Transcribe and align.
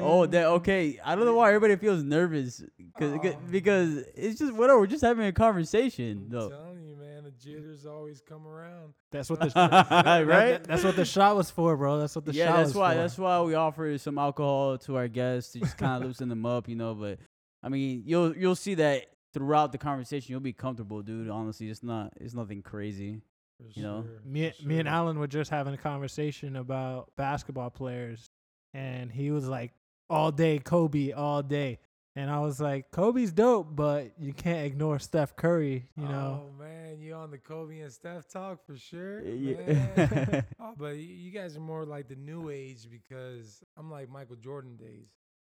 Oh, 0.00 0.26
that 0.26 0.46
okay. 0.46 0.98
I 1.04 1.14
don't 1.14 1.24
know 1.24 1.34
why 1.34 1.48
everybody 1.48 1.76
feels 1.76 2.02
nervous 2.02 2.62
because 2.76 3.12
Oh. 3.24 3.36
because 3.50 3.98
it's 4.14 4.38
just 4.38 4.52
whatever. 4.54 4.78
We're 4.80 4.86
just 4.86 5.04
having 5.04 5.26
a 5.26 5.32
conversation, 5.32 6.22
I'm 6.24 6.28
though. 6.30 6.48
telling 6.50 6.82
you, 6.84 6.96
man, 6.96 7.24
the 7.24 7.30
jitters 7.32 7.86
always 7.86 8.20
come 8.20 8.46
around. 8.46 8.94
That's 9.10 9.30
what 9.30 9.40
the 9.40 9.46
right? 9.56 10.26
that- 10.26 10.64
that's 10.64 10.84
what 10.84 10.96
the 10.96 11.04
shot 11.04 11.36
was 11.36 11.50
for, 11.50 11.76
bro. 11.76 11.98
That's 11.98 12.14
what 12.14 12.24
the 12.24 12.32
yeah, 12.32 12.46
shot 12.48 12.56
that's 12.56 12.68
was 12.68 12.74
why. 12.76 12.92
for. 12.94 12.98
That's 13.00 13.18
why 13.18 13.40
we 13.42 13.54
offer 13.54 13.98
some 13.98 14.18
alcohol 14.18 14.78
to 14.78 14.96
our 14.96 15.08
guests 15.08 15.52
to 15.52 15.60
just 15.60 15.76
kind 15.78 16.02
of 16.02 16.06
loosen 16.08 16.28
them 16.28 16.44
up, 16.46 16.68
you 16.68 16.76
know. 16.76 16.94
But 16.94 17.18
I 17.62 17.68
mean, 17.68 18.02
you'll 18.06 18.36
you'll 18.36 18.54
see 18.56 18.74
that 18.74 19.06
throughout 19.34 19.72
the 19.72 19.78
conversation. 19.78 20.30
You'll 20.32 20.40
be 20.40 20.52
comfortable, 20.52 21.02
dude. 21.02 21.28
Honestly, 21.28 21.68
it's 21.70 21.82
not 21.82 22.12
it's 22.16 22.34
nothing 22.34 22.62
crazy. 22.62 23.20
For 23.58 23.64
You 23.74 23.82
know? 23.82 24.02
sure, 24.02 24.20
me, 24.24 24.52
for 24.60 24.68
me 24.68 24.78
and. 24.78 24.88
Alan 24.88 25.18
were 25.18 25.26
just 25.26 25.50
having 25.50 25.74
a 25.74 25.78
conversation 25.78 26.54
about 26.54 27.10
basketball 27.16 27.70
players, 27.70 28.30
and 28.72 29.10
he 29.10 29.32
was 29.32 29.48
like, 29.48 29.72
"All 30.10 30.30
day 30.32 30.58
Kobe, 30.58 31.12
all 31.12 31.42
day," 31.42 31.78
and 32.16 32.30
I 32.30 32.40
was 32.40 32.60
like, 32.60 32.90
"Kobe's 32.90 33.32
dope, 33.32 33.68
but 33.74 34.12
you 34.18 34.32
can't 34.32 34.66
ignore 34.66 34.98
Steph 34.98 35.36
Curry." 35.36 35.88
You 35.96 36.04
know, 36.04 36.44
Oh 36.46 36.52
man, 36.58 37.00
you 37.00 37.14
on 37.14 37.30
the 37.30 37.38
Kobe 37.38 37.80
and 37.80 37.92
Steph 37.92 38.28
talk 38.28 38.64
for 38.66 38.76
sure. 38.76 39.22
Yeah. 39.22 40.42
oh, 40.60 40.74
but 40.76 40.96
you 40.96 41.30
guys 41.30 41.56
are 41.56 41.60
more 41.60 41.84
like 41.84 42.08
the 42.08 42.16
new 42.16 42.50
age 42.50 42.88
because 42.90 43.62
I'm 43.76 43.90
like 43.90 44.10
Michael 44.10 44.36
Jordan 44.36 44.76
days. 44.76 45.08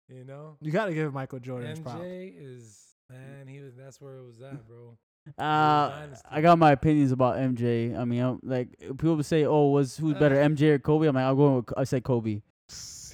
You 0.09 0.25
know, 0.25 0.57
you 0.63 0.73
got 0.73 0.87
to 0.87 0.95
give 0.95 1.13
Michael 1.13 1.39
Jordan 1.39 1.69
his 1.69 1.81
props. 1.81 2.01
MJ 2.01 2.33
is 2.39 2.95
man. 3.11 3.47
He 3.47 3.61
was. 3.61 3.75
That's 3.77 4.01
where 4.01 4.17
it 4.17 4.25
was 4.25 4.41
at, 4.41 4.67
bro. 4.67 4.97
Uh, 5.37 6.07
I 6.31 6.41
got 6.41 6.59
my 6.59 6.73
opinions 6.73 7.13
about 7.13 7.37
MJ. 7.37 7.95
I 7.95 8.07
mean, 8.07 8.23
I'm, 8.23 8.41
like 8.43 8.79
people 8.79 9.17
would 9.17 9.27
say, 9.27 9.45
"Oh, 9.45 9.69
was 9.69 9.99
who's 9.99 10.15
better, 10.15 10.37
MJ 10.37 10.71
or 10.71 10.79
Kobe?" 10.79 11.07
I'm 11.07 11.15
like, 11.15 11.25
I'll 11.25 11.35
go. 11.35 11.57
With, 11.57 11.75
I 11.77 11.85
say 11.85 12.01
Kobe. 12.01 12.41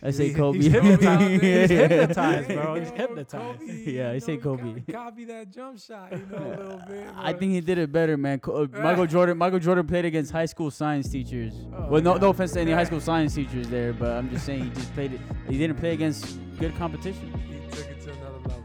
I 0.06 0.10
say 0.10 0.24
He's- 0.26 0.36
Kobe. 0.36 0.58
He's 0.58 0.70
hypnotized, 0.70 1.42
he's 1.42 1.70
hypnotized, 1.70 2.48
bro. 2.48 2.74
He's 2.74 2.90
Yo, 2.90 2.94
hypnotized. 2.96 3.62
Yeah, 3.62 4.10
I 4.10 4.12
you 4.14 4.20
say 4.20 4.36
know, 4.36 4.42
Kobe. 4.42 4.80
Copy 4.92 5.24
that 5.24 5.50
jump 5.50 5.78
shot, 5.80 6.12
you 6.12 6.18
know, 6.30 6.36
a 6.36 6.48
little 6.62 6.82
bit. 6.88 7.06
I 7.16 7.32
think 7.32 7.52
he 7.52 7.60
did 7.62 7.78
it 7.78 7.90
better, 7.90 8.16
man. 8.18 8.38
Uh, 8.46 8.66
Michael 8.82 9.06
Jordan. 9.06 9.38
Michael 9.38 9.60
Jordan 9.60 9.86
played 9.86 10.04
against 10.04 10.30
high 10.30 10.44
school 10.44 10.70
science 10.70 11.08
teachers. 11.08 11.54
Oh, 11.74 11.86
well, 11.88 12.02
no, 12.02 12.14
yeah. 12.14 12.20
no 12.20 12.28
offense 12.30 12.52
to 12.52 12.60
any 12.60 12.72
high 12.72 12.84
school 12.84 13.00
science 13.00 13.34
teachers 13.34 13.66
there, 13.68 13.94
but 13.94 14.12
I'm 14.12 14.28
just 14.28 14.44
saying 14.44 14.64
he 14.64 14.70
just 14.70 14.92
played 14.94 15.14
it. 15.14 15.20
He 15.48 15.56
didn't 15.56 15.78
play 15.78 15.92
against 15.94 16.38
good 16.58 16.76
competition. 16.76 17.32
he 17.48 17.74
took 17.74 17.86
it 17.88 18.00
to 18.02 18.12
another 18.12 18.38
level. 18.46 18.62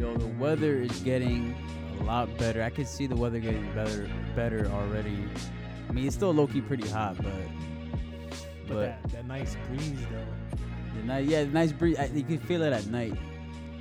Yo, 0.00 0.16
the 0.16 0.26
weather 0.38 0.76
is 0.76 0.92
getting 1.00 1.56
a 2.00 2.04
lot 2.04 2.28
better. 2.38 2.62
I 2.62 2.70
can 2.70 2.86
see 2.86 3.08
the 3.08 3.16
weather 3.16 3.40
getting 3.40 3.68
better, 3.74 4.08
better 4.36 4.66
already. 4.70 5.18
I 5.88 5.92
mean, 5.92 6.06
it's 6.06 6.14
still 6.14 6.32
low 6.32 6.46
key 6.46 6.60
pretty 6.60 6.88
hot, 6.88 7.16
but 7.16 7.32
But, 8.68 8.74
but 8.74 9.02
that, 9.02 9.10
that 9.12 9.26
nice 9.26 9.56
breeze, 9.68 9.98
though. 10.10 10.58
the 11.00 11.02
night, 11.06 11.26
yeah, 11.26 11.44
the 11.44 11.50
nice 11.50 11.72
breeze. 11.72 11.98
I, 11.98 12.06
you 12.06 12.22
can 12.22 12.38
feel 12.38 12.62
it 12.62 12.72
at 12.72 12.86
night, 12.86 13.14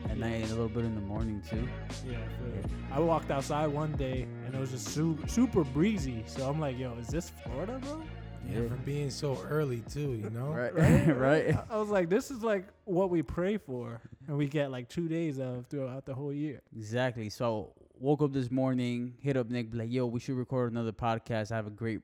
at 0.10 0.18
night 0.18 0.36
and 0.42 0.46
a 0.46 0.56
little 0.56 0.70
bit 0.70 0.86
in 0.86 0.96
the 0.96 1.02
morning 1.02 1.42
too. 1.50 1.68
Yeah, 2.10 2.18
I 2.18 2.28
feel 2.44 2.60
it. 2.60 2.66
I 2.92 3.00
walked 3.00 3.30
outside 3.32 3.68
one 3.68 3.92
day 3.94 4.28
and 4.46 4.56
it 4.56 4.60
was 4.60 4.72
just 4.72 4.88
super, 4.90 5.28
super 5.28 5.64
breezy. 5.64 6.24
So 6.26 6.48
I'm 6.50 6.60
like, 6.60 6.78
yo, 6.80 6.94
is 7.00 7.08
this 7.08 7.32
Florida, 7.44 7.80
bro? 7.84 8.02
Yeah, 8.50 8.60
Yeah. 8.62 8.68
for 8.70 8.76
being 8.78 9.10
so 9.10 9.38
early 9.50 9.82
too, 9.92 10.14
you 10.14 10.30
know. 10.30 10.48
Right, 10.54 10.74
Right? 10.74 11.08
right. 11.18 11.56
I- 11.56 11.76
I 11.76 11.78
was 11.78 11.90
like, 11.90 12.08
this 12.10 12.32
is 12.32 12.44
like 12.44 12.66
what 12.86 13.10
we 13.10 13.22
pray 13.22 13.58
for, 13.58 14.00
and 14.28 14.38
we 14.38 14.48
get 14.48 14.72
like 14.72 14.88
two 14.88 15.08
days 15.10 15.38
of 15.40 15.66
throughout 15.68 16.06
the 16.06 16.14
whole 16.14 16.32
year. 16.34 16.62
Exactly. 16.76 17.30
So 17.30 17.74
woke 18.00 18.22
up 18.22 18.32
this 18.32 18.50
morning, 18.52 19.16
hit 19.20 19.36
up 19.36 19.50
Nick, 19.50 19.72
be 19.72 19.80
like, 19.80 19.92
yo, 19.92 20.06
we 20.06 20.20
should 20.22 20.36
record 20.38 20.72
another 20.72 20.94
podcast. 20.94 21.52
I 21.52 21.56
have 21.58 21.68
a 21.68 21.72
great 21.72 22.00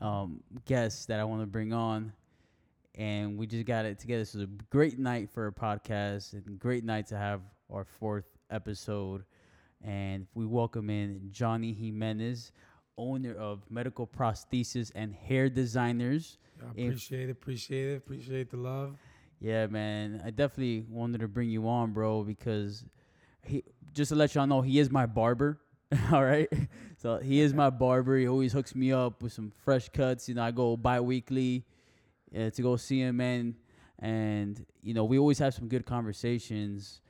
um, 0.00 0.42
guests 0.64 1.06
that 1.06 1.20
I 1.20 1.24
want 1.24 1.42
to 1.42 1.46
bring 1.46 1.72
on. 1.72 2.12
And 2.96 3.38
we 3.38 3.46
just 3.46 3.66
got 3.66 3.84
it 3.84 3.98
together. 3.98 4.24
So 4.24 4.40
it's 4.40 4.44
a 4.44 4.64
great 4.70 4.98
night 4.98 5.30
for 5.30 5.46
a 5.46 5.52
podcast 5.52 6.32
and 6.32 6.58
great 6.58 6.84
night 6.84 7.06
to 7.08 7.16
have 7.16 7.40
our 7.72 7.84
fourth 7.84 8.26
episode. 8.50 9.24
And 9.82 10.26
we 10.34 10.44
welcome 10.44 10.90
in 10.90 11.28
Johnny 11.30 11.72
Jimenez, 11.72 12.52
owner 12.98 13.34
of 13.34 13.62
Medical 13.70 14.06
Prosthesis 14.06 14.90
and 14.94 15.14
Hair 15.14 15.50
Designers. 15.50 16.38
I 16.60 16.70
appreciate 16.70 17.28
it, 17.28 17.32
appreciate 17.32 17.92
it, 17.92 17.96
appreciate 17.96 18.50
the 18.50 18.58
love. 18.58 18.96
Yeah, 19.40 19.66
man. 19.68 20.20
I 20.24 20.30
definitely 20.30 20.84
wanted 20.90 21.20
to 21.20 21.28
bring 21.28 21.48
you 21.48 21.66
on, 21.68 21.92
bro, 21.92 22.22
because 22.24 22.84
he 23.42 23.64
just 23.94 24.10
to 24.10 24.14
let 24.14 24.34
y'all 24.34 24.46
know, 24.46 24.60
he 24.60 24.78
is 24.78 24.90
my 24.90 25.06
barber. 25.06 25.58
All 26.12 26.24
right. 26.24 26.48
So 26.96 27.18
he 27.18 27.40
is 27.40 27.52
my 27.52 27.70
barber. 27.70 28.16
He 28.16 28.28
always 28.28 28.52
hooks 28.52 28.74
me 28.74 28.92
up 28.92 29.22
with 29.22 29.32
some 29.32 29.52
fresh 29.64 29.88
cuts. 29.88 30.28
You 30.28 30.36
know, 30.36 30.42
I 30.42 30.50
go 30.50 30.76
bi 30.76 31.00
weekly 31.00 31.64
uh, 32.36 32.50
to 32.50 32.62
go 32.62 32.76
see 32.76 33.00
him, 33.00 33.16
man. 33.16 33.56
And, 33.98 34.64
you 34.82 34.94
know, 34.94 35.04
we 35.04 35.18
always 35.18 35.38
have 35.40 35.52
some 35.52 35.68
good 35.68 35.84
conversations. 35.84 37.00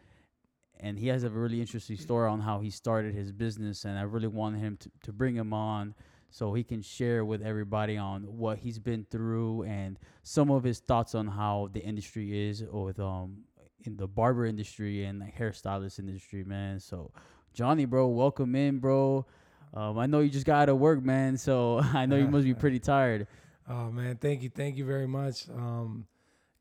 And 0.79 0.99
he 0.99 1.09
has 1.09 1.25
a 1.25 1.31
really 1.31 1.61
interesting 1.61 1.97
story 1.97 2.29
on 2.29 2.41
how 2.41 2.61
he 2.61 2.71
started 2.71 3.15
his 3.15 3.33
business. 3.33 3.85
And 3.85 3.99
I 3.99 4.03
really 4.03 4.29
wanted 4.29 4.61
him 4.61 4.79
to, 4.79 4.91
to 5.05 5.13
bring 5.13 5.35
him 5.35 5.53
on 5.53 5.95
so 6.31 6.55
he 6.55 6.65
can 6.65 6.81
share 6.81 7.25
with 7.25 7.43
everybody 7.43 7.97
on 7.99 8.23
what 8.23 8.59
he's 8.59 8.79
been 8.79 9.05
through 9.11 9.65
and 9.65 9.99
some 10.23 10.51
of 10.51 10.63
his 10.63 10.79
thoughts 10.79 11.15
on 11.15 11.27
how 11.27 11.69
the 11.73 11.81
industry 11.81 12.49
is 12.49 12.63
with 12.71 13.01
um 13.01 13.39
in 13.85 13.97
the 13.97 14.07
barber 14.07 14.47
industry 14.47 15.05
and 15.05 15.21
the 15.21 15.25
hairstylist 15.25 15.99
industry, 15.99 16.45
man. 16.45 16.79
So 16.79 17.13
Johnny, 17.53 17.84
bro, 17.84 18.09
welcome 18.09 18.55
in, 18.55 18.78
bro. 18.78 19.27
Um, 19.75 19.99
I 19.99 20.06
know 20.06 20.21
you 20.21 20.31
just 20.31 20.47
got 20.47 20.62
out 20.62 20.69
of 20.69 20.78
work, 20.78 21.03
man. 21.03 21.37
So 21.37 21.78
I 21.94 22.06
know 22.06 22.16
you 22.16 22.28
must 22.28 22.44
be 22.44 22.55
pretty 22.55 22.78
tired. 22.81 23.27
Oh 23.69 23.91
man, 23.91 24.16
thank 24.16 24.43
you, 24.43 24.49
thank 24.49 24.77
you 24.77 24.84
very 24.84 25.06
much. 25.06 25.49
Um, 25.49 26.06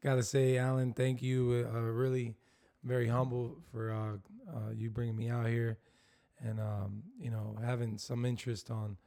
gotta 0.03 0.23
say, 0.23 0.57
Alan, 0.57 0.93
thank 0.93 1.21
you. 1.21 1.67
Uh, 1.73 1.79
really, 1.79 2.35
very 2.83 3.07
humble 3.07 3.57
for 3.71 3.91
uh, 3.91 4.55
uh, 4.55 4.71
you 4.75 4.89
bringing 4.89 5.15
me 5.15 5.29
out 5.29 5.47
here, 5.47 5.77
and 6.39 6.59
um, 6.59 7.03
you 7.19 7.31
know 7.31 7.57
having 7.63 7.97
some 7.97 8.25
interest 8.25 8.69
on 8.69 8.97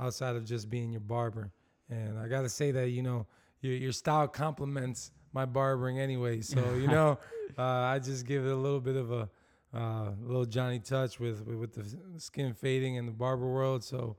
outside 0.00 0.34
of 0.34 0.44
just 0.44 0.70
being 0.70 0.90
your 0.90 1.00
barber. 1.00 1.52
And 1.88 2.18
I 2.18 2.26
gotta 2.26 2.48
say 2.48 2.72
that 2.72 2.88
you 2.90 3.02
know 3.02 3.26
your 3.60 3.74
your 3.74 3.92
style 3.92 4.26
complements 4.26 5.12
my 5.32 5.44
barbering 5.44 5.98
anyway. 5.98 6.40
So 6.40 6.74
you 6.74 6.86
know, 6.88 7.18
uh, 7.58 7.62
I 7.62 7.98
just 7.98 8.26
give 8.26 8.44
it 8.44 8.50
a 8.50 8.56
little 8.56 8.80
bit 8.80 8.96
of 8.96 9.12
a 9.12 9.28
uh, 9.74 10.10
little 10.20 10.44
Johnny 10.44 10.78
touch 10.78 11.18
with 11.18 11.46
with, 11.46 11.74
the 11.74 12.20
skin 12.20 12.54
fading 12.54 12.96
in 12.96 13.06
the 13.06 13.12
barber 13.12 13.48
world. 13.48 13.82
So, 13.82 14.16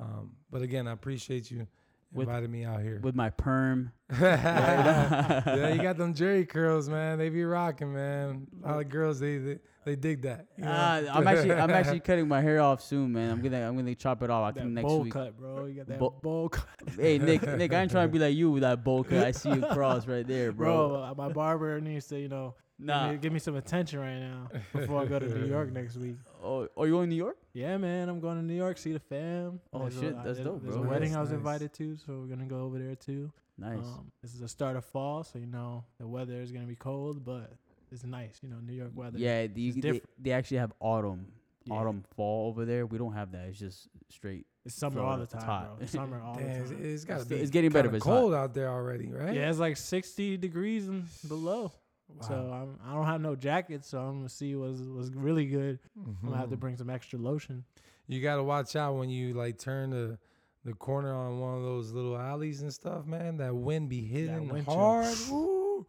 um, 0.00 0.32
but 0.50 0.62
again, 0.62 0.88
I 0.88 0.92
appreciate 0.92 1.50
you 1.50 1.66
With- 2.16 2.28
inviting 2.28 2.50
me 2.50 2.64
out 2.64 2.80
here. 2.82 3.00
With 3.02 3.14
my 3.14 3.30
perm. 3.30 3.92
yeah, 4.20 5.72
you 5.74 5.82
got 5.82 5.96
them 5.98 6.14
Jerry 6.14 6.44
curls, 6.46 6.88
man. 6.88 7.18
They 7.18 7.28
be 7.28 7.44
rocking, 7.44 7.92
man. 7.92 8.46
A 8.64 8.68
lot 8.72 8.80
of 8.80 8.88
girls 8.88 9.18
they 9.20 9.38
they, 9.38 9.58
they 9.84 9.96
dig 9.96 10.22
that. 10.22 10.46
you 10.56 10.64
know? 10.64 10.70
Ah, 10.72 11.02
I'm 11.12 11.26
actually 11.26 11.52
I'm 11.52 11.70
actually 11.80 12.00
cutting 12.00 12.28
my 12.28 12.40
hair 12.40 12.60
off 12.60 12.80
soon, 12.82 13.12
man. 13.12 13.30
I'm 13.30 13.40
gonna 13.42 13.68
I'm 13.68 13.76
gonna 13.76 13.94
chop 13.94 14.22
it 14.22 14.30
off. 14.30 14.44
I 14.44 14.52
think 14.60 14.70
next 14.72 14.86
bowl 14.86 15.00
week. 15.00 15.12
cut, 15.12 15.36
bro. 15.36 15.64
You 15.66 15.74
got 15.74 15.86
that 15.88 15.98
Bowl- 15.98 16.18
bowl 16.22 16.48
cut, 16.50 16.66
Hey 16.98 17.18
Nick, 17.18 17.42
Nick, 17.56 17.72
I 17.72 17.82
ain't 17.82 17.90
trying 17.90 18.08
to 18.08 18.12
be 18.12 18.18
like 18.18 18.34
you 18.36 18.50
with 18.50 18.62
that 18.62 18.84
bowl 18.84 19.02
cut. 19.04 19.24
I 19.26 19.32
see 19.32 19.50
you 19.50 19.62
cross 19.72 20.06
right 20.06 20.26
there, 20.26 20.52
bro. 20.52 20.88
bro. 20.88 21.02
uh, 21.02 21.14
my 21.16 21.28
barber 21.32 21.80
needs 21.80 22.06
to, 22.08 22.18
you 22.20 22.28
know, 22.28 22.54
give, 22.78 22.86
Nah. 22.86 23.10
me, 23.12 23.16
give 23.18 23.32
me 23.32 23.38
some 23.38 23.56
attention 23.56 23.98
right 24.00 24.18
now 24.20 24.48
before 24.72 25.02
I 25.02 25.06
go 25.06 25.18
to 25.18 25.26
New 25.26 25.46
York 25.46 25.72
next 25.72 25.96
week. 25.96 26.16
Oh, 26.42 26.68
are 26.76 26.86
you 26.86 26.92
going 26.92 27.06
to 27.08 27.10
New 27.10 27.16
York? 27.22 27.36
Yeah, 27.52 27.76
man, 27.78 28.08
I'm 28.08 28.20
going 28.20 28.36
to 28.36 28.42
New 28.44 28.54
York 28.54 28.78
see 28.78 28.92
the 28.92 28.98
fam. 29.00 29.60
Oh, 29.72 29.80
There's 29.80 29.94
shit, 29.94 30.14
uh, 30.14 30.22
that's 30.22 30.38
there's- 30.38 30.44
dope, 30.44 30.62
There's 30.62 30.74
bro. 30.76 30.84
a 30.84 30.88
wedding 30.88 31.10
Nice, 31.10 31.16
I 31.16 31.20
was 31.20 31.30
nice. 31.30 31.36
invited 31.38 31.72
to, 31.74 31.96
so 31.96 32.18
we're 32.20 32.26
gonna 32.34 32.44
go 32.46 32.60
over 32.60 32.78
there 32.78 32.94
too. 32.94 33.32
Nice. 33.58 33.78
Um, 33.78 34.12
this 34.22 34.34
is 34.34 34.40
the 34.40 34.48
start 34.48 34.76
of 34.76 34.84
fall, 34.84 35.24
so 35.24 35.38
you 35.38 35.46
know 35.46 35.84
the 35.98 36.06
weather 36.06 36.40
is 36.40 36.52
gonna 36.52 36.66
be 36.66 36.76
cold, 36.76 37.24
but 37.24 37.52
it's 37.90 38.04
nice. 38.04 38.38
You 38.42 38.50
know, 38.50 38.56
New 38.60 38.74
York 38.74 38.90
weather. 38.94 39.18
yeah, 39.18 39.46
the, 39.46 39.68
it's 39.68 39.80
they, 39.80 40.00
they 40.20 40.32
actually 40.32 40.58
have 40.58 40.72
autumn, 40.80 41.26
Yeah. 41.64 41.74
autumn, 41.74 42.04
fall 42.16 42.48
over 42.48 42.64
there. 42.66 42.84
We 42.86 42.98
don't 42.98 43.14
have 43.14 43.32
that. 43.32 43.46
It's 43.48 43.58
just 43.58 43.88
straight. 44.10 44.46
it's 44.66 44.74
summer 44.74 45.00
all 45.00 45.16
the 45.16 45.26
Florida, 45.26 45.32
it's 45.32 45.32
time, 45.32 45.42
hot. 45.46 45.66
bro. 45.76 45.82
It's 45.84 45.92
summer 45.92 46.20
all 46.24 46.34
Damn, 46.34 46.44
the 46.48 46.54
it's, 46.60 46.70
time. 46.70 46.80
it's 46.84 47.04
got 47.04 47.14
to 47.14 47.20
It's- 47.22 47.28
be. 47.28 47.36
it's 47.42 47.50
getting 47.50 47.70
better, 47.70 47.88
kinda 47.88 47.92
but 47.92 47.96
it's 47.96 48.04
hot. 48.06 48.20
cold 48.20 48.34
out 48.34 48.52
there 48.52 48.68
already, 48.68 49.08
right? 49.10 49.34
Yeah, 49.34 49.48
it's 49.48 49.58
like 49.58 49.76
60 49.78 50.36
degrees 50.36 50.86
and 50.88 51.06
below. 51.26 51.72
Wow. 52.08 52.26
So 52.28 52.34
I'm, 52.34 52.78
I 52.88 52.94
don't 52.94 53.06
have 53.06 53.20
no 53.20 53.34
jacket, 53.36 53.84
so 53.84 53.98
I'm 53.98 54.18
gonna 54.18 54.28
see 54.28 54.54
what's 54.54 54.80
was 54.80 55.10
really 55.14 55.46
good. 55.46 55.78
I'm 55.96 56.16
gonna 56.22 56.36
have 56.36 56.50
to 56.50 56.56
Mhm. 56.56 56.60
bring 56.60 56.76
some 56.76 56.88
extra 56.90 57.18
lotion. 57.18 57.64
You 58.06 58.22
got 58.22 58.36
to 58.36 58.44
watch 58.44 58.76
out 58.76 58.94
when 58.96 59.10
you 59.10 59.34
like 59.34 59.58
turn 59.58 59.90
the 59.90 60.18
the 60.64 60.72
corner 60.74 61.14
on 61.14 61.38
one 61.38 61.56
of 61.56 61.62
those 61.62 61.92
little 61.92 62.16
alleys 62.16 62.62
and 62.62 62.72
stuff, 62.72 63.06
man. 63.06 63.36
That 63.36 63.54
wind 63.54 63.88
be 63.88 64.00
hitting 64.02 64.48
wind 64.48 64.66
hard. 64.66 65.16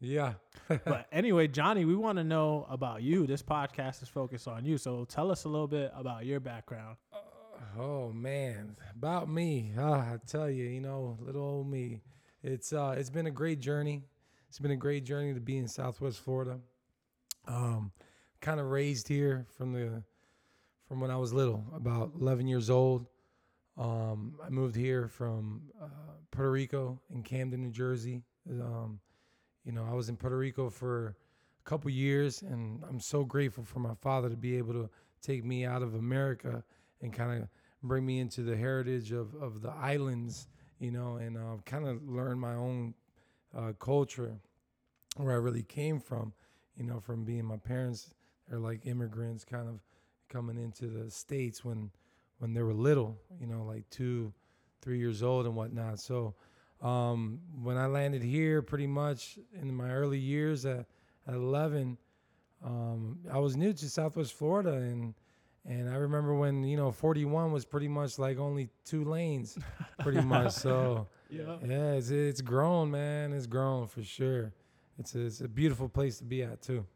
Yeah. 0.00 0.34
but 0.68 1.06
anyway, 1.12 1.46
Johnny, 1.48 1.84
we 1.84 1.94
want 1.94 2.18
to 2.18 2.24
know 2.24 2.66
about 2.68 3.02
you. 3.02 3.26
This 3.26 3.42
podcast 3.42 4.02
is 4.02 4.08
focused 4.08 4.48
on 4.48 4.64
you, 4.64 4.76
so 4.78 5.04
tell 5.04 5.30
us 5.30 5.44
a 5.44 5.48
little 5.48 5.68
bit 5.68 5.92
about 5.94 6.26
your 6.26 6.40
background. 6.40 6.96
Oh 7.78 8.12
man, 8.12 8.76
about 8.94 9.28
me. 9.28 9.72
Ah, 9.78 10.12
I 10.14 10.18
tell 10.26 10.50
you, 10.50 10.64
you 10.64 10.80
know, 10.80 11.16
little 11.20 11.42
old 11.42 11.70
me. 11.70 12.00
It's 12.42 12.72
uh, 12.72 12.94
it's 12.98 13.10
been 13.10 13.26
a 13.26 13.30
great 13.30 13.60
journey. 13.60 14.02
It's 14.54 14.60
been 14.60 14.70
a 14.70 14.76
great 14.76 15.02
journey 15.02 15.34
to 15.34 15.40
be 15.40 15.56
in 15.56 15.66
Southwest 15.66 16.20
Florida. 16.20 16.60
Um, 17.48 17.90
kind 18.40 18.60
of 18.60 18.66
raised 18.66 19.08
here 19.08 19.46
from 19.58 19.72
the 19.72 20.04
from 20.86 21.00
when 21.00 21.10
I 21.10 21.16
was 21.16 21.32
little, 21.32 21.64
about 21.74 22.12
11 22.20 22.46
years 22.46 22.70
old. 22.70 23.08
Um, 23.76 24.38
I 24.46 24.50
moved 24.50 24.76
here 24.76 25.08
from 25.08 25.62
uh, 25.82 25.88
Puerto 26.30 26.52
Rico 26.52 27.00
in 27.12 27.24
Camden, 27.24 27.62
New 27.62 27.72
Jersey, 27.72 28.22
Um, 28.48 29.00
you 29.64 29.72
know, 29.72 29.84
I 29.90 29.92
was 29.92 30.08
in 30.08 30.16
Puerto 30.16 30.38
Rico 30.38 30.70
for 30.70 31.16
a 31.58 31.68
couple 31.68 31.90
years, 31.90 32.42
and 32.42 32.80
I'm 32.88 33.00
so 33.00 33.24
grateful 33.24 33.64
for 33.64 33.80
my 33.80 33.94
father 34.02 34.30
to 34.30 34.36
be 34.36 34.56
able 34.56 34.74
to 34.74 34.88
take 35.20 35.44
me 35.44 35.64
out 35.64 35.82
of 35.82 35.96
America 35.96 36.62
and 37.02 37.12
kind 37.12 37.42
of 37.42 37.48
bring 37.82 38.06
me 38.06 38.20
into 38.20 38.42
the 38.42 38.56
heritage 38.56 39.10
of, 39.10 39.34
of 39.34 39.62
the 39.62 39.70
islands, 39.70 40.46
you 40.78 40.92
know, 40.92 41.16
and 41.16 41.36
uh, 41.36 41.56
kind 41.64 41.88
of 41.88 42.08
learn 42.08 42.38
my 42.38 42.54
own 42.54 42.94
uh, 43.56 43.72
culture, 43.78 44.36
where 45.16 45.32
I 45.32 45.36
really 45.36 45.62
came 45.62 46.00
from, 46.00 46.32
you 46.76 46.84
know, 46.84 47.00
from 47.00 47.24
being 47.24 47.44
my 47.44 47.56
parents. 47.56 48.14
They're 48.48 48.58
like 48.58 48.86
immigrants, 48.86 49.44
kind 49.44 49.68
of 49.68 49.80
coming 50.28 50.58
into 50.58 50.86
the 50.86 51.10
states 51.10 51.64
when 51.64 51.90
when 52.38 52.52
they 52.52 52.62
were 52.62 52.74
little, 52.74 53.16
you 53.40 53.46
know, 53.46 53.64
like 53.64 53.88
two, 53.90 54.32
three 54.82 54.98
years 54.98 55.22
old 55.22 55.46
and 55.46 55.54
whatnot. 55.54 56.00
So 56.00 56.34
um, 56.82 57.40
when 57.62 57.76
I 57.76 57.86
landed 57.86 58.22
here, 58.22 58.60
pretty 58.60 58.86
much 58.86 59.38
in 59.60 59.74
my 59.74 59.90
early 59.90 60.18
years 60.18 60.66
at, 60.66 60.86
at 61.26 61.34
11, 61.34 61.96
um, 62.64 63.18
I 63.32 63.38
was 63.38 63.56
new 63.56 63.72
to 63.72 63.88
Southwest 63.88 64.34
Florida, 64.34 64.72
and 64.72 65.14
and 65.66 65.88
I 65.88 65.94
remember 65.96 66.34
when 66.34 66.62
you 66.64 66.76
know 66.76 66.90
41 66.90 67.52
was 67.52 67.64
pretty 67.64 67.88
much 67.88 68.18
like 68.18 68.38
only 68.38 68.68
two 68.84 69.04
lanes, 69.04 69.58
pretty 70.00 70.20
much. 70.34 70.52
So 70.52 71.06
Yeah. 71.30 71.56
yeah, 71.64 71.92
it's 71.92 72.10
it's 72.10 72.40
grown, 72.40 72.90
man. 72.90 73.32
It's 73.32 73.46
grown 73.46 73.86
for 73.86 74.02
sure. 74.02 74.52
It's 74.98 75.14
a, 75.14 75.26
it's 75.26 75.40
a 75.40 75.48
beautiful 75.48 75.88
place 75.88 76.18
to 76.18 76.24
be 76.24 76.42
at 76.42 76.62
too. 76.62 76.86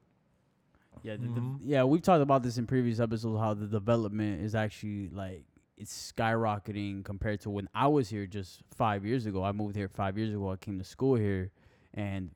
Yeah, 1.03 1.17
the, 1.17 1.23
the- 1.29 1.41
Mhm. 1.41 1.59
yeah, 1.65 1.85
we've 1.85 2.03
talked 2.03 2.23
about 2.23 2.43
this 2.43 2.59
in 2.59 2.67
previous 2.67 3.01
episodes 3.01 3.39
how 3.41 3.55
the 3.55 3.67
development 3.67 4.43
is 4.43 4.55
actually 4.55 5.09
like 5.11 5.45
it's 5.77 6.13
skyrocketing 6.13 7.05
compared 7.05 7.41
to 7.43 7.51
when 7.51 7.69
I 7.75 7.87
was 7.87 8.09
here 8.09 8.27
just 8.27 8.63
five 8.75 9.05
years 9.05 9.27
ago. 9.27 9.45
I 9.45 9.53
moved 9.53 9.77
here 9.77 9.89
five 9.89 10.19
years 10.19 10.31
ago. 10.31 10.51
I 10.51 10.57
came 10.57 10.79
to 10.79 10.85
school 10.85 11.15
here, 11.15 11.51
and 11.95 12.31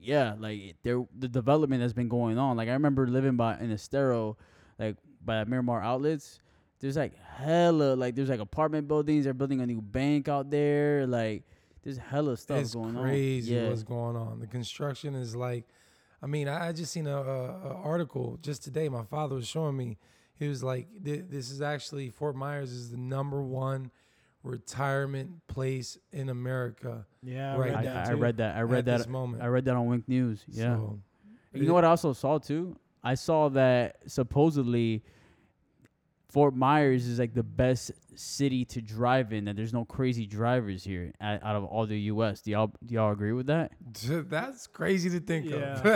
yeah, 0.00 0.34
like 0.38 0.76
there 0.82 1.04
the 1.18 1.28
development 1.28 1.82
has 1.82 1.92
been 1.92 2.08
going 2.08 2.38
on. 2.38 2.56
Like 2.56 2.68
I 2.68 2.72
remember 2.72 3.06
living 3.06 3.36
by 3.36 3.58
in 3.58 3.70
Estero, 3.72 4.36
like 4.78 4.96
by 5.24 5.44
Miromar 5.44 5.82
Outlets. 5.82 6.40
There's 6.80 6.96
like 6.96 7.16
hella 7.16 7.94
like 7.94 8.14
there's 8.16 8.28
like 8.28 8.40
apartment 8.40 8.88
buildings. 8.88 9.24
They're 9.24 9.34
building 9.34 9.60
a 9.60 9.66
new 9.66 9.80
bank 9.80 10.28
out 10.28 10.50
there. 10.50 11.06
Like 11.06 11.44
there's 11.84 11.96
hella 11.98 12.36
stuff 12.36 12.58
it's 12.60 12.74
going 12.74 12.96
crazy 12.96 13.56
on. 13.56 13.62
Yeah, 13.64 13.68
what's 13.70 13.82
going 13.84 14.16
on. 14.16 14.40
The 14.40 14.46
construction 14.48 15.14
is 15.14 15.36
like, 15.36 15.64
I 16.20 16.26
mean, 16.26 16.48
I, 16.48 16.68
I 16.68 16.72
just 16.72 16.92
seen 16.92 17.06
a, 17.06 17.16
a, 17.16 17.46
a 17.70 17.74
article 17.74 18.38
just 18.42 18.64
today. 18.64 18.88
My 18.88 19.04
father 19.04 19.36
was 19.36 19.46
showing 19.46 19.76
me. 19.76 19.96
He 20.34 20.48
was 20.48 20.64
like, 20.64 20.88
"This 21.00 21.52
is 21.52 21.62
actually 21.62 22.10
Fort 22.10 22.34
Myers 22.34 22.72
is 22.72 22.90
the 22.90 22.96
number 22.96 23.40
one 23.42 23.92
retirement 24.42 25.46
place 25.46 25.98
in 26.12 26.28
America." 26.28 27.06
Yeah. 27.22 27.54
I 27.54 27.56
Right. 27.58 27.68
read 27.70 27.76
I, 27.76 27.82
that 27.84 28.06
I 28.06 28.10
too. 28.10 28.16
read 28.16 28.36
that. 28.38 28.56
I 28.56 28.58
at 28.60 28.68
read 28.68 28.84
that. 28.86 28.98
This 28.98 29.06
moment. 29.06 29.42
I 29.42 29.46
read 29.46 29.64
that 29.66 29.76
on 29.76 29.86
Wink 29.86 30.08
News. 30.08 30.44
Yeah. 30.48 30.76
So, 30.76 30.98
You 31.54 31.66
know 31.66 31.74
what 31.74 31.84
I 31.84 31.88
also 31.88 32.12
saw 32.12 32.38
too? 32.38 32.76
I 33.04 33.14
saw 33.14 33.48
that 33.50 33.96
supposedly 34.06 35.02
Fort 36.28 36.54
Myers 36.56 37.06
is 37.06 37.18
like 37.18 37.34
the 37.34 37.42
best 37.42 37.90
city 38.14 38.64
to 38.66 38.80
drive 38.80 39.32
in. 39.34 39.44
That 39.44 39.56
there's 39.56 39.74
no 39.74 39.84
crazy 39.84 40.24
drivers 40.24 40.82
here 40.82 41.12
at, 41.20 41.44
out 41.44 41.56
of 41.56 41.64
all 41.64 41.84
the 41.86 41.98
U.S. 42.00 42.40
Do 42.40 42.52
y'all 42.52 42.72
do 42.86 42.94
y'all 42.94 43.12
agree 43.12 43.32
with 43.32 43.46
that? 43.48 43.72
That's 44.30 44.66
crazy 44.66 45.10
to 45.10 45.20
think 45.20 45.46
Yeah. 45.46 45.78
of. 45.78 45.84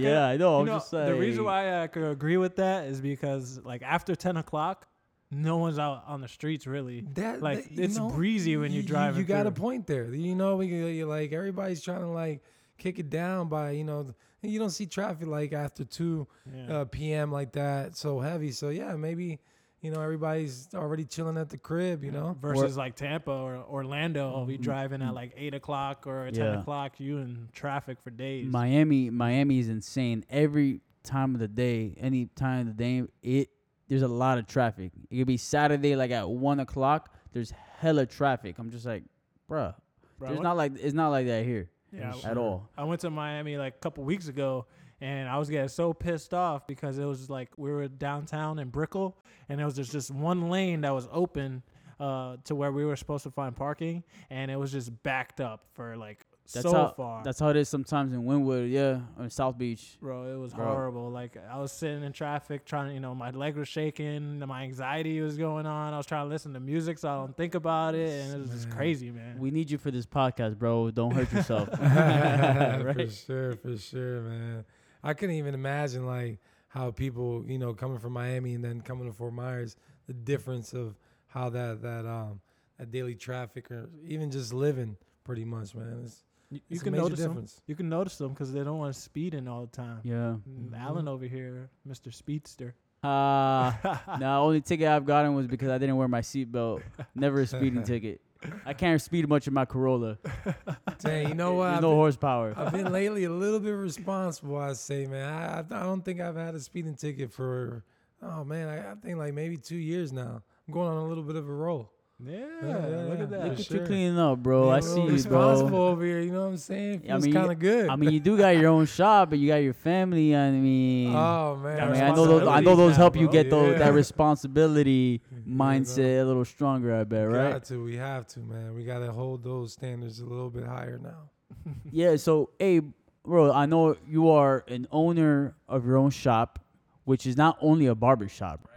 yeah, 0.00 0.26
I 0.26 0.36
know. 0.36 0.60
I'm 0.60 0.66
know, 0.66 0.74
just 0.76 0.90
saying. 0.90 1.06
the 1.06 1.14
reason 1.18 1.42
why 1.44 1.82
I 1.82 1.88
could 1.88 2.04
agree 2.04 2.36
with 2.36 2.56
that 2.56 2.84
is 2.84 3.00
because 3.00 3.58
like 3.64 3.82
after 3.82 4.14
ten 4.14 4.36
o'clock, 4.36 4.86
no 5.32 5.56
one's 5.56 5.80
out 5.80 6.04
on 6.06 6.20
the 6.20 6.28
streets 6.28 6.66
really. 6.68 7.00
That 7.14 7.42
Like, 7.42 7.64
that- 7.64 7.72
you 7.72 7.82
it's 7.82 7.98
breezy 7.98 8.56
when 8.56 8.70
you're 8.72 8.82
you- 8.82 8.88
driving 8.88 9.20
You 9.20 9.26
got 9.26 9.48
a 9.48 9.50
point 9.52 9.86
there. 9.88 10.14
You 10.14 10.36
know, 10.36 10.56
we 10.56 10.66
you 10.68 11.06
like 11.06 11.32
everybody's 11.32 11.82
trying 11.82 12.02
to 12.02 12.08
like 12.08 12.44
kick 12.78 13.00
it 13.00 13.10
down 13.10 13.48
by 13.48 13.72
you 13.72 13.82
know. 13.84 14.14
You 14.42 14.58
don't 14.58 14.70
see 14.70 14.86
traffic 14.86 15.26
like 15.26 15.52
after 15.52 15.84
two 15.84 16.26
Yeah. 16.54 16.78
uh, 16.80 16.84
p.m. 16.86 17.30
like 17.30 17.52
that 17.52 17.96
so 17.96 18.20
heavy. 18.20 18.52
So 18.52 18.70
yeah, 18.70 18.96
maybe 18.96 19.38
you 19.82 19.90
know 19.90 20.00
everybody's 20.00 20.68
already 20.74 21.04
chilling 21.04 21.36
at 21.36 21.50
the 21.50 21.58
crib. 21.58 22.02
You 22.04 22.10
know, 22.10 22.36
Versus 22.40 22.76
like 22.76 22.96
Tampa 22.96 23.30
or 23.30 23.56
Orlando, 23.56 24.32
I'll 24.34 24.46
be 24.46 24.58
Mhm. 24.58 24.62
driving 24.62 25.02
at 25.02 25.14
like 25.14 25.32
eight 25.36 25.54
o'clock 25.54 26.06
or 26.06 26.30
ten 26.30 26.44
Yeah. 26.54 26.60
o'clock. 26.60 26.98
You 27.00 27.18
in 27.18 27.48
traffic 27.52 28.00
for 28.00 28.10
days. 28.10 28.46
Miami, 28.50 29.10
Miami 29.10 29.58
is 29.58 29.68
insane. 29.68 30.24
Every 30.30 30.80
time 31.02 31.34
of 31.34 31.40
the 31.40 31.48
day, 31.48 31.94
any 31.98 32.26
time 32.26 32.60
of 32.68 32.76
the 32.76 32.82
day, 32.82 33.02
it 33.22 33.48
there's 33.88 34.02
a 34.02 34.08
lot 34.08 34.38
of 34.38 34.46
traffic. 34.46 34.92
It 35.10 35.18
could 35.18 35.26
be 35.26 35.36
Saturday, 35.36 35.96
like 35.96 36.12
at 36.12 36.30
one 36.30 36.60
o'clock. 36.60 37.12
There's 37.32 37.50
hella 37.50 38.06
traffic. 38.06 38.58
I'm 38.58 38.70
just 38.70 38.86
like, 38.86 39.02
bruh. 39.50 39.74
Bro, 40.18 40.28
I 40.28 40.30
There's 40.30 40.30
went- 40.38 40.42
not 40.42 40.56
like 40.56 40.72
it's 40.78 40.94
not 40.94 41.08
like 41.08 41.26
that 41.26 41.44
here 41.44 41.68
yeah, 41.92 42.14
at 42.24 42.36
all. 42.36 42.68
I 42.76 42.84
went 42.84 43.00
to 43.02 43.10
Miami 43.10 43.56
like 43.56 43.74
a 43.74 43.78
couple 43.78 44.04
weeks 44.04 44.28
ago, 44.28 44.66
and 45.00 45.28
I 45.28 45.38
was 45.38 45.48
getting 45.48 45.68
so 45.68 45.92
pissed 45.92 46.34
off 46.34 46.66
because 46.66 46.98
it 46.98 47.04
was 47.04 47.30
like 47.30 47.50
we 47.56 47.70
were 47.70 47.88
downtown 47.88 48.58
in 48.58 48.68
Brickell, 48.68 49.16
and 49.48 49.60
it 49.60 49.64
was 49.64 49.74
just 49.74 49.92
just 49.92 50.10
one 50.10 50.48
lane 50.50 50.82
that 50.82 50.94
was 50.94 51.08
open 51.12 51.62
uh, 51.98 52.36
to 52.44 52.54
where 52.54 52.72
we 52.72 52.84
were 52.84 52.96
supposed 52.96 53.24
to 53.24 53.30
find 53.30 53.54
parking, 53.54 54.04
and 54.30 54.50
it 54.50 54.56
was 54.56 54.72
just 54.72 55.02
backed 55.02 55.40
up 55.40 55.64
for 55.72 55.96
like 55.96 56.24
That's 56.52 56.62
so 56.62 56.72
how 56.72 56.88
far. 56.96 57.22
that's 57.22 57.38
how 57.38 57.48
it 57.48 57.56
is 57.56 57.68
sometimes 57.68 58.12
in 58.12 58.24
Wynwood, 58.24 58.70
yeah, 58.70 59.00
or 59.16 59.24
in 59.24 59.30
South 59.30 59.56
Beach. 59.56 59.96
Bro, 60.00 60.32
it 60.34 60.36
was 60.36 60.52
Bro. 60.52 60.64
horrible. 60.64 61.10
Like 61.10 61.36
I 61.36 61.58
was 61.58 61.72
sitting 61.72 62.02
in 62.02 62.12
traffic, 62.12 62.64
trying 62.64 62.88
to, 62.88 62.94
you 62.94 63.00
know, 63.00 63.14
my 63.14 63.30
leg 63.30 63.56
was 63.56 63.68
shaking, 63.68 64.38
my 64.40 64.62
anxiety 64.62 65.20
was 65.20 65.36
going 65.36 65.66
on. 65.66 65.94
I 65.94 65.96
was 65.96 66.06
trying 66.06 66.26
to 66.26 66.28
listen 66.28 66.52
to 66.54 66.60
music 66.60 66.98
so 66.98 67.08
I 67.08 67.16
don't 67.16 67.36
think 67.36 67.54
about 67.54 67.94
it, 67.94 68.10
and 68.10 68.34
it 68.34 68.40
was 68.40 68.50
just 68.50 68.70
crazy, 68.70 69.10
man. 69.10 69.38
We 69.38 69.50
need 69.50 69.70
you 69.70 69.78
for 69.78 69.90
this 69.90 70.06
podcast, 70.06 70.58
bro. 70.58 70.90
Don't 70.90 71.12
hurt 71.12 71.32
yourself. 71.32 71.68
for 71.70 73.10
sure, 73.26 73.52
for 73.56 73.76
sure, 73.76 74.20
man. 74.22 74.64
I 75.02 75.14
couldn't 75.14 75.36
even 75.36 75.54
imagine 75.54 76.06
like 76.06 76.38
how 76.68 76.90
people, 76.90 77.44
you 77.46 77.58
know, 77.58 77.74
coming 77.74 77.98
from 77.98 78.12
Miami 78.12 78.54
and 78.54 78.64
then 78.64 78.80
coming 78.80 79.06
to 79.06 79.12
Fort 79.12 79.32
Myers, 79.32 79.76
the 80.06 80.12
difference 80.12 80.72
of 80.72 80.96
how 81.28 81.48
that 81.50 81.82
that 81.82 82.06
um 82.06 82.40
that 82.78 82.90
daily 82.90 83.14
traffic 83.14 83.70
or 83.70 83.88
even 84.06 84.30
just 84.30 84.52
living, 84.52 84.96
pretty 85.24 85.44
much, 85.44 85.74
man. 85.74 86.02
It's, 86.04 86.24
you, 86.50 86.60
you 86.68 86.80
can 86.80 86.92
major 86.92 87.02
notice 87.04 87.20
them. 87.20 87.46
You 87.66 87.74
can 87.76 87.88
notice 87.88 88.16
them 88.18 88.30
because 88.30 88.52
they 88.52 88.62
don't 88.64 88.78
want 88.78 88.94
to 88.94 89.00
speed 89.00 89.34
in 89.34 89.46
all 89.48 89.62
the 89.62 89.76
time. 89.76 90.00
Yeah. 90.02 90.36
Mm, 90.48 90.70
Mhm. 90.70 90.80
Alan 90.80 91.08
over 91.08 91.24
here, 91.26 91.70
Mr. 91.88 92.12
Speedster. 92.12 92.74
Uh 93.02 93.72
the 94.18 94.26
only 94.26 94.60
ticket 94.60 94.86
I've 94.88 95.06
gotten 95.06 95.34
was 95.34 95.46
because 95.46 95.70
I 95.70 95.78
didn't 95.78 95.96
wear 95.96 96.08
my 96.08 96.20
seatbelt. 96.20 96.82
Never 97.14 97.40
a 97.40 97.46
speeding 97.46 97.82
ticket. 97.82 98.20
I 98.66 98.72
can't 98.74 99.00
speed 99.00 99.28
much 99.28 99.46
in 99.46 99.54
my 99.54 99.64
Corolla. 99.66 100.18
Dang, 100.98 101.28
you 101.28 101.34
know 101.34 101.54
what? 101.54 101.64
There's 101.66 101.76
I've 101.76 101.82
no 101.82 101.90
been- 101.90 101.96
horsepower. 101.96 102.54
I've 102.56 102.72
been 102.72 102.90
lately 102.92 103.24
a 103.24 103.30
little 103.30 103.60
bit 103.60 103.70
responsible. 103.72 104.56
I 104.56 104.72
say, 104.74 105.06
man. 105.06 105.28
I, 105.28 105.58
I 105.58 105.80
I 105.80 105.82
don't 105.84 106.02
think 106.04 106.20
I've 106.20 106.36
had 106.36 106.54
a 106.54 106.60
speeding 106.60 106.94
ticket 106.94 107.32
for. 107.32 107.84
Oh 108.22 108.44
man, 108.44 108.68
I, 108.68 108.92
I 108.92 108.94
think 108.96 109.16
like 109.18 109.32
maybe 109.34 109.56
two 109.56 109.76
years 109.78 110.12
now. 110.12 110.42
I'm 110.68 110.74
going 110.74 110.88
on 110.88 110.96
a 110.98 111.06
little 111.06 111.24
bit 111.24 111.36
of 111.36 111.48
a 111.48 111.52
roll. 111.52 111.90
Yeah, 112.22 112.38
yeah, 112.62 112.76
look 113.08 113.20
at 113.20 113.30
that. 113.30 113.44
Look 113.44 113.58
at 113.60 113.64
sure. 113.64 113.80
you 113.80 113.86
cleaning 113.86 114.18
up, 114.18 114.42
bro. 114.42 114.62
Being 114.64 114.72
I 114.74 114.78
a 114.78 114.82
see 114.82 114.88
little 114.90 115.06
you, 115.06 115.12
responsible 115.14 115.70
bro. 115.70 115.86
over 115.88 116.04
here. 116.04 116.20
You 116.20 116.32
know 116.32 116.40
what 116.42 116.48
I'm 116.48 116.56
saying? 116.58 117.02
I 117.04 117.06
Feels 117.08 117.24
mean, 117.24 117.32
kind 117.32 117.50
of 117.50 117.58
good. 117.58 117.88
I 117.88 117.96
mean, 117.96 118.10
you 118.10 118.20
do 118.20 118.36
got 118.36 118.50
your 118.50 118.68
own 118.70 118.84
shop, 118.86 119.30
but 119.30 119.38
you 119.38 119.48
got 119.48 119.56
your 119.56 119.72
family. 119.72 120.36
I 120.36 120.50
mean, 120.50 121.14
oh 121.14 121.56
man, 121.56 121.80
I 121.80 121.92
mean, 121.92 122.02
I 122.02 122.10
know 122.14 122.26
those. 122.26 122.42
I 122.46 122.60
know 122.60 122.72
responsibilities 122.72 122.76
those 122.76 122.90
now, 122.90 122.96
help 122.96 123.16
you 123.16 123.22
bro. 123.26 123.32
get 123.32 123.50
those 123.50 123.78
that 123.78 123.92
responsibility 123.94 125.22
Yeah, 125.32 125.54
mindset 125.54 126.22
a 126.22 126.24
little 126.24 126.44
stronger. 126.44 126.94
I 126.94 127.04
bet, 127.04 127.26
We 127.28 127.34
right? 127.38 127.52
got 127.54 127.64
to. 127.64 127.82
We 127.84 127.96
have 127.96 128.26
to, 128.28 128.40
man. 128.40 128.74
We 128.74 128.84
got 128.84 128.98
to 128.98 129.12
hold 129.12 129.42
those 129.42 129.72
standards 129.72 130.20
a 130.20 130.24
little 130.26 130.50
bit 130.50 130.64
higher 130.66 130.98
now. 131.02 131.30
Yeah. 131.90 132.16
So, 132.16 132.50
hey, 132.58 132.80
bro, 133.24 133.50
I 133.52 133.64
know 133.66 133.96
you 134.06 134.28
are 134.30 134.64
an 134.68 134.86
owner 134.92 135.54
of 135.68 135.86
your 135.86 135.96
own 135.96 136.10
shop, 136.10 136.58
which 137.04 137.26
is 137.26 137.36
not 137.36 137.56
only 137.60 137.86
a 137.86 137.94
barber 137.94 138.28
shop. 138.28 138.68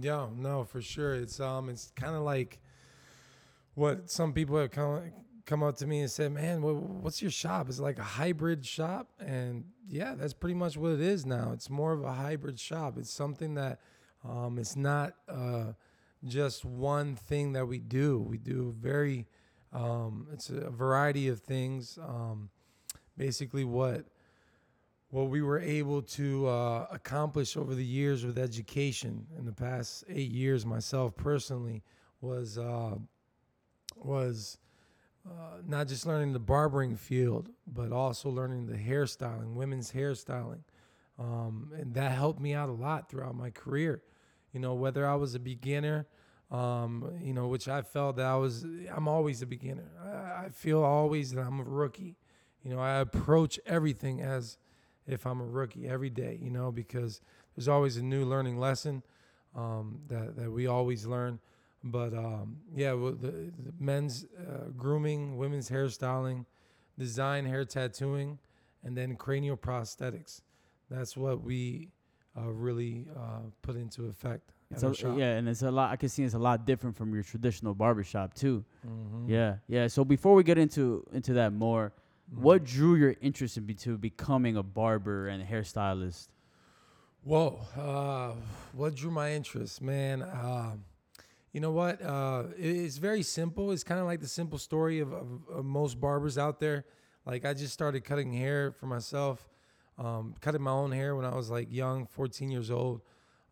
Yeah, 0.00 0.26
no, 0.34 0.64
for 0.64 0.80
sure. 0.82 1.14
It's 1.14 1.40
um, 1.40 1.68
it's 1.68 1.92
kind 1.94 2.16
of 2.16 2.22
like 2.22 2.58
what 3.74 4.10
some 4.10 4.32
people 4.32 4.58
have 4.58 4.70
come 4.70 5.12
come 5.44 5.62
up 5.62 5.76
to 5.76 5.86
me 5.86 6.00
and 6.00 6.10
said, 6.10 6.32
"Man, 6.32 6.62
what, 6.62 6.76
what's 6.76 7.22
your 7.22 7.30
shop? 7.30 7.68
It's 7.68 7.78
like 7.78 7.98
a 7.98 8.04
hybrid 8.04 8.66
shop." 8.66 9.08
And 9.20 9.64
yeah, 9.88 10.14
that's 10.14 10.34
pretty 10.34 10.54
much 10.54 10.76
what 10.76 10.92
it 10.92 11.00
is 11.00 11.24
now. 11.24 11.50
It's 11.52 11.70
more 11.70 11.92
of 11.92 12.02
a 12.02 12.12
hybrid 12.12 12.58
shop. 12.58 12.98
It's 12.98 13.10
something 13.10 13.54
that 13.54 13.80
um, 14.28 14.58
it's 14.58 14.76
not 14.76 15.14
uh, 15.28 15.72
just 16.24 16.64
one 16.64 17.14
thing 17.14 17.52
that 17.52 17.66
we 17.66 17.78
do. 17.78 18.18
We 18.18 18.38
do 18.38 18.74
very, 18.78 19.26
um, 19.72 20.26
it's 20.32 20.50
a 20.50 20.70
variety 20.70 21.28
of 21.28 21.40
things. 21.40 21.98
Um, 22.02 22.50
basically, 23.16 23.64
what 23.64 24.06
what 25.10 25.28
we 25.30 25.42
were 25.42 25.60
able 25.60 26.02
to 26.02 26.46
uh, 26.48 26.86
accomplish 26.90 27.56
over 27.56 27.74
the 27.74 27.84
years 27.84 28.24
with 28.24 28.38
education 28.38 29.26
in 29.38 29.46
the 29.46 29.52
past 29.52 30.04
eight 30.08 30.30
years, 30.30 30.66
myself 30.66 31.16
personally, 31.16 31.82
was 32.20 32.58
uh, 32.58 32.96
was 33.96 34.58
uh, 35.26 35.58
not 35.66 35.88
just 35.88 36.06
learning 36.06 36.32
the 36.32 36.38
barbering 36.38 36.96
field, 36.96 37.50
but 37.66 37.92
also 37.92 38.28
learning 38.30 38.66
the 38.66 38.76
hairstyling, 38.76 39.54
women's 39.54 39.92
hairstyling, 39.92 40.60
um, 41.18 41.72
and 41.78 41.94
that 41.94 42.12
helped 42.12 42.40
me 42.40 42.54
out 42.54 42.68
a 42.68 42.72
lot 42.72 43.08
throughout 43.08 43.34
my 43.34 43.50
career. 43.50 44.02
You 44.52 44.60
know, 44.60 44.74
whether 44.74 45.06
I 45.06 45.14
was 45.16 45.34
a 45.34 45.40
beginner 45.40 46.06
Um, 46.50 47.10
you 47.20 47.34
know, 47.34 47.48
which 47.48 47.66
I 47.68 47.82
felt 47.82 48.16
that 48.16 48.26
I 48.26 48.36
was. 48.36 48.64
I'm 48.94 49.08
always 49.08 49.42
a 49.42 49.46
beginner. 49.46 49.90
I, 50.00 50.46
I 50.46 50.48
feel 50.50 50.82
always 50.82 51.32
that 51.32 51.40
I'm 51.42 51.58
a 51.60 51.64
rookie. 51.64 52.16
You 52.62 52.70
know, 52.70 52.78
I 52.80 53.00
approach 53.00 53.58
everything 53.66 54.20
as 54.20 54.56
if 55.06 55.26
I'm 55.26 55.40
a 55.40 55.44
rookie 55.44 55.88
every 55.88 56.10
day. 56.10 56.38
You 56.40 56.50
know, 56.50 56.70
because 56.72 57.20
there's 57.54 57.68
always 57.68 57.96
a 57.96 58.02
new 58.02 58.24
learning 58.24 58.58
lesson 58.58 59.02
um, 59.54 60.00
that 60.08 60.36
that 60.36 60.50
we 60.50 60.66
always 60.66 61.06
learn. 61.06 61.38
But 61.84 62.14
um, 62.14 62.56
yeah, 62.74 62.92
well, 62.94 63.12
the, 63.12 63.30
the 63.30 63.72
men's 63.78 64.26
uh, 64.38 64.70
grooming, 64.76 65.36
women's 65.36 65.70
hairstyling, 65.70 66.44
design, 66.98 67.46
hair 67.46 67.64
tattooing, 67.64 68.38
and 68.82 68.96
then 68.96 69.14
cranial 69.16 69.56
prosthetics. 69.56 70.40
That's 70.90 71.16
what 71.16 71.42
we 71.42 71.90
uh, 72.36 72.50
really 72.50 73.06
uh, 73.16 73.50
put 73.62 73.76
into 73.76 74.06
effect. 74.06 74.52
A, 74.82 74.92
yeah, 75.16 75.36
and 75.36 75.48
it's 75.48 75.62
a 75.62 75.70
lot. 75.70 75.92
I 75.92 75.96
can 75.96 76.08
see 76.08 76.24
it's 76.24 76.34
a 76.34 76.38
lot 76.38 76.66
different 76.66 76.96
from 76.96 77.14
your 77.14 77.22
traditional 77.22 77.72
barbershop 77.72 78.34
too. 78.34 78.64
Mhm. 78.84 79.28
Yeah, 79.28 79.56
yeah. 79.68 79.86
So 79.86 80.04
before 80.04 80.34
we 80.34 80.42
get 80.42 80.58
into 80.58 81.06
into 81.12 81.34
that 81.34 81.52
more. 81.52 81.92
What 82.30 82.64
drew 82.64 82.94
your 82.94 83.14
interest 83.20 83.56
into 83.56 83.96
becoming 83.98 84.56
a 84.56 84.62
barber 84.62 85.28
and 85.28 85.42
a 85.42 85.46
hairstylist? 85.46 86.28
Whoa, 87.22 87.58
uh, 87.76 88.32
what 88.72 88.94
drew 88.94 89.10
my 89.10 89.32
interest, 89.32 89.82
man? 89.82 90.22
Um, 90.22 90.84
you 91.52 91.60
know 91.60 91.72
what? 91.72 92.00
Uh, 92.02 92.44
it- 92.56 92.76
it's 92.76 92.98
very 92.98 93.22
simple. 93.22 93.72
It's 93.72 93.82
kind 93.82 93.98
of 94.00 94.06
like 94.06 94.20
the 94.20 94.28
simple 94.28 94.58
story 94.58 95.00
of, 95.00 95.12
of, 95.12 95.48
of 95.48 95.64
most 95.64 96.00
barbers 96.00 96.38
out 96.38 96.60
there. 96.60 96.84
Like 97.24 97.44
I 97.44 97.54
just 97.54 97.72
started 97.72 98.04
cutting 98.04 98.32
hair 98.32 98.70
for 98.70 98.86
myself, 98.86 99.48
um, 99.98 100.34
cutting 100.40 100.62
my 100.62 100.70
own 100.70 100.92
hair 100.92 101.16
when 101.16 101.24
I 101.24 101.34
was 101.34 101.50
like 101.50 101.72
young, 101.72 102.06
14 102.06 102.50
years 102.50 102.70
old, 102.70 103.00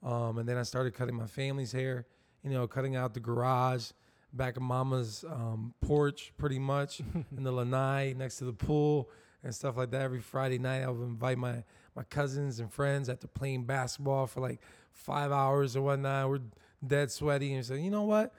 um, 0.03 0.39
and 0.39 0.49
then 0.49 0.57
I 0.57 0.63
started 0.63 0.95
cutting 0.95 1.17
my 1.17 1.27
family's 1.27 1.73
hair. 1.73 2.07
You 2.45 2.51
know, 2.51 2.69
cutting 2.69 2.95
out 2.95 3.15
the 3.15 3.21
garage, 3.21 3.93
back 4.37 4.57
of 4.57 4.63
mama's 4.63 5.25
um, 5.29 5.75
porch, 5.81 6.33
pretty 6.37 6.59
much, 6.59 7.01
in 7.37 7.45
the 7.45 7.53
lanai 7.53 8.15
next 8.17 8.39
to 8.39 8.45
the 8.45 8.53
pool 8.53 9.11
and 9.43 9.55
stuff 9.55 9.77
like 9.77 9.91
that. 9.91 10.03
Every 10.03 10.21
Friday 10.21 10.59
night, 10.59 10.83
I 10.83 10.89
would 10.89 11.03
invite 11.05 11.39
my 11.39 11.65
my 11.95 12.03
cousins 12.05 12.59
and 12.59 12.73
friends 12.73 13.09
after 13.09 13.29
playing 13.29 13.65
basketball 13.65 14.27
for 14.27 14.41
like 14.41 14.61
five 14.93 15.31
hours 15.31 15.77
or 15.77 15.83
whatnot. 15.83 16.29
We're 16.29 16.41
dead 16.85 17.11
sweaty 17.11 17.55
and 17.55 17.65
say, 17.65 17.81
you 17.81 17.91
know 17.91 18.03
what, 18.03 18.33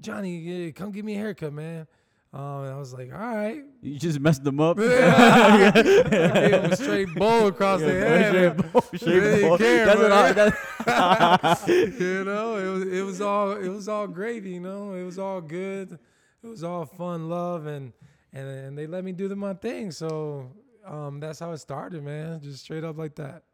Johnny, 0.00 0.72
come 0.72 0.90
give 0.90 1.04
me 1.04 1.14
a 1.14 1.18
haircut, 1.18 1.52
man. 1.52 1.86
Um, 2.34 2.64
and 2.64 2.74
I 2.74 2.78
was 2.78 2.92
like, 2.92 3.12
all 3.12 3.20
right. 3.20 3.62
You 3.80 3.96
just 3.96 4.18
messed 4.18 4.42
them 4.42 4.58
up. 4.58 4.76
Gave 4.78 4.88
a 4.90 6.76
straight 6.76 7.14
bowl 7.14 7.46
across 7.46 7.80
the 7.80 7.92
head. 7.92 8.58
man. 8.58 8.70
Really 8.74 9.38
Straight 9.38 9.58
care, 9.58 9.86
That's 9.86 10.00
what 10.00 10.12
I. 10.12 10.32
man. 10.32 10.52
That's 10.84 11.68
you 11.68 12.24
know, 12.24 12.56
it 12.56 12.66
was 12.68 12.92
it 12.92 13.02
was 13.02 13.20
all 13.20 13.52
it 13.52 13.68
was 13.68 13.88
all 13.88 14.08
gravy. 14.08 14.50
You 14.50 14.60
know, 14.60 14.94
it 14.94 15.04
was 15.04 15.16
all 15.16 15.40
good. 15.40 15.96
It 16.42 16.48
was 16.48 16.64
all 16.64 16.86
fun, 16.86 17.28
love, 17.28 17.66
and 17.66 17.92
and 18.32 18.48
and 18.48 18.76
they 18.76 18.88
let 18.88 19.04
me 19.04 19.12
do 19.12 19.28
the, 19.28 19.36
my 19.36 19.54
thing. 19.54 19.92
So 19.92 20.50
um, 20.84 21.20
that's 21.20 21.38
how 21.38 21.52
it 21.52 21.58
started, 21.58 22.02
man. 22.02 22.40
Just 22.42 22.64
straight 22.64 22.82
up 22.82 22.98
like 22.98 23.14
that. 23.14 23.44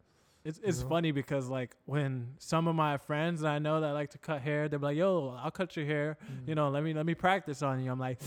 It's 0.42 0.58
it's 0.64 0.80
know? 0.82 0.88
funny 0.88 1.12
because 1.12 1.48
like 1.48 1.76
when 1.84 2.28
some 2.38 2.66
of 2.66 2.74
my 2.74 2.96
friends 2.96 3.42
that 3.42 3.50
I 3.52 3.58
know 3.58 3.82
that 3.82 3.90
like 3.92 4.10
to 4.12 4.18
cut 4.18 4.40
hair, 4.40 4.68
they're 4.70 4.78
like, 4.78 4.96
"Yo, 4.96 5.38
I'll 5.42 5.50
cut 5.50 5.76
your 5.76 5.84
hair. 5.84 6.16
You 6.46 6.54
know, 6.54 6.70
let 6.70 6.82
me 6.82 6.94
let 6.94 7.04
me 7.04 7.14
practice 7.14 7.60
on 7.62 7.82
you." 7.84 7.90
I'm 7.92 7.98
like, 7.98 8.20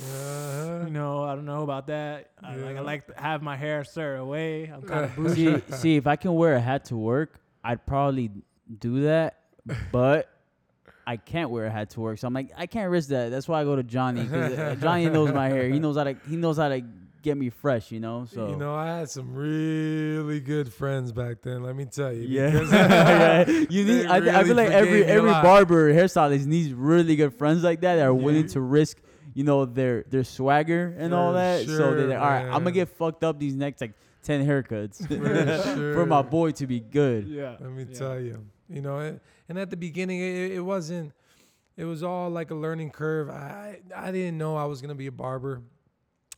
you 0.85 0.91
know, 0.91 1.23
I 1.23 1.33
don't 1.33 1.45
know 1.45 1.63
about 1.63 1.87
that. 1.87 2.29
I, 2.43 2.55
like 2.57 2.77
I 2.77 2.81
like 2.81 3.07
to 3.07 3.13
have 3.19 3.41
my 3.41 3.55
hair 3.55 3.83
certain 3.83 4.21
away. 4.21 4.65
I'm 4.71 4.83
kind 4.83 5.05
of 5.05 5.15
bougie. 5.15 5.59
see, 5.69 5.75
see, 5.75 5.95
if 5.95 6.05
I 6.05 6.15
can 6.15 6.35
wear 6.35 6.53
a 6.55 6.61
hat 6.61 6.85
to 6.85 6.95
work, 6.97 7.39
I'd 7.63 7.83
probably 7.87 8.29
do 8.79 9.01
that. 9.03 9.39
But 9.91 10.29
I 11.07 11.17
can't 11.17 11.49
wear 11.49 11.65
a 11.65 11.71
hat 11.71 11.89
to 11.91 11.99
work, 12.01 12.19
so 12.19 12.27
I'm 12.27 12.33
like, 12.33 12.51
I 12.55 12.67
can't 12.67 12.91
risk 12.91 13.09
that. 13.09 13.29
That's 13.29 13.47
why 13.47 13.61
I 13.61 13.63
go 13.63 13.75
to 13.75 13.83
Johnny. 13.83 14.27
'cause, 14.27 14.53
uh, 14.53 14.75
Johnny 14.79 15.09
knows 15.09 15.33
my 15.33 15.49
hair. 15.49 15.67
He 15.67 15.79
knows 15.79 15.97
how 15.97 16.03
to. 16.03 16.15
He 16.29 16.35
knows 16.35 16.57
how 16.57 16.69
to 16.69 16.83
get 17.23 17.37
me 17.37 17.49
fresh. 17.49 17.91
You 17.91 17.99
know. 17.99 18.25
So 18.31 18.49
You 18.49 18.55
know, 18.57 18.75
I 18.75 18.97
had 18.99 19.09
some 19.09 19.33
really 19.33 20.39
good 20.39 20.71
friends 20.71 21.11
back 21.11 21.41
then. 21.41 21.63
Let 21.63 21.75
me 21.75 21.85
tell 21.85 22.13
you. 22.13 22.21
Yeah, 22.27 22.61
yeah. 22.71 23.47
You 23.69 23.83
need. 23.85 24.05
I, 24.05 24.19
th- 24.19 24.33
I 24.35 24.43
feel 24.43 24.55
like 24.55 24.69
every 24.69 25.01
forgave 25.01 25.05
me 25.07 25.11
a 25.11 25.15
every 25.15 25.31
barber 25.31 25.91
hairstylist 25.93 26.45
needs 26.45 26.71
really 26.73 27.15
good 27.15 27.33
friends 27.33 27.63
like 27.63 27.81
that 27.81 27.95
that 27.95 28.05
are 28.05 28.13
willing 28.13 28.47
to 28.49 28.61
risk, 28.61 28.97
you 29.33 29.43
know, 29.43 29.65
their 29.65 30.03
their 30.03 30.23
swagger 30.23 30.95
and 30.99 31.13
all 31.13 31.31
For 31.31 31.37
that. 31.39 31.65
so 31.65 31.95
they're 31.95 32.07
like, 32.07 32.19
all 32.19 32.25
right, 32.27 32.45
I'm 32.45 32.63
gonna 32.63 32.71
get 32.71 32.89
fucked 32.89 33.23
up 33.23 33.39
these 33.39 33.55
next 33.55 33.81
like 33.81 33.93
ten 34.21 34.45
haircuts 34.45 35.07
For 35.07 35.93
for 35.95 36.05
my 36.05 36.21
boy 36.21 36.51
to 36.51 36.67
be 36.67 36.79
good. 36.79 37.27
yeah. 37.27 37.55
Let 37.59 37.71
me 37.71 37.85
yeah. 37.89 37.97
tell 37.97 38.19
you, 38.19 38.45
you 38.69 38.81
know, 38.81 38.99
it, 38.99 39.21
and 39.49 39.57
at 39.57 39.69
the 39.69 39.77
beginning, 39.77 40.19
it, 40.21 40.51
it 40.53 40.61
wasn't. 40.61 41.13
It 41.75 41.85
was 41.85 42.03
all 42.03 42.29
like 42.29 42.51
a 42.51 42.55
learning 42.55 42.91
curve. 42.91 43.29
I 43.31 43.79
I 43.95 44.11
didn't 44.11 44.37
know 44.37 44.55
I 44.55 44.65
was 44.65 44.79
gonna 44.81 44.93
be 44.95 45.07
a 45.07 45.11
barber, 45.11 45.63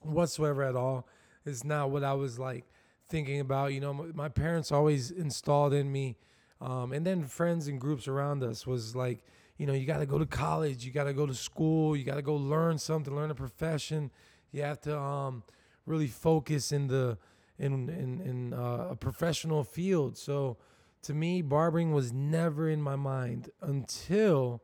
whatsoever 0.05 0.63
at 0.63 0.75
all. 0.75 1.07
It's 1.45 1.63
not 1.63 1.91
what 1.91 2.03
I 2.03 2.13
was 2.13 2.39
like 2.39 2.65
thinking 3.07 3.39
about. 3.39 3.73
You 3.73 3.81
know, 3.81 3.93
my, 4.13 4.29
parents 4.29 4.71
always 4.71 5.11
installed 5.11 5.73
in 5.73 5.91
me, 5.91 6.17
um, 6.61 6.91
and 6.91 7.05
then 7.05 7.23
friends 7.25 7.67
and 7.67 7.79
groups 7.79 8.07
around 8.07 8.43
us 8.43 8.65
was 8.65 8.95
like, 8.95 9.23
you 9.57 9.65
know, 9.65 9.73
you 9.73 9.85
got 9.85 9.99
to 9.99 10.05
go 10.05 10.17
to 10.17 10.25
college, 10.25 10.85
you 10.85 10.91
got 10.91 11.05
to 11.05 11.13
go 11.13 11.25
to 11.25 11.33
school, 11.33 11.95
you 11.95 12.03
got 12.03 12.15
to 12.15 12.21
go 12.21 12.35
learn 12.35 12.77
something, 12.77 13.15
learn 13.15 13.31
a 13.31 13.35
profession. 13.35 14.11
You 14.51 14.63
have 14.63 14.81
to 14.81 14.97
um, 14.97 15.43
really 15.85 16.07
focus 16.07 16.71
in 16.71 16.87
the 16.87 17.17
in 17.57 17.89
in 17.89 18.21
in 18.21 18.53
uh, 18.53 18.87
a 18.91 18.95
professional 18.95 19.63
field. 19.63 20.17
So 20.17 20.57
to 21.03 21.13
me, 21.13 21.41
barbering 21.41 21.93
was 21.93 22.11
never 22.11 22.69
in 22.69 22.81
my 22.81 22.95
mind 22.95 23.49
until 23.61 24.61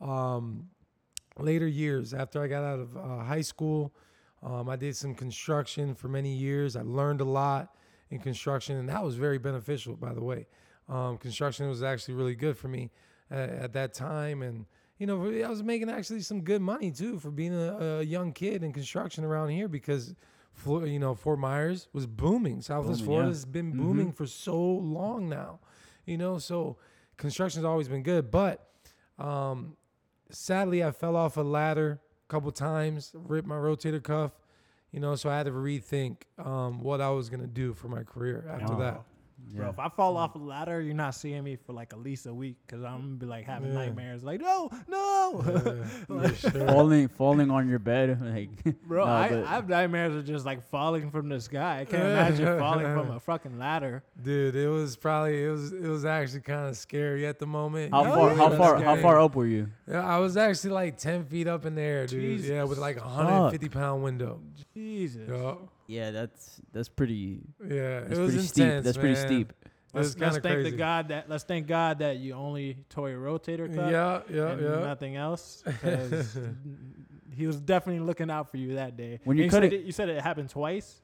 um, 0.00 0.68
later 1.38 1.66
years 1.66 2.12
after 2.12 2.42
I 2.42 2.46
got 2.46 2.62
out 2.62 2.78
of 2.78 2.96
uh, 2.96 3.24
high 3.24 3.40
school. 3.40 3.92
Um, 4.42 4.68
I 4.68 4.76
did 4.76 4.96
some 4.96 5.14
construction 5.14 5.94
for 5.94 6.08
many 6.08 6.32
years. 6.32 6.76
I 6.76 6.82
learned 6.82 7.20
a 7.20 7.24
lot 7.24 7.74
in 8.10 8.20
construction, 8.20 8.76
and 8.76 8.88
that 8.88 9.02
was 9.02 9.16
very 9.16 9.38
beneficial, 9.38 9.96
by 9.96 10.14
the 10.14 10.22
way. 10.22 10.46
Um, 10.88 11.18
construction 11.18 11.68
was 11.68 11.82
actually 11.82 12.14
really 12.14 12.34
good 12.34 12.56
for 12.56 12.68
me 12.68 12.90
at, 13.30 13.50
at 13.50 13.72
that 13.74 13.94
time, 13.94 14.42
and 14.42 14.64
you 14.98 15.06
know, 15.06 15.24
I 15.44 15.48
was 15.48 15.62
making 15.62 15.90
actually 15.90 16.22
some 16.22 16.40
good 16.42 16.60
money 16.60 16.90
too 16.90 17.18
for 17.20 17.30
being 17.30 17.54
a, 17.54 17.98
a 17.98 18.02
young 18.02 18.32
kid 18.32 18.64
in 18.64 18.72
construction 18.72 19.24
around 19.24 19.50
here 19.50 19.68
because, 19.68 20.12
you 20.66 20.98
know, 20.98 21.14
Fort 21.14 21.38
Myers 21.38 21.86
was 21.92 22.04
booming. 22.04 22.60
Southwest 22.62 23.00
Booming, 23.00 23.04
Florida 23.06 23.28
yeah. 23.28 23.32
has 23.34 23.44
been 23.44 23.72
Mhm. 23.72 23.76
booming 23.76 24.12
for 24.12 24.26
so 24.26 24.60
long 24.60 25.28
now, 25.28 25.60
you 26.04 26.18
know. 26.18 26.38
So 26.38 26.78
construction's 27.16 27.64
always 27.64 27.86
been 27.86 28.02
good, 28.02 28.30
but 28.32 28.68
um, 29.20 29.76
sadly, 30.30 30.82
I 30.82 30.90
fell 30.90 31.14
off 31.14 31.36
a 31.36 31.42
ladder 31.42 32.00
couple 32.28 32.50
times, 32.52 33.12
ripped 33.14 33.48
my 33.48 33.56
rotator 33.56 34.02
cuff, 34.02 34.32
you 34.92 35.00
know. 35.00 35.14
So 35.16 35.30
I 35.30 35.36
had 35.36 35.46
to 35.46 35.52
rethink 35.52 36.18
um, 36.38 36.80
what 36.82 37.00
I 37.00 37.10
was 37.10 37.28
gonna 37.28 37.46
do 37.46 37.74
for 37.74 37.88
my 37.88 38.02
career 38.02 38.44
after 38.50 38.74
Oh. 38.74 38.78
that. 38.78 39.02
Bro, 39.54 39.64
Yeah. 39.64 39.70
if 39.70 39.78
I 39.78 39.88
fall 39.88 40.16
off 40.16 40.34
a 40.34 40.38
ladder, 40.38 40.80
you're 40.80 40.94
not 40.94 41.14
seeing 41.14 41.42
me 41.44 41.56
for 41.56 41.72
like 41.72 41.92
at 41.92 42.00
least 42.00 42.26
a 42.26 42.34
week 42.34 42.56
because 42.66 42.84
I'm 42.84 43.00
gonna 43.00 43.14
be 43.14 43.26
like 43.26 43.44
having 43.46 43.68
Yeah. 43.72 43.78
nightmares. 43.86 44.22
Like, 44.22 44.40
no, 44.40 44.70
no, 44.88 45.42
Yeah, 45.46 45.84
for 46.06 46.34
sure. 46.34 46.66
falling 46.66 47.08
falling 47.08 47.50
on 47.50 47.68
your 47.68 47.78
bed, 47.78 48.20
like 48.34 48.50
bro. 48.86 49.04
No, 49.06 49.10
I, 49.10 49.28
but- 49.28 49.44
I 49.44 49.48
have 49.54 49.68
nightmares 49.68 50.14
of 50.16 50.24
just 50.26 50.44
like 50.44 50.68
falling 50.68 51.10
from 51.10 51.28
the 51.28 51.40
sky. 51.40 51.80
I 51.80 51.84
can't 51.84 52.02
imagine 52.02 52.58
falling 52.58 52.86
from 52.86 53.10
a 53.10 53.20
fucking 53.20 53.58
ladder. 53.58 54.02
Dude, 54.22 54.54
it 54.56 54.68
was 54.68 54.96
probably 54.96 55.44
it 55.44 55.48
was 55.50 55.72
it 55.72 55.88
was 55.88 56.04
actually 56.04 56.40
kind 56.42 56.68
of 56.68 56.76
scary 56.76 57.26
at 57.26 57.38
the 57.38 57.46
moment. 57.46 57.92
how 57.92 58.04
Yeah, 58.04 58.14
far 58.14 58.30
how 58.34 58.48
that's 58.48 58.58
far 58.58 58.82
how 58.82 58.96
far 58.96 59.20
up 59.20 59.34
were 59.34 59.46
you? 59.46 59.68
Yeah, 59.88 60.06
I 60.06 60.18
was 60.18 60.36
actually 60.36 60.70
like 60.70 60.98
ten 60.98 61.24
feet 61.24 61.46
up 61.48 61.64
in 61.64 61.74
the 61.74 61.82
air, 61.82 62.06
dude. 62.06 62.40
Yeah, 62.40 62.64
with 62.64 62.78
like 62.78 62.96
a 62.96 63.00
hundred 63.00 63.42
and 63.44 63.50
fifty 63.52 63.68
pound 63.68 64.02
window. 64.02 64.40
Jesus. 64.74 65.28
Yeah, 65.28 65.54
Yeah, 65.88 66.10
that's 66.12 66.60
that's 66.72 66.88
pretty. 66.88 67.40
yeah, 67.60 68.00
That's 68.00 68.12
it 68.12 68.18
was 68.18 68.18
pretty 68.18 68.32
intense. 68.34 68.48
steep. 68.48 68.82
That's 68.84 68.96
pretty 68.98 69.14
steep. 69.16 69.52
Let's, 69.94 70.16
let's 70.18 70.36
thank 70.38 70.42
crazy. 70.56 70.70
the 70.70 70.76
God 70.76 71.08
that 71.08 71.30
let's 71.30 71.44
thank 71.44 71.66
God 71.66 72.00
that 72.00 72.18
you 72.18 72.34
only 72.34 72.76
tore 72.90 73.08
your 73.08 73.20
rotator 73.20 73.74
cuff 73.74 73.90
Yeah, 73.90 74.20
yeah, 74.30 74.48
and 74.52 74.60
yeah. 74.62 74.80
nothing 74.80 75.16
else. 75.16 75.64
he 77.34 77.46
was 77.46 77.60
definitely 77.60 78.04
looking 78.04 78.30
out 78.30 78.50
for 78.50 78.56
you 78.58 78.74
that 78.74 78.96
day. 78.96 79.20
When 79.24 79.36
you 79.36 79.44
And 79.44 79.50
cut 79.50 79.62
said 79.62 79.72
it- 79.72 79.84
you 79.84 79.92
said 79.92 80.08
it 80.08 80.20
happened 80.22 80.50
twice. 80.50 81.00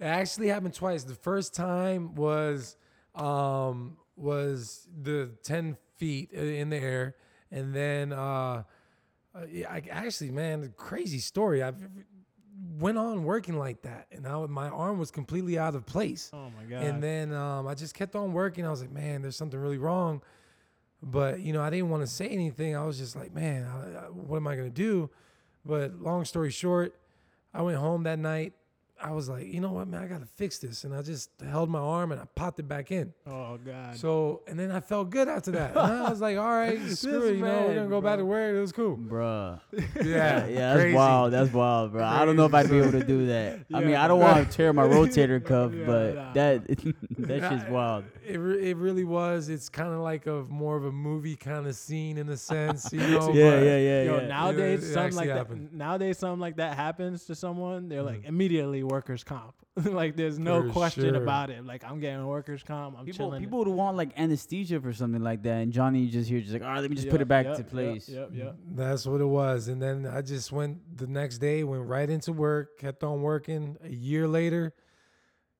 It 0.00 0.04
actually 0.04 0.48
happened 0.48 0.74
twice. 0.74 1.04
The 1.04 1.14
first 1.14 1.54
time 1.54 2.14
was 2.14 2.76
um 3.14 3.96
was 4.16 4.88
the 5.02 5.30
ten 5.42 5.76
feet 5.96 6.32
in 6.32 6.70
the 6.70 6.76
air, 6.78 7.14
and 7.50 7.74
then 7.74 8.12
uh, 8.12 8.64
yeah, 9.48 9.70
I 9.70 9.82
actually 9.90 10.30
man, 10.30 10.72
crazy 10.76 11.18
story. 11.18 11.62
I 11.62 11.72
went 12.80 12.98
on 12.98 13.24
working 13.24 13.58
like 13.58 13.82
that, 13.82 14.06
and 14.10 14.26
I, 14.26 14.46
my 14.46 14.68
arm 14.68 14.98
was 14.98 15.10
completely 15.10 15.58
out 15.58 15.74
of 15.74 15.86
place. 15.86 16.30
Oh 16.32 16.50
my 16.56 16.64
God. 16.64 16.82
And 16.82 17.02
then 17.02 17.32
um, 17.32 17.68
I 17.68 17.74
just 17.74 17.94
kept 17.94 18.16
on 18.16 18.32
working. 18.32 18.66
I 18.66 18.70
was 18.70 18.80
like, 18.80 18.90
man, 18.90 19.22
there's 19.22 19.36
something 19.36 19.60
really 19.60 19.78
wrong. 19.78 20.22
But 21.02 21.40
you 21.40 21.52
know, 21.52 21.62
I 21.62 21.70
didn't 21.70 21.90
want 21.90 22.02
to 22.02 22.06
say 22.06 22.26
anything. 22.28 22.76
I 22.76 22.84
was 22.84 22.98
just 22.98 23.14
like, 23.16 23.34
man, 23.34 23.64
I, 23.64 24.06
I, 24.06 24.08
what 24.08 24.38
am 24.38 24.46
I 24.46 24.56
gonna 24.56 24.70
do? 24.70 25.10
But 25.64 26.00
long 26.00 26.24
story 26.24 26.50
short, 26.50 26.98
I 27.54 27.62
went 27.62 27.78
home 27.78 28.02
that 28.04 28.18
night. 28.18 28.54
I 29.02 29.12
was 29.12 29.28
like, 29.28 29.46
you 29.46 29.60
know 29.60 29.72
what, 29.72 29.88
man, 29.88 30.02
I 30.02 30.06
gotta 30.06 30.26
fix 30.36 30.58
this, 30.58 30.84
and 30.84 30.94
I 30.94 31.00
just 31.02 31.30
held 31.48 31.70
my 31.70 31.78
arm 31.78 32.12
and 32.12 32.20
I 32.20 32.24
popped 32.34 32.58
it 32.60 32.68
back 32.68 32.90
in. 32.92 33.12
Oh 33.26 33.56
God. 33.64 33.96
So 33.96 34.42
and 34.46 34.58
then 34.58 34.70
I 34.70 34.80
felt 34.80 35.10
good 35.10 35.26
after 35.28 35.50
that. 35.52 35.70
And 35.76 35.78
I 35.78 36.10
was 36.10 36.20
like, 36.20 36.36
all 36.36 36.44
right, 36.50 36.78
screw 36.90 37.22
it, 37.28 37.36
you 37.36 37.42
know, 37.42 37.64
we're 37.66 37.74
gonna 37.76 37.88
go 37.88 38.00
back 38.00 38.18
to 38.18 38.24
work. 38.24 38.54
It 38.54 38.60
was 38.60 38.72
cool. 38.72 38.96
Bruh. 38.96 39.60
Yeah, 39.72 40.04
Yeah, 40.04 40.46
yeah, 40.46 40.58
that's 40.74 40.80
crazy. 40.80 40.96
wild. 40.96 41.32
That's 41.32 41.52
wild, 41.52 41.92
bro. 41.92 42.04
I 42.04 42.24
don't 42.24 42.36
know 42.36 42.44
if 42.46 42.54
I'd 42.54 42.68
be 42.70 42.78
able 42.78 42.92
to 42.92 43.04
do 43.04 43.26
that. 43.28 43.60
I 43.72 43.80
mean, 43.80 43.96
I 43.96 44.06
don't 44.08 44.20
want 44.20 44.46
to 44.50 44.56
tear 44.56 44.72
my 44.72 44.82
rotator 44.86 45.42
cuff, 45.44 45.72
Yeah, 45.74 45.86
but 45.86 46.14
nah. 46.14 46.32
that 46.34 46.66
that 47.18 47.48
shit's 47.50 47.70
wild. 47.70 48.04
It 48.26 48.36
re- 48.38 48.70
it 48.70 48.76
really 48.76 49.04
was. 49.04 49.48
It's 49.48 49.68
kind 49.68 49.92
of 49.92 50.00
like 50.00 50.26
a 50.26 50.44
more 50.48 50.76
of 50.76 50.84
a 50.84 50.92
movie 50.92 51.36
kind 51.36 51.66
of 51.66 51.74
scene 51.74 52.18
in 52.18 52.28
a 52.28 52.36
sense, 52.36 52.92
you 52.92 53.00
know. 53.00 53.32
yeah, 53.32 53.50
but- 53.50 53.62
yeah, 53.64 53.76
yeah, 53.76 54.02
Yo, 54.02 54.18
yeah. 54.20 54.26
nowadays 54.26 54.84
it 54.84 54.92
something 54.92 55.16
like 55.16 55.30
actually 55.30 55.60
that. 55.60 55.72
Nowadays 55.72 56.18
something 56.18 56.40
like 56.40 56.56
that 56.56 56.76
happens 56.76 57.24
to 57.26 57.34
someone, 57.34 57.88
they're 57.88 58.02
like 58.02 58.22
Mhm. 58.22 58.28
immediately 58.28 58.82
workers 58.90 59.24
comp. 59.24 59.54
like 59.84 60.16
there's 60.16 60.38
no 60.38 60.62
For 60.62 60.70
question 60.70 61.14
sure. 61.14 61.22
about 61.22 61.50
it. 61.50 61.64
Like 61.64 61.84
I'm 61.84 62.00
getting 62.00 62.26
workers 62.26 62.62
comp. 62.62 62.98
I'm 62.98 63.04
People, 63.04 63.28
chilling. 63.28 63.40
people 63.40 63.58
would 63.60 63.68
want 63.68 63.96
like 63.96 64.18
anesthesia 64.18 64.80
for 64.80 64.92
something 64.92 65.22
like 65.22 65.42
that, 65.44 65.62
and 65.62 65.72
Johnny 65.72 66.08
just 66.08 66.28
here, 66.28 66.40
just 66.40 66.52
like, 66.52 66.62
all 66.62 66.68
right, 66.68 66.80
let 66.80 66.90
me 66.90 66.96
just 66.96 67.08
put 67.08 67.20
it 67.20 67.28
back 67.28 67.46
yep, 67.46 67.56
to 67.56 67.62
yep, 67.62 67.70
place. 67.70 68.08
Yep, 68.08 68.30
yep. 68.32 68.56
That's 68.74 69.06
what 69.06 69.20
it 69.20 69.26
was. 69.26 69.68
And 69.68 69.80
then 69.80 70.06
I 70.06 70.22
just 70.22 70.52
went 70.52 70.96
the 70.96 71.06
next 71.06 71.38
day, 71.38 71.64
went 71.64 71.86
right 71.86 72.08
into 72.08 72.32
work, 72.32 72.78
kept 72.78 73.04
on 73.04 73.22
working. 73.22 73.76
A 73.84 73.88
year 73.88 74.26
later, 74.26 74.74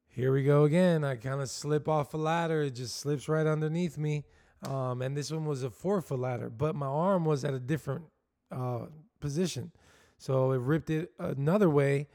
here 0.09 0.33
we 0.33 0.43
go 0.43 0.65
again. 0.65 1.05
I 1.05 1.17
kind 1.17 1.41
of 1.41 1.49
slip 1.49 1.89
off 1.89 2.13
a 2.15 2.17
ladder. 2.17 2.63
It 2.63 2.75
just 2.75 2.97
slips 2.99 3.29
right 3.29 3.47
underneath 3.47 3.97
me. 3.97 4.25
Um, 4.63 5.01
and 5.03 5.17
this 5.17 5.31
one 5.31 5.47
was 5.47 5.63
a 5.63 5.71
four 5.71 6.01
foot 6.03 6.19
ladder, 6.19 6.51
but 6.51 6.75
my 6.75 6.87
arm 6.87 7.25
was 7.25 7.45
at 7.45 7.55
a 7.55 7.61
different 7.61 8.05
uh, 8.51 8.87
position. 9.21 9.73
So 10.19 10.53
it 10.53 10.61
ripped 10.61 10.91
it 10.91 11.13
another 11.19 11.71
way. 11.71 12.09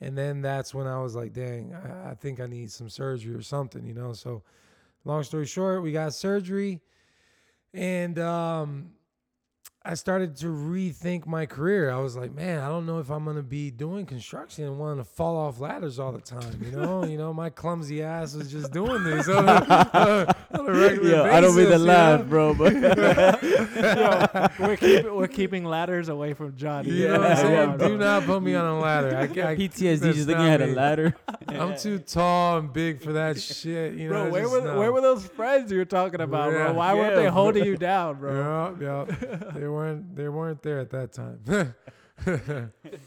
And 0.00 0.16
then 0.16 0.40
that's 0.40 0.74
when 0.74 0.86
I 0.86 1.00
was 1.00 1.14
like, 1.14 1.32
dang, 1.32 1.74
I, 1.74 2.10
I 2.10 2.14
think 2.14 2.40
I 2.40 2.46
need 2.46 2.70
some 2.70 2.88
surgery 2.88 3.34
or 3.34 3.42
something, 3.42 3.84
you 3.84 3.92
know? 3.92 4.12
So 4.12 4.42
long 5.04 5.22
story 5.24 5.46
short, 5.46 5.82
we 5.82 5.92
got 5.92 6.14
surgery. 6.14 6.80
And 7.74 8.18
um, 8.18 8.92
I 9.82 9.94
started 9.94 10.36
to 10.38 10.46
rethink 10.48 11.26
my 11.26 11.46
career. 11.46 11.90
I 11.90 11.96
was 12.00 12.14
like, 12.14 12.34
man, 12.34 12.58
I 12.62 12.68
don't 12.68 12.84
know 12.84 12.98
if 12.98 13.08
I'm 13.10 13.24
gonna 13.24 13.42
be 13.42 13.70
doing 13.70 14.04
construction 14.04 14.64
and 14.64 14.78
wanting 14.78 14.98
to 15.02 15.08
fall 15.08 15.38
off 15.38 15.58
ladders 15.58 15.98
all 15.98 16.12
the 16.12 16.20
time. 16.20 16.60
You 16.62 16.72
know, 16.72 17.04
you 17.06 17.16
know, 17.16 17.32
my 17.32 17.48
clumsy 17.48 18.02
ass 18.02 18.34
was 18.34 18.50
just 18.52 18.72
doing 18.72 19.02
this 19.04 19.26
on 19.26 19.48
a, 19.48 19.52
uh, 19.52 20.32
on 20.58 20.68
a 20.68 20.72
regular 20.72 21.08
Yo, 21.10 21.22
basis. 21.24 21.32
I 21.34 21.40
don't 21.40 21.56
mean 21.56 21.66
to 21.66 21.72
you 21.72 21.78
laugh, 21.78 22.20
know? 22.20 22.26
bro, 22.26 22.54
but 22.54 22.74
Yo, 23.42 24.66
we're 24.66 24.76
keeping 24.76 25.14
we're 25.14 25.28
keeping 25.28 25.64
ladders 25.64 26.10
away 26.10 26.34
from 26.34 26.54
Johnny. 26.56 26.90
You 26.90 27.08
know 27.08 27.20
what 27.20 27.22
I'm 27.22 27.30
Yeah, 27.30 27.36
saying? 27.42 27.70
yeah. 27.80 27.88
Do 27.88 27.96
not 27.96 28.24
put 28.24 28.42
me 28.42 28.54
on 28.56 28.66
a 28.66 28.78
ladder. 28.78 29.16
I, 29.16 29.22
I, 29.22 29.26
PTSD 29.56 29.98
that's 30.00 30.16
just 30.16 30.28
looking 30.28 30.44
at 30.44 30.60
a 30.60 30.66
ladder. 30.66 31.16
I'm 31.48 31.74
too 31.78 31.98
tall 32.00 32.58
and 32.58 32.70
big 32.70 33.02
for 33.02 33.14
that 33.14 33.40
shit. 33.40 33.94
You 33.94 34.10
know, 34.10 34.14
Bro, 34.14 34.26
I 34.26 34.30
where 34.30 34.48
were 34.50 34.60
know. 34.60 34.78
where 34.78 34.92
were 34.92 35.00
those 35.00 35.26
friends 35.26 35.72
you 35.72 35.78
were 35.78 35.84
talking 35.86 36.20
about, 36.20 36.52
Yeah. 36.52 36.64
bro? 36.66 36.72
Why 36.74 36.92
weren't 36.92 37.10
Yeah, 37.12 37.16
they 37.16 37.22
bro. 37.22 37.30
holding 37.32 37.64
you 37.64 37.78
down, 37.78 38.16
bro? 38.20 38.76
Yeah, 38.80 39.06
yeah. 39.08 39.69
They 39.70 39.74
weren't. 39.76 40.16
They 40.16 40.28
weren't 40.28 40.62
there 40.62 40.80
at 40.80 40.90
that 40.90 41.12
time. 41.12 41.40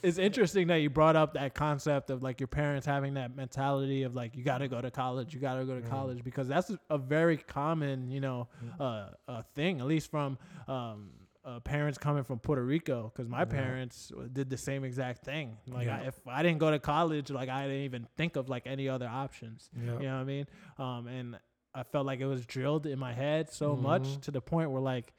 It's 0.02 0.18
interesting 0.18 0.68
that 0.68 0.78
you 0.78 0.90
brought 0.90 1.16
up 1.16 1.36
that 1.36 1.54
concept 1.54 2.10
of 2.10 2.24
like 2.24 2.40
your 2.40 2.48
parents 2.48 2.86
having 2.88 3.14
that 3.14 3.36
mentality 3.36 4.04
of 4.04 4.16
like 4.16 4.36
you 4.36 4.44
got 4.44 4.58
to 4.60 4.68
go 4.68 4.82
to 4.82 4.90
college, 4.90 5.34
you 5.36 5.40
got 5.40 5.56
to 5.60 5.66
go 5.66 5.76
to 5.80 5.86
Mm. 5.86 5.90
college 5.90 6.24
because 6.24 6.48
that's 6.48 6.72
a 6.90 6.98
very 6.98 7.38
common, 7.38 8.10
you 8.10 8.20
know, 8.22 8.48
uh, 8.80 9.10
uh, 9.28 9.44
thing 9.54 9.80
at 9.82 9.86
least 9.86 10.10
from 10.10 10.38
um, 10.68 11.12
uh, 11.46 11.60
parents 11.60 11.98
coming 12.00 12.24
from 12.24 12.40
Puerto 12.40 12.64
Rico 12.64 13.12
because 13.14 13.30
my 13.30 13.40
Yeah. 13.42 13.46
parents 13.46 14.12
did 14.32 14.50
the 14.50 14.58
same 14.58 14.84
exact 14.84 15.24
thing. 15.24 15.58
Like 15.68 15.86
Yeah. 15.88 15.98
I, 15.98 16.08
if 16.08 16.16
I 16.28 16.42
didn't 16.42 16.60
go 16.60 16.72
to 16.72 16.80
college, 16.80 17.30
like 17.30 17.50
I 17.50 17.64
didn't 17.68 17.84
even 17.84 18.08
think 18.18 18.36
of 18.36 18.50
like 18.50 18.66
any 18.66 18.90
other 18.90 19.08
options. 19.08 19.70
yeah. 19.76 19.94
You 19.94 20.00
know 20.08 20.14
what 20.16 20.22
I 20.22 20.24
mean? 20.24 20.48
Um, 20.80 21.08
and 21.08 21.40
I 21.76 21.84
felt 21.84 22.06
like 22.08 22.20
it 22.20 22.26
was 22.28 22.46
drilled 22.48 22.88
in 22.88 22.98
my 22.98 23.14
head 23.14 23.52
so 23.52 23.76
much 23.76 24.04
Mhm. 24.04 24.22
to 24.22 24.32
the 24.32 24.42
point 24.42 24.72
where 24.72 24.82
like 24.82 25.14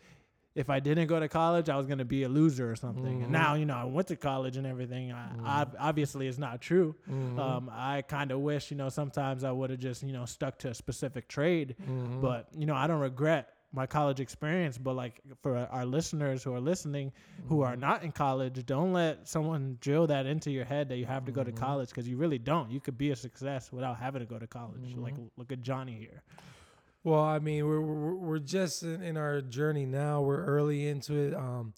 if 0.54 0.70
I 0.70 0.78
didn't 0.80 1.08
go 1.08 1.18
to 1.18 1.28
college, 1.28 1.68
I 1.68 1.76
was 1.76 1.87
gonna 1.87 2.04
be 2.04 2.23
a 2.23 2.28
loser 2.28 2.70
or 2.70 2.76
something. 2.76 3.20
Mhm. 3.20 3.23
And 3.25 3.32
now 3.32 3.54
you 3.54 3.64
know 3.66 3.75
I 3.76 3.84
went 3.84 4.08
to 4.08 4.16
college 4.16 4.56
and 4.56 4.66
everything. 4.66 5.12
I, 5.12 5.28
Mhm. 5.37 5.44
ob- 5.46 5.76
obviously, 5.78 6.28
it's 6.28 6.38
not 6.38 6.61
true. 6.61 6.94
Mhm. 7.11 7.38
Um, 7.38 7.70
I 7.73 8.02
kind 8.02 8.30
of 8.30 8.40
wish 8.40 8.70
you 8.70 8.76
know 8.76 8.88
sometimes 8.88 9.42
I 9.44 9.50
would 9.50 9.70
have 9.70 9.80
just 9.80 10.02
you 10.02 10.12
know 10.12 10.25
stuck 10.26 10.58
to 10.61 10.70
a 10.70 10.75
specific 10.75 11.28
trade. 11.28 11.75
Mhm. 11.82 12.21
But 12.21 12.49
you 12.56 12.67
know 12.67 12.75
I 12.75 12.86
don't 12.86 13.00
regret 13.00 13.49
my 13.73 13.86
college 13.88 14.21
experience. 14.21 14.78
But 14.78 14.95
like 14.95 15.21
for 15.43 15.56
our 15.56 15.84
listeners 15.84 16.45
who 16.45 16.54
are 16.54 16.60
listening, 16.60 17.10
who 17.49 17.56
Mm-hmm. 17.56 17.64
are 17.64 17.76
not 17.76 18.04
in 18.04 18.12
college, 18.12 18.64
don't 18.64 18.93
let 18.93 19.26
someone 19.26 19.78
drill 19.80 20.06
that 20.06 20.26
into 20.26 20.52
your 20.52 20.64
head 20.64 20.88
that 20.90 20.99
you 20.99 21.06
have 21.06 21.25
to 21.25 21.32
go 21.32 21.43
to 21.43 21.50
Mhm. 21.50 21.56
college 21.56 21.88
because 21.88 22.08
you 22.08 22.17
really 22.17 22.38
don't. 22.38 22.71
You 22.71 22.78
could 22.78 22.97
be 22.97 23.10
a 23.10 23.17
success 23.17 23.73
without 23.73 23.97
having 23.97 24.21
to 24.21 24.26
go 24.26 24.38
to 24.38 24.47
college. 24.47 24.95
Like 24.95 25.14
look 25.36 25.50
at 25.50 25.62
Johnny 25.62 25.95
here. 25.99 26.23
Well, 27.04 27.21
I 27.21 27.38
mean, 27.38 27.67
we're 27.67 27.82
we're, 27.82 28.14
we're 28.14 28.38
just 28.38 28.82
in, 28.82 29.02
in 29.02 29.17
our 29.19 29.43
journey 29.43 29.84
now. 29.84 30.23
We're 30.23 30.43
early 30.43 30.88
into 30.88 31.14
it, 31.14 31.34
um, 31.34 31.75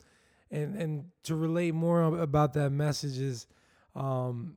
and 0.53 0.77
and 0.77 1.05
to 1.25 1.35
relate 1.35 1.75
more 1.75 2.03
about 2.21 2.53
that 2.55 2.71
message 2.71 3.19
is, 3.19 3.49
um, 3.97 4.57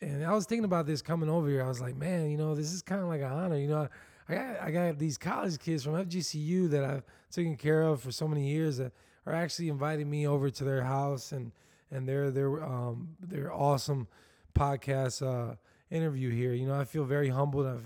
and 0.00 0.24
I 0.24 0.32
was 0.32 0.46
thinking 0.46 0.64
about 0.64 0.86
this 0.86 1.02
coming 1.02 1.28
over 1.28 1.48
here. 1.48 1.64
I 1.64 1.68
was 1.68 1.80
like, 1.80 1.96
man, 1.96 2.30
you 2.30 2.38
know, 2.38 2.54
this 2.54 2.72
is 2.72 2.80
kind 2.80 3.00
of 3.00 3.08
like 3.08 3.22
an 3.22 3.32
honor. 3.32 3.58
You 3.58 3.66
know, 3.66 3.88
I 4.28 4.34
got 4.34 4.60
I 4.62 4.70
got 4.70 4.98
these 5.00 5.18
college 5.18 5.58
kids 5.58 5.82
from 5.82 5.94
FGCU 5.94 6.70
that 6.70 6.84
I've 6.84 7.02
taken 7.32 7.56
care 7.56 7.82
of 7.82 8.00
for 8.00 8.12
so 8.12 8.28
many 8.28 8.48
years 8.48 8.76
that 8.76 8.92
are 9.26 9.34
actually 9.34 9.68
inviting 9.68 10.08
me 10.08 10.28
over 10.28 10.48
to 10.48 10.64
their 10.64 10.84
house 10.84 11.32
and 11.32 11.50
and 11.90 12.08
their 12.08 12.30
their 12.30 12.62
um 12.64 13.16
their 13.20 13.52
awesome 13.52 14.06
podcast 14.54 15.26
uh 15.26 15.56
interview 15.90 16.30
here. 16.30 16.52
You 16.52 16.68
know, 16.68 16.78
I 16.78 16.84
feel 16.84 17.04
very 17.04 17.30
humbled. 17.30 17.66
I 17.66 17.78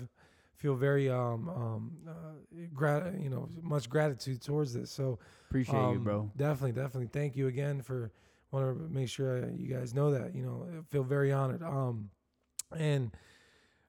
feel 0.59 0.75
very 0.75 1.09
um 1.09 1.49
um 1.49 1.91
uh, 2.07 2.13
grat- 2.73 3.19
you 3.19 3.29
know 3.29 3.49
much 3.61 3.89
gratitude 3.89 4.41
towards 4.41 4.73
this. 4.73 4.91
So 4.91 5.17
Appreciate 5.49 5.73
you, 5.73 5.79
um, 5.79 6.03
bro. 6.03 6.31
Definitely, 6.37 6.73
definitely. 6.73 7.07
Thank 7.07 7.35
you 7.35 7.47
again 7.47 7.81
for 7.81 8.11
want 8.51 8.77
to 8.77 8.93
make 8.93 9.09
sure 9.09 9.43
uh, 9.43 9.47
you 9.55 9.67
guys 9.67 9.95
know 9.95 10.11
that. 10.11 10.35
You 10.35 10.43
know, 10.43 10.67
I 10.71 10.83
feel 10.91 11.03
very 11.03 11.31
honored. 11.31 11.63
Um, 11.63 12.11
and 12.77 13.11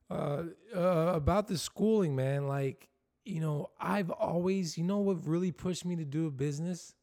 uh, 0.09 0.43
uh, 0.75 1.11
about 1.13 1.47
the 1.47 1.57
schooling, 1.57 2.15
man, 2.15 2.47
like 2.47 2.87
you 3.25 3.39
know, 3.39 3.69
I've 3.79 4.09
always, 4.09 4.77
you 4.77 4.83
know, 4.83 4.97
what 4.97 5.27
really 5.27 5.51
pushed 5.51 5.85
me 5.85 5.95
to 5.97 6.05
do 6.05 6.25
a 6.27 6.31
business. 6.31 6.95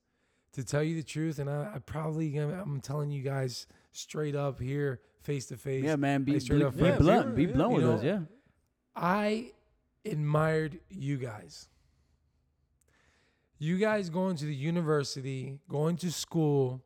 To 0.55 0.65
tell 0.65 0.83
you 0.83 0.97
the 0.97 1.05
truth, 1.05 1.39
and 1.39 1.49
I, 1.49 1.73
I 1.75 1.79
probably 1.79 2.37
I'm 2.37 2.81
telling 2.81 3.11
you 3.11 3.23
guys 3.23 3.67
straight 3.93 4.35
up 4.35 4.59
here, 4.59 5.01
face 5.21 5.47
to 5.47 5.57
face. 5.57 5.85
Yeah, 5.85 5.95
man. 5.97 6.25
Be, 6.25 6.33
like, 6.33 6.41
straight 6.41 6.61
be, 6.61 6.65
up 6.65 6.75
be 6.75 6.83
facts. 6.83 6.99
blunt. 6.99 7.29
Yeah, 7.29 7.35
Be 7.35 7.43
yeah, 7.45 7.53
blunt 7.53 7.71
you 7.71 7.77
with 7.77 7.85
know, 7.85 7.93
us. 7.93 8.03
Yeah. 8.03 8.21
I 8.97 9.53
admired 10.05 10.81
you 10.89 11.17
guys. 11.17 11.69
You 13.59 13.79
guys 13.79 14.09
going 14.09 14.37
to 14.37 14.45
the 14.45 14.55
university, 14.55 15.59
going 15.69 15.97
to 15.97 16.13
school, 16.13 16.83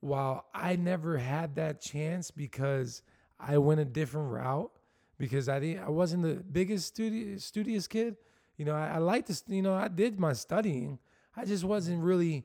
while 0.00 0.44
I 0.52 0.76
never 0.76 1.16
had 1.16 1.54
that 1.56 1.80
chance 1.80 2.30
because 2.30 3.02
I 3.40 3.56
went 3.56 3.80
a 3.80 3.86
different 3.86 4.30
route 4.30 4.70
because 5.18 5.48
I 5.48 5.58
didn't 5.60 5.82
I 5.82 5.88
wasn't 5.88 6.24
the 6.24 6.34
biggest 6.34 6.94
studi- 6.94 7.40
studious 7.40 7.86
kid. 7.86 8.16
You 8.58 8.66
know, 8.66 8.74
I, 8.74 8.88
I 8.88 8.98
liked 8.98 9.28
this, 9.28 9.42
you 9.48 9.62
know, 9.62 9.74
I 9.74 9.88
did 9.88 10.20
my 10.20 10.34
studying. 10.34 10.98
I 11.34 11.46
just 11.46 11.64
wasn't 11.64 12.02
really 12.02 12.44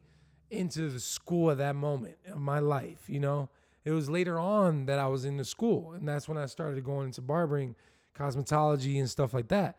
into 0.49 0.89
the 0.89 0.99
school 0.99 1.51
at 1.51 1.57
that 1.57 1.75
moment 1.75 2.15
of 2.31 2.39
my 2.39 2.59
life, 2.59 3.03
you 3.07 3.19
know. 3.19 3.49
It 3.85 3.91
was 3.91 4.09
later 4.09 4.39
on 4.39 4.85
that 4.85 4.99
I 4.99 5.07
was 5.07 5.25
in 5.25 5.38
the 5.38 5.45
school, 5.45 5.93
and 5.93 6.07
that's 6.07 6.27
when 6.27 6.38
I 6.38 6.45
started 6.47 6.83
going 6.83 7.07
into 7.07 7.21
barbering, 7.21 7.75
cosmetology, 8.17 8.99
and 8.99 9.09
stuff 9.09 9.33
like 9.33 9.47
that. 9.49 9.77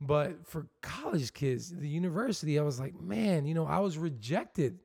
But 0.00 0.46
for 0.46 0.66
college 0.80 1.32
kids, 1.34 1.70
the 1.70 1.88
university, 1.88 2.58
I 2.58 2.62
was 2.62 2.80
like, 2.80 2.98
man, 2.98 3.44
you 3.46 3.54
know, 3.54 3.66
I 3.66 3.80
was 3.80 3.98
rejected 3.98 4.78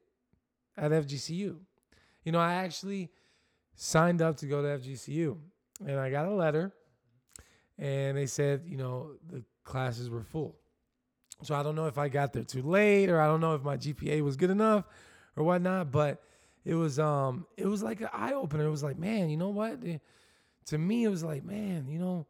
at 0.78 0.92
FGCU. 0.92 1.58
You 2.24 2.32
know, 2.32 2.40
I 2.40 2.56
actually 2.56 3.12
signed 3.76 4.22
up 4.22 4.38
to 4.38 4.46
go 4.48 4.62
to 4.62 4.68
FGCU, 4.68 5.38
and 5.88 6.00
I 6.00 6.10
got 6.10 6.26
a 6.26 6.34
letter, 6.34 6.74
and 7.78 8.18
they 8.18 8.26
said, 8.26 8.64
you 8.66 8.78
know, 8.78 9.12
the 9.28 9.44
classes 9.64 10.10
were 10.10 10.24
full. 10.24 10.58
So 11.44 11.54
I 11.56 11.64
don't 11.64 11.76
know 11.76 11.88
if 11.88 11.98
I 11.98 12.08
got 12.10 12.34
there 12.34 12.44
too 12.44 12.62
late, 12.62 13.10
or 13.10 13.20
I 13.20 13.28
don't 13.28 13.42
know 13.42 13.56
if 13.56 13.64
my 13.64 13.78
GPA 13.78 14.22
was 14.22 14.36
good 14.38 14.50
enough, 14.50 14.86
or 15.36 15.44
whatnot. 15.44 15.92
But 15.92 16.22
it 16.64 16.76
was, 16.76 16.98
um, 17.00 17.46
it 17.58 17.68
was 17.68 17.84
like 17.84 18.02
an 18.02 18.10
eye 18.14 18.34
opener. 18.34 18.66
It 18.66 18.72
was 18.72 18.84
like, 18.84 18.98
man, 18.98 19.30
you 19.30 19.38
know 19.38 19.50
what? 19.50 19.80
Eh, 19.86 19.98
To 20.68 20.78
me, 20.78 21.04
it 21.04 21.10
was 21.10 21.24
like, 21.24 21.44
man, 21.44 21.88
you 21.90 22.00
know, 22.00 22.28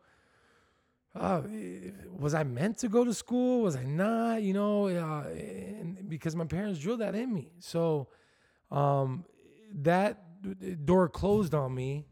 uh, 1.15 1.41
eh, 1.51 1.91
was 2.17 2.33
I 2.33 2.43
meant 2.43 2.77
to 2.79 2.89
go 2.89 3.03
to 3.03 3.13
school? 3.13 3.61
Was 3.61 3.75
I 3.75 3.83
not? 3.83 4.41
You 4.41 4.53
know, 4.53 4.87
uh, 4.87 5.27
and 5.29 6.09
because 6.09 6.35
my 6.35 6.45
parents 6.45 6.79
drilled 6.79 7.01
that 7.01 7.15
in 7.15 7.33
me. 7.33 7.51
So 7.59 8.07
um, 8.71 9.25
that 9.73 10.23
door 10.85 11.09
closed 11.09 11.53
on 11.53 11.73
me, 11.73 12.05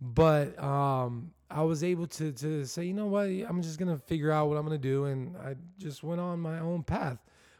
but 0.00 0.60
um, 0.62 1.32
I 1.50 1.62
was 1.62 1.84
able 1.84 2.06
to 2.08 2.32
to 2.32 2.64
say, 2.64 2.84
you 2.84 2.94
know 2.94 3.06
what, 3.06 3.26
I'm 3.26 3.62
just 3.62 3.78
gonna 3.78 3.98
figure 3.98 4.30
out 4.30 4.48
what 4.48 4.56
I'm 4.56 4.64
gonna 4.64 4.78
do, 4.78 5.06
and 5.06 5.36
I 5.36 5.54
just 5.78 6.02
went 6.02 6.20
on 6.20 6.40
my 6.40 6.58
own 6.60 6.82
path. 6.82 7.18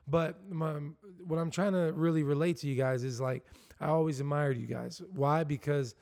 But 0.09 0.40
my, 0.50 0.72
what 1.24 1.38
I'm 1.38 1.50
trying 1.50 1.72
to 1.72 1.92
really 1.92 2.24
relate 2.24 2.57
to 2.59 2.66
you 2.66 2.74
guys 2.74 3.05
is 3.05 3.20
like 3.20 3.44
I 3.81 3.87
always 3.87 4.20
admired 4.20 4.59
you 4.59 4.66
guys. 4.66 5.00
Why? 5.14 5.44
Because 5.44 5.94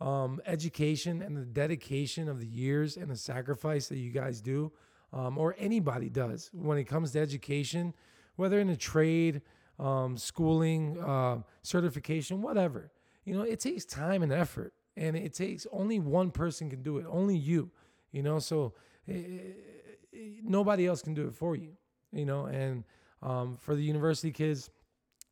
um, 0.00 0.40
education 0.46 1.22
and 1.22 1.36
the 1.36 1.44
dedication 1.44 2.28
of 2.28 2.40
the 2.40 2.46
years 2.46 2.96
and 2.96 3.10
the 3.10 3.16
sacrifice 3.16 3.88
that 3.88 3.98
you 3.98 4.10
guys 4.10 4.40
do, 4.40 4.72
um, 5.12 5.36
or 5.36 5.54
anybody 5.58 6.08
does 6.08 6.50
when 6.52 6.78
it 6.78 6.84
comes 6.84 7.12
to 7.12 7.20
education, 7.20 7.92
whether 8.36 8.58
in 8.60 8.70
a 8.70 8.76
trade, 8.76 9.42
um, 9.78 10.16
schooling, 10.16 10.98
uh, 11.00 11.38
certification, 11.62 12.42
whatever. 12.42 12.92
You 13.24 13.34
know, 13.34 13.42
it 13.42 13.60
takes 13.60 13.84
time 13.84 14.22
and 14.22 14.32
effort, 14.32 14.72
and 14.96 15.16
it 15.16 15.34
takes 15.34 15.66
only 15.72 15.98
one 15.98 16.30
person 16.30 16.70
can 16.70 16.82
do 16.82 16.98
it, 16.98 17.06
only 17.08 17.36
you. 17.36 17.70
You 18.12 18.22
know, 18.22 18.38
so 18.38 18.74
eh, 19.08 19.14
eh, 19.14 20.18
nobody 20.42 20.86
else 20.86 21.02
can 21.02 21.14
do 21.14 21.26
it 21.26 21.34
for 21.34 21.56
you. 21.56 21.72
You 22.12 22.24
know, 22.24 22.46
and 22.46 22.84
um, 23.22 23.56
for 23.56 23.74
the 23.74 23.82
university 23.82 24.32
kids, 24.32 24.70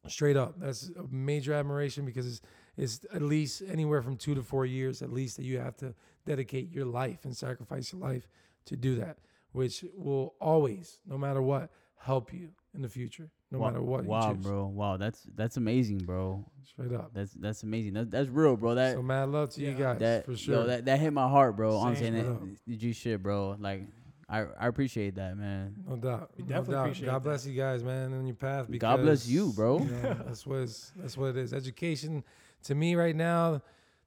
straight 0.06 0.36
up, 0.36 0.54
that's 0.58 0.90
a 0.90 1.04
major 1.10 1.52
admiration 1.52 2.04
because 2.04 2.40
it's, 2.78 3.00
it's 3.04 3.14
at 3.14 3.22
least 3.22 3.62
anywhere 3.70 4.00
from 4.02 4.16
two 4.16 4.34
to 4.34 4.42
four 4.42 4.64
years 4.66 5.02
at 5.02 5.12
least 5.12 5.36
that 5.36 5.44
you 5.44 5.58
have 5.58 5.76
to 5.78 5.94
dedicate 6.24 6.72
your 6.72 6.86
life 6.86 7.24
and 7.24 7.36
sacrifice 7.36 7.92
your 7.92 8.00
life 8.00 8.28
to 8.66 8.76
do 8.76 8.96
that, 8.96 9.18
which 9.52 9.84
will 9.96 10.34
always, 10.40 10.98
no 11.06 11.18
matter 11.18 11.42
what, 11.42 11.70
help 11.96 12.32
you 12.32 12.50
in 12.74 12.82
the 12.82 12.88
future, 12.88 13.30
no 13.50 13.58
wow, 13.58 13.66
matter 13.70 13.82
what. 13.82 14.04
Wow, 14.04 14.28
you 14.30 14.36
choose. 14.36 14.44
bro. 14.46 14.66
Wow, 14.66 14.96
that's 14.98 15.26
that's 15.34 15.56
amazing, 15.56 15.98
bro. 15.98 16.44
Straight 16.64 16.92
up. 16.92 17.10
That's 17.14 17.32
that's 17.32 17.62
amazing. 17.62 17.94
That, 17.94 18.10
that's 18.10 18.28
real, 18.28 18.56
bro. 18.56 18.74
That 18.74 18.94
so 18.94 19.02
mad 19.02 19.30
love 19.30 19.50
to 19.50 19.60
you 19.62 19.70
Yeah. 19.70 19.78
guys 19.78 19.98
that 20.00 20.24
for 20.26 20.36
sure. 20.36 20.54
yo, 20.54 20.66
that 20.66 20.84
that 20.84 21.00
hit 21.00 21.12
my 21.12 21.28
heart, 21.28 21.56
bro. 21.56 21.72
Same, 21.72 21.86
Honestly, 21.86 22.06
and 22.08 22.22
bro. 22.24 22.34
that, 22.34 22.56
the 22.66 22.76
G 22.76 22.92
shit, 22.92 23.22
bro. 23.22 23.56
Like, 23.58 23.86
I 24.28 24.40
I 24.60 24.66
appreciate 24.66 25.14
that, 25.14 25.36
man. 25.38 25.74
no 25.88 25.96
doubt. 25.96 26.30
We 26.36 26.44
no 26.44 26.48
definitely 26.50 26.74
doubt. 26.74 26.80
appreciate 26.84 27.06
God 27.06 27.14
that. 27.14 27.24
bless 27.24 27.46
you 27.46 27.54
guys, 27.54 27.82
man, 27.82 28.12
on 28.12 28.26
your 28.26 28.36
path. 28.36 28.66
Because, 28.68 28.80
God 28.86 29.00
bless 29.02 29.26
you, 29.26 29.52
bro. 29.54 29.78
you 29.78 29.86
know, 29.86 30.16
that's 30.26 30.46
what 30.46 30.58
it's, 30.58 30.92
that's 30.96 31.16
what 31.16 31.30
it 31.30 31.38
is. 31.38 31.54
Education 31.54 32.22
to 32.64 32.74
me 32.74 32.94
right 32.94 33.16
now, 33.16 33.62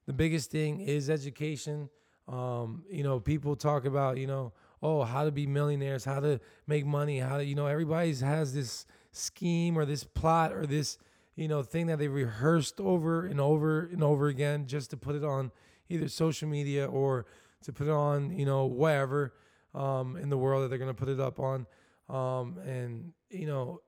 the 0.06 0.14
biggest 0.14 0.52
thing 0.52 0.82
is 0.82 1.10
education. 1.10 1.90
Um, 2.28 2.84
you 2.90 3.04
know, 3.04 3.20
people 3.20 3.56
talk 3.56 3.86
about, 3.86 4.18
you 4.18 4.28
know, 4.28 4.54
oh, 4.82 5.04
how 5.04 5.24
to 5.26 5.32
be 5.32 5.46
millionaires, 5.46 6.06
how 6.06 6.20
to 6.20 6.40
make 6.68 6.86
money, 6.86 7.20
how 7.20 7.38
to, 7.38 7.46
you 7.46 7.56
know, 7.56 7.68
everybody's 7.68 8.22
has 8.22 8.54
this 8.54 8.86
scheme 9.12 9.78
or 9.78 9.86
this 9.86 10.04
plot 10.04 10.54
or 10.54 10.66
this, 10.66 10.98
you 11.36 11.48
know, 11.48 11.64
thing 11.64 11.88
that 11.88 12.00
they 12.00 12.08
rehearsed 12.08 12.80
over 12.80 13.26
and 13.26 13.40
over 13.40 13.82
and 13.82 14.04
over 14.04 14.28
again 14.28 14.66
just 14.66 14.90
to 14.90 14.98
put 14.98 15.16
it 15.16 15.24
on 15.24 15.52
either 15.90 16.08
social 16.08 16.48
media 16.48 16.86
or 16.86 17.26
to 17.64 17.74
put 17.74 17.88
it 17.88 17.94
on, 17.94 18.32
you 18.32 18.46
know, 18.46 18.66
wherever 18.66 19.34
um, 19.76 20.18
in 20.18 20.30
the 20.30 20.38
world 20.38 20.64
that 20.64 20.70
they're 20.70 20.80
going 20.80 20.94
to 20.94 20.94
put 20.94 21.10
it 21.10 21.20
up 21.20 21.40
on. 21.40 21.66
Um, 22.10 22.58
and, 22.66 23.14
you 23.30 23.46
know, 23.46 23.82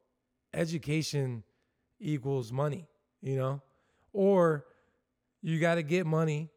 education 0.54 1.44
equals 2.00 2.52
money, 2.52 2.88
you 3.22 3.36
know, 3.36 3.62
or 4.14 4.66
you 5.42 5.60
got 5.60 5.76
to 5.76 5.84
get 5.84 6.06
money 6.06 6.50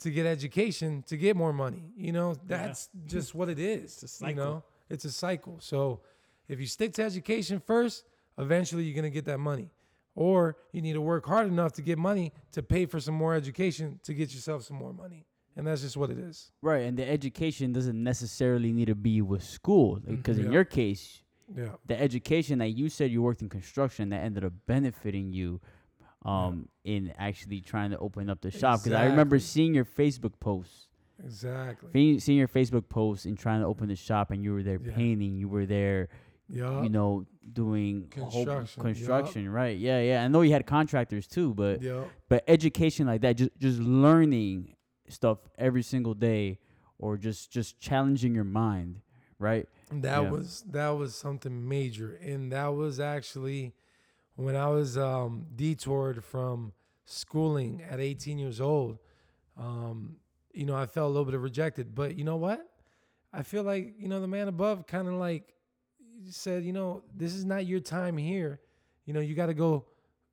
to 0.00 0.10
get 0.10 0.26
education 0.26 1.04
to 1.08 1.16
get 1.16 1.36
more 1.36 1.52
money. 1.52 1.92
You 1.96 2.12
know, 2.12 2.34
that's 2.46 2.88
just 3.06 3.34
what 3.34 3.48
it 3.48 3.58
is. 3.58 4.02
It's 4.02 4.22
a 4.22 4.28
You 4.28 4.34
know, 4.34 4.64
it's 4.88 5.04
a 5.04 5.12
cycle. 5.12 5.58
So 5.60 6.00
if 6.48 6.60
you 6.60 6.66
stick 6.66 6.94
to 6.94 7.02
education 7.02 7.60
first, 7.60 8.04
eventually 8.38 8.84
you're 8.84 8.94
going 8.94 9.04
to 9.04 9.14
get 9.14 9.26
that 9.26 9.38
money. 9.38 9.70
Or 10.14 10.56
you 10.72 10.82
need 10.82 10.92
to 10.94 11.00
work 11.00 11.26
hard 11.26 11.46
enough 11.46 11.72
to 11.74 11.82
get 11.82 11.98
money 11.98 12.32
to 12.52 12.62
pay 12.62 12.84
for 12.86 13.00
some 13.00 13.14
more 13.14 13.34
education 13.34 13.98
to 14.04 14.12
get 14.12 14.34
yourself 14.34 14.64
some 14.64 14.76
more 14.76 14.92
money. 14.92 15.24
And 15.56 15.66
that's 15.66 15.82
just 15.82 15.96
what 15.96 16.10
it 16.10 16.18
is. 16.18 16.50
Right, 16.62 16.82
and 16.82 16.98
the 16.98 17.08
education 17.08 17.72
doesn't 17.72 18.02
necessarily 18.02 18.72
need 18.72 18.86
to 18.86 18.94
be 18.94 19.22
with 19.22 19.42
school, 19.42 20.00
because 20.06 20.36
mm-hmm. 20.36 20.46
in 20.46 20.52
Yeah. 20.52 20.56
your 20.56 20.64
case, 20.64 21.22
Yeah. 21.54 21.72
the 21.86 22.00
education 22.00 22.58
that 22.58 22.70
you 22.70 22.88
said 22.88 23.10
you 23.10 23.22
worked 23.22 23.42
in 23.42 23.48
construction 23.48 24.08
that 24.10 24.22
ended 24.22 24.44
up 24.44 24.52
benefiting 24.66 25.32
you 25.32 25.60
um 26.24 26.68
in 26.84 27.12
actually 27.18 27.60
trying 27.60 27.90
to 27.90 27.98
open 27.98 28.30
up 28.30 28.40
the 28.40 28.50
shop 28.50 28.80
because 28.82 28.92
i 28.92 29.04
remember 29.06 29.38
seeing 29.38 29.74
your 29.74 29.84
facebook 29.84 30.32
posts 30.40 30.86
Exactly. 31.24 31.90
fe- 31.92 32.18
seeing 32.18 32.38
your 32.38 32.48
facebook 32.48 32.88
posts 32.88 33.26
and 33.26 33.38
trying 33.38 33.60
to 33.60 33.66
open 33.66 33.88
the 33.88 33.96
shop 33.96 34.30
and 34.30 34.42
you 34.42 34.52
were 34.52 34.62
there 34.62 34.80
Yeah. 34.84 34.92
painting 34.94 35.36
you 35.36 35.48
were 35.48 35.66
there 35.66 36.08
Yeah. 36.48 36.82
you 36.82 36.88
know 36.88 37.26
doing 37.52 38.08
Construction, 38.10 38.82
construction 38.82 39.48
right 39.48 39.76
yeah 39.78 40.00
yeah 40.00 40.24
i 40.24 40.28
know 40.28 40.42
you 40.42 40.52
had 40.52 40.66
contractors 40.66 41.26
too 41.26 41.54
but 41.54 41.80
yeah. 41.82 42.04
but 42.28 42.44
education 42.48 43.06
like 43.06 43.20
that 43.22 43.36
just 43.36 43.50
just 43.58 43.78
learning 43.80 44.74
stuff 45.08 45.38
every 45.58 45.82
single 45.82 46.14
day 46.14 46.58
or 46.98 47.16
just 47.16 47.50
just 47.52 47.78
challenging 47.80 48.34
your 48.34 48.44
mind 48.44 49.00
right 49.38 49.66
That 49.90 50.22
Yeah. 50.22 50.30
was 50.30 50.62
that 50.70 50.90
was 50.90 51.14
something 51.14 51.68
major, 51.68 52.14
and 52.14 52.50
that 52.52 52.68
was 52.68 52.98
actually 53.00 53.74
when 54.36 54.56
I 54.56 54.68
was 54.68 54.96
um, 54.96 55.46
detoured 55.54 56.24
from 56.24 56.72
schooling 57.04 57.82
at 57.88 58.00
18 58.00 58.38
years 58.38 58.60
old. 58.60 58.98
Um, 59.58 60.16
you 60.52 60.64
know, 60.64 60.76
I 60.76 60.86
felt 60.86 61.06
a 61.06 61.08
little 61.08 61.24
bit 61.24 61.34
of 61.34 61.42
rejected, 61.42 61.94
but 61.94 62.16
you 62.16 62.24
know 62.24 62.36
what? 62.36 62.66
I 63.32 63.42
feel 63.42 63.62
like 63.62 63.94
you 63.98 64.08
know 64.08 64.20
the 64.20 64.28
man 64.28 64.48
above 64.48 64.86
kind 64.86 65.08
of 65.08 65.14
like 65.14 65.54
said, 66.28 66.64
you 66.64 66.72
know, 66.72 67.02
this 67.14 67.34
is 67.34 67.44
not 67.44 67.66
your 67.66 67.80
time 67.80 68.16
here. 68.16 68.60
You 69.06 69.14
know, 69.14 69.20
you 69.20 69.34
got 69.34 69.46
to 69.46 69.54
go 69.54 69.86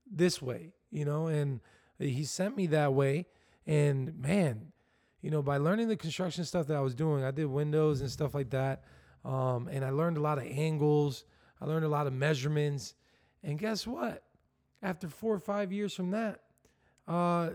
this 0.09 0.41
way. 0.41 0.73
You 0.91 1.05
know, 1.05 1.27
and 1.27 1.59
he 1.99 2.23
sent 2.23 2.57
me 2.57 2.67
that 2.67 2.93
way, 2.93 3.27
and 3.67 4.17
man, 4.19 4.71
you 5.21 5.29
know, 5.29 5.41
by 5.41 5.57
learning 5.57 5.87
the 5.87 5.95
construction 5.95 6.43
stuff 6.45 6.67
that 6.67 6.75
I 6.75 6.81
was 6.81 6.95
doing, 6.95 7.23
I 7.23 7.31
did 7.31 7.45
windows 7.45 8.01
and 8.01 8.09
stuff 8.09 8.33
like 8.33 8.49
that. 8.51 8.83
Um, 9.23 9.67
and 9.67 9.83
I 9.83 9.89
learned 9.89 10.17
a 10.17 10.21
lot 10.21 10.37
of 10.37 10.45
angles. 10.45 11.25
I 11.61 11.65
learned 11.65 11.85
a 11.85 11.89
lot 11.89 12.07
of 12.07 12.13
measurements. 12.13 12.95
And 13.43 13.57
guess 13.57 13.87
what? 13.87 14.23
After 14.81 15.07
four 15.07 15.33
or 15.33 15.39
five 15.39 15.71
years 15.71 15.93
from 15.93 16.11
that, 16.11 16.41
uh, 17.07 17.51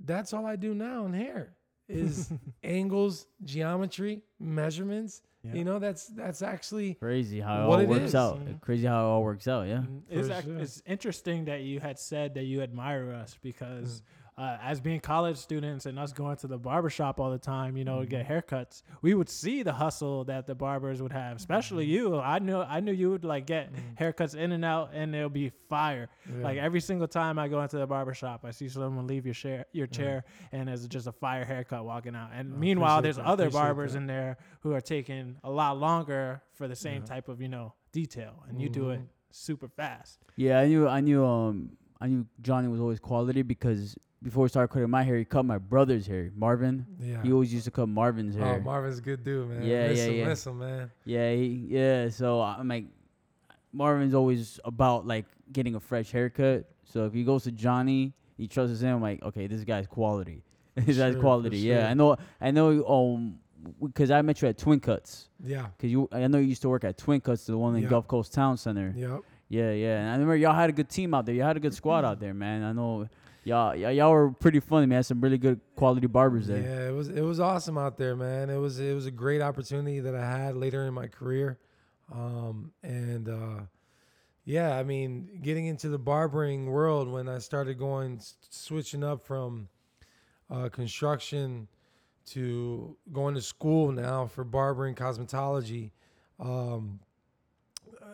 that's 0.00 0.32
all 0.32 0.46
I 0.46 0.56
do 0.56 0.74
now 0.74 1.06
in 1.06 1.12
hair 1.12 1.54
is 1.88 2.30
angles, 2.64 3.26
geometry, 3.44 4.22
measurements. 4.38 5.22
Yeah. 5.44 5.54
You 5.54 5.64
know, 5.64 5.78
that's 5.80 6.06
that's 6.06 6.40
actually 6.40 6.94
crazy 6.94 7.40
how 7.40 7.64
it 7.64 7.68
What 7.68 7.74
all 7.80 7.80
it 7.80 7.88
works 7.88 8.04
is. 8.04 8.14
out 8.14 8.38
Mhm. 8.38 8.60
crazy 8.60 8.86
how 8.86 9.00
it 9.00 9.08
all 9.08 9.24
works 9.24 9.48
out 9.48 9.66
yeah 9.66 9.78
Mm, 9.78 10.02
It's, 10.08 10.28
For 10.28 10.34
ac- 10.34 10.42
sure. 10.46 10.58
it's 10.58 10.82
interesting 10.86 11.44
that 11.46 11.62
you 11.62 11.80
had 11.80 11.98
said 11.98 12.34
that 12.34 12.44
you 12.44 12.62
admire 12.62 13.12
us 13.12 13.36
because 13.42 14.00
Mm. 14.02 14.04
Uh, 14.38 14.56
as 14.62 14.80
being 14.80 14.98
college 14.98 15.36
students 15.36 15.84
and 15.84 15.98
us 15.98 16.12
going 16.12 16.36
to 16.38 16.46
the 16.46 16.56
barber 16.56 16.88
shop 16.88 17.20
all 17.20 17.30
the 17.30 17.38
time, 17.38 17.76
you 17.76 17.84
know, 17.84 18.00
to 18.00 18.06
get 18.06 18.26
Mm-hmm. 18.26 18.32
haircuts, 18.56 18.82
we 19.02 19.12
would 19.14 19.28
see 19.28 19.62
the 19.62 19.74
hustle 19.74 20.24
that 20.24 20.46
the 20.46 20.54
barbers 20.54 21.02
would 21.02 21.12
have, 21.12 21.36
especially 21.36 21.84
Mm-hmm. 21.86 21.92
you. 22.14 22.18
I 22.20 22.38
knew 22.38 22.58
I 22.60 22.80
knew 22.80 22.92
you 22.92 23.10
would 23.10 23.24
like 23.24 23.46
get 23.46 23.70
haircuts 23.96 24.34
in 24.34 24.52
and 24.52 24.64
out 24.64 24.90
and 24.94 25.14
it'll 25.14 25.28
be 25.28 25.50
fire. 25.68 26.08
Yeah. 26.28 26.42
Like 26.44 26.56
every 26.58 26.80
single 26.80 27.08
time 27.08 27.38
I 27.38 27.48
go 27.48 27.60
into 27.62 27.76
the 27.76 27.86
barber 27.86 28.14
shop, 28.14 28.44
I 28.44 28.52
see 28.52 28.68
someone 28.68 29.06
leave 29.06 29.26
your 29.26 29.34
chair 29.34 29.66
your 29.72 29.86
chair 29.86 30.24
and 30.50 30.68
it's 30.70 30.86
just 30.86 31.06
a 31.06 31.12
fire 31.12 31.44
haircut 31.44 31.84
walking 31.84 32.14
out. 32.16 32.30
And 32.34 32.54
I 32.54 32.56
meanwhile, 32.56 33.02
there's 33.02 33.16
that. 33.16 33.26
other 33.26 33.50
barbers 33.50 33.92
that. 33.92 33.98
in 33.98 34.06
there 34.06 34.38
who 34.60 34.72
are 34.72 34.80
taking 34.80 35.36
a 35.44 35.50
lot 35.50 35.78
longer 35.78 36.42
for 36.54 36.68
the 36.68 36.76
same 36.76 37.02
Yeah. 37.02 37.06
type 37.14 37.28
of, 37.28 37.40
you 37.42 37.48
know, 37.48 37.74
detail. 37.92 38.44
And 38.48 38.60
you 38.62 38.70
do 38.70 38.90
it 38.90 39.00
Mhm. 39.00 39.06
super 39.30 39.68
fast. 39.68 40.20
Yeah, 40.36 40.60
I 40.60 40.66
knew 40.68 40.88
I 40.88 41.00
knew 41.02 41.22
um 41.24 41.76
I 42.00 42.06
knew 42.08 42.26
Johnny 42.40 42.66
was 42.68 42.80
always 42.80 42.98
quality 42.98 43.42
because 43.42 43.96
before 44.22 44.46
he 44.46 44.48
started 44.50 44.68
cutting 44.68 44.88
my 44.90 45.02
hair, 45.02 45.16
he 45.18 45.24
cut 45.24 45.44
my 45.44 45.58
brother's 45.58 46.06
hair. 46.06 46.30
Marvin. 46.36 46.86
yeah. 47.00 47.22
He 47.22 47.32
always 47.32 47.52
used 47.52 47.64
to 47.64 47.70
cut 47.70 47.88
Marvin's 47.88 48.34
hair. 48.36 48.56
Oh, 48.56 48.60
Marvin's 48.60 48.98
a 48.98 49.02
good 49.02 49.24
dude, 49.24 49.48
man. 49.48 49.62
Yeah, 49.64 49.88
miss 49.88 49.98
yeah, 49.98 50.04
him, 50.04 50.14
yeah. 50.14 50.26
Miss 50.28 50.46
him, 50.46 50.58
man. 50.58 50.90
yeah, 51.04 51.34
he, 51.34 51.66
yeah. 51.68 52.08
So 52.08 52.40
I'm 52.40 52.68
like, 52.68 52.84
Marvin's 53.72 54.14
always 54.14 54.60
about 54.64 55.06
like 55.06 55.24
getting 55.52 55.74
a 55.74 55.80
fresh 55.80 56.10
haircut. 56.10 56.66
So 56.84 57.06
if 57.06 57.12
he 57.12 57.24
goes 57.24 57.44
to 57.44 57.52
Johnny, 57.52 58.12
he 58.36 58.46
trusts 58.48 58.80
him. 58.80 58.96
I'm 58.96 59.02
like, 59.02 59.22
okay, 59.22 59.46
this 59.46 59.64
guy's 59.64 59.86
quality. 59.86 60.42
this 60.74 60.84
guy's 60.84 60.96
Sure, 60.96 61.12
for 61.14 61.20
quality. 61.20 61.58
Yeah, 61.58 61.80
sure. 61.80 61.86
I 61.88 61.94
know. 61.94 62.16
I 62.40 62.50
know. 62.50 62.86
Um, 62.86 63.38
because 63.80 64.10
I 64.10 64.20
met 64.22 64.42
you 64.42 64.48
at 64.48 64.58
Twin 64.58 64.80
Cuts. 64.80 65.28
Yeah. 65.44 65.66
Cause 65.78 65.88
you, 65.88 66.08
I 66.10 66.26
know 66.26 66.38
you 66.38 66.46
used 66.48 66.62
to 66.62 66.68
work 66.68 66.82
at 66.82 66.98
Twin 66.98 67.20
Cuts, 67.20 67.46
the 67.46 67.56
one 67.56 67.76
in 67.76 67.82
Yeah. 67.84 67.90
Gulf 67.90 68.08
Coast 68.08 68.34
Town 68.34 68.56
Center. 68.56 68.92
Yep. 68.96 69.20
Yeah, 69.48 69.70
yeah. 69.70 70.00
And 70.00 70.08
I 70.08 70.12
remember 70.14 70.34
y'all 70.34 70.52
had 70.54 70.68
a 70.68 70.72
good 70.72 70.88
team 70.88 71.14
out 71.14 71.26
there. 71.26 71.34
You 71.34 71.42
had 71.42 71.56
a 71.56 71.60
good 71.60 71.74
squad 71.74 72.04
out 72.04 72.18
there, 72.18 72.34
man. 72.34 72.64
I 72.64 72.72
know 72.72 73.08
y'all 73.44 73.76
y'all, 73.76 74.10
were 74.10 74.30
pretty 74.30 74.60
funny, 74.60 74.86
man. 74.86 75.02
Some 75.02 75.20
really 75.20 75.38
good 75.38 75.60
quality 75.76 76.06
barbers 76.06 76.46
there. 76.46 76.62
Yeah, 76.62 76.88
it 76.88 76.92
was 76.92 77.08
it 77.08 77.22
was 77.22 77.40
awesome 77.40 77.78
out 77.78 77.96
there, 77.96 78.16
man. 78.16 78.50
It 78.50 78.58
was 78.58 78.78
it 78.78 78.94
was 78.94 79.06
a 79.06 79.10
great 79.10 79.40
opportunity 79.40 80.00
that 80.00 80.14
I 80.14 80.24
had 80.24 80.56
later 80.56 80.86
in 80.86 80.94
my 80.94 81.08
career, 81.08 81.58
um, 82.12 82.72
and 82.82 83.28
uh, 83.28 83.62
yeah, 84.44 84.76
I 84.76 84.82
mean, 84.82 85.40
getting 85.42 85.66
into 85.66 85.88
the 85.88 85.98
barbering 85.98 86.66
world 86.66 87.08
when 87.08 87.28
I 87.28 87.38
started 87.38 87.78
going 87.78 88.20
switching 88.50 89.04
up 89.04 89.24
from 89.24 89.68
uh, 90.50 90.68
construction 90.68 91.68
to 92.24 92.96
going 93.12 93.34
to 93.34 93.42
school 93.42 93.92
now 93.92 94.26
for 94.26 94.44
barbering 94.44 94.94
cosmetology. 94.94 95.92
Um, 96.40 97.00
uh, 98.00 98.06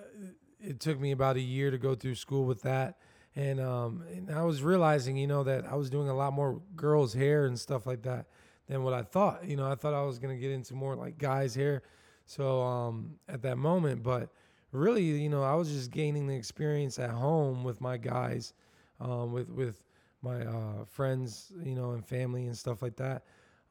it 0.61 0.81
took 0.81 1.01
me 1.01 1.13
about 1.13 1.37
a 1.37 1.41
year 1.41 1.71
to 1.71 1.79
go 1.79 1.95
through 1.95 2.15
school 2.15 2.45
with 2.45 2.63
that 2.63 2.99
and 3.37 3.61
um 3.61 4.03
and 4.11 4.31
I 4.31 4.43
was 4.43 4.63
realizing, 4.63 5.17
you 5.17 5.27
know, 5.27 5.45
that 5.45 5.67
I 5.67 5.75
was 5.75 5.91
doing 5.91 6.09
a 6.09 6.15
lot 6.15 6.33
more 6.33 6.61
girls' 6.77 7.15
hair 7.15 7.47
and 7.47 7.59
stuff 7.59 7.87
like 7.87 8.03
that 8.03 8.27
than 8.67 8.83
what 8.83 8.95
I 8.95 9.03
thought. 9.03 9.45
You 9.47 9.57
know, 9.57 9.71
I 9.71 9.75
thought 9.75 9.95
I 9.95 10.03
was 10.03 10.19
gonna 10.19 10.37
get 10.37 10.51
into 10.51 10.75
more 10.75 10.97
like 10.97 11.19
guys' 11.19 11.55
hair. 11.55 11.83
So 12.27 12.61
um 12.63 13.19
at 13.29 13.43
that 13.43 13.59
moment, 13.59 14.03
but 14.03 14.31
really, 14.73 15.05
you 15.05 15.29
know, 15.29 15.43
I 15.43 15.55
was 15.55 15.71
just 15.71 15.91
gaining 15.91 16.27
the 16.27 16.35
experience 16.37 16.99
at 16.99 17.11
home 17.11 17.65
with 17.65 17.81
my 17.81 17.97
guys, 17.97 18.53
um, 19.01 19.33
with 19.33 19.49
with 19.49 19.83
my 20.23 20.45
uh, 20.45 20.85
friends, 20.85 21.53
you 21.63 21.75
know, 21.75 21.93
and 21.93 22.05
family 22.05 22.47
and 22.47 22.57
stuff 22.57 22.83
like 22.83 22.97
that. 22.97 23.23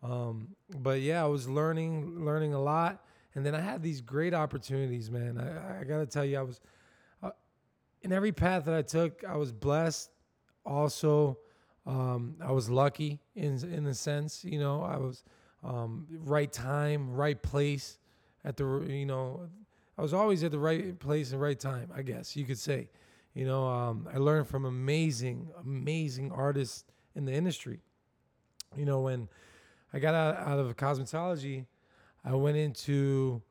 Um, 0.04 0.50
but 0.80 1.02
yeah, 1.02 1.24
I 1.24 1.28
was 1.28 1.50
learning, 1.50 2.24
learning 2.24 2.54
a 2.54 2.62
lot, 2.62 3.04
and 3.36 3.46
then 3.46 3.54
I 3.56 3.60
had 3.60 3.82
these 3.82 4.02
great 4.02 4.34
opportunities, 4.34 5.12
man. 5.12 5.38
I, 5.38 5.82
I 5.82 5.84
got 5.84 5.98
to 5.98 6.06
tell 6.06 6.24
you, 6.24 6.38
I 6.40 6.44
was 6.44 6.62
in 8.08 8.14
every 8.14 8.32
path 8.32 8.64
that 8.64 8.74
I 8.74 8.84
took, 8.84 9.26
I 9.28 9.36
was 9.36 9.52
blessed. 9.52 10.10
Also, 10.66 11.38
um, 11.86 12.36
I 12.42 12.54
was 12.54 12.70
lucky 12.70 13.20
in 13.36 13.62
in 13.70 13.86
a 13.86 13.94
sense, 13.94 14.46
you 14.46 14.60
know. 14.60 14.82
I 14.82 14.96
was 14.96 15.24
um, 15.62 16.08
right 16.10 16.52
time, 16.52 17.12
right 17.12 17.42
place 17.42 18.00
at 18.46 18.56
the 18.56 18.64
you 18.88 19.06
know. 19.06 19.50
I 19.98 20.02
was 20.02 20.14
always 20.14 20.42
at 20.46 20.52
the 20.52 20.60
right 20.60 20.98
place 20.98 21.34
and 21.34 21.42
right 21.42 21.60
time, 21.60 21.92
I 21.94 22.02
guess 22.02 22.36
you 22.38 22.46
could 22.46 22.58
say. 22.58 22.90
You 23.34 23.46
know, 23.46 23.68
um, 23.68 24.08
I 24.14 24.20
learned 24.20 24.48
from 24.48 24.64
amazing, 24.64 25.50
amazing 25.60 26.32
artists 26.32 26.86
in 27.14 27.26
the 27.26 27.34
industry. 27.34 27.82
You 28.78 28.86
know, 28.86 29.02
when 29.02 29.28
I 29.92 30.00
got 30.00 30.16
out, 30.16 30.38
out 30.38 30.60
of 30.60 30.76
cosmetology, 30.78 31.66
I 32.24 32.36
went 32.36 32.56
into 32.56 33.42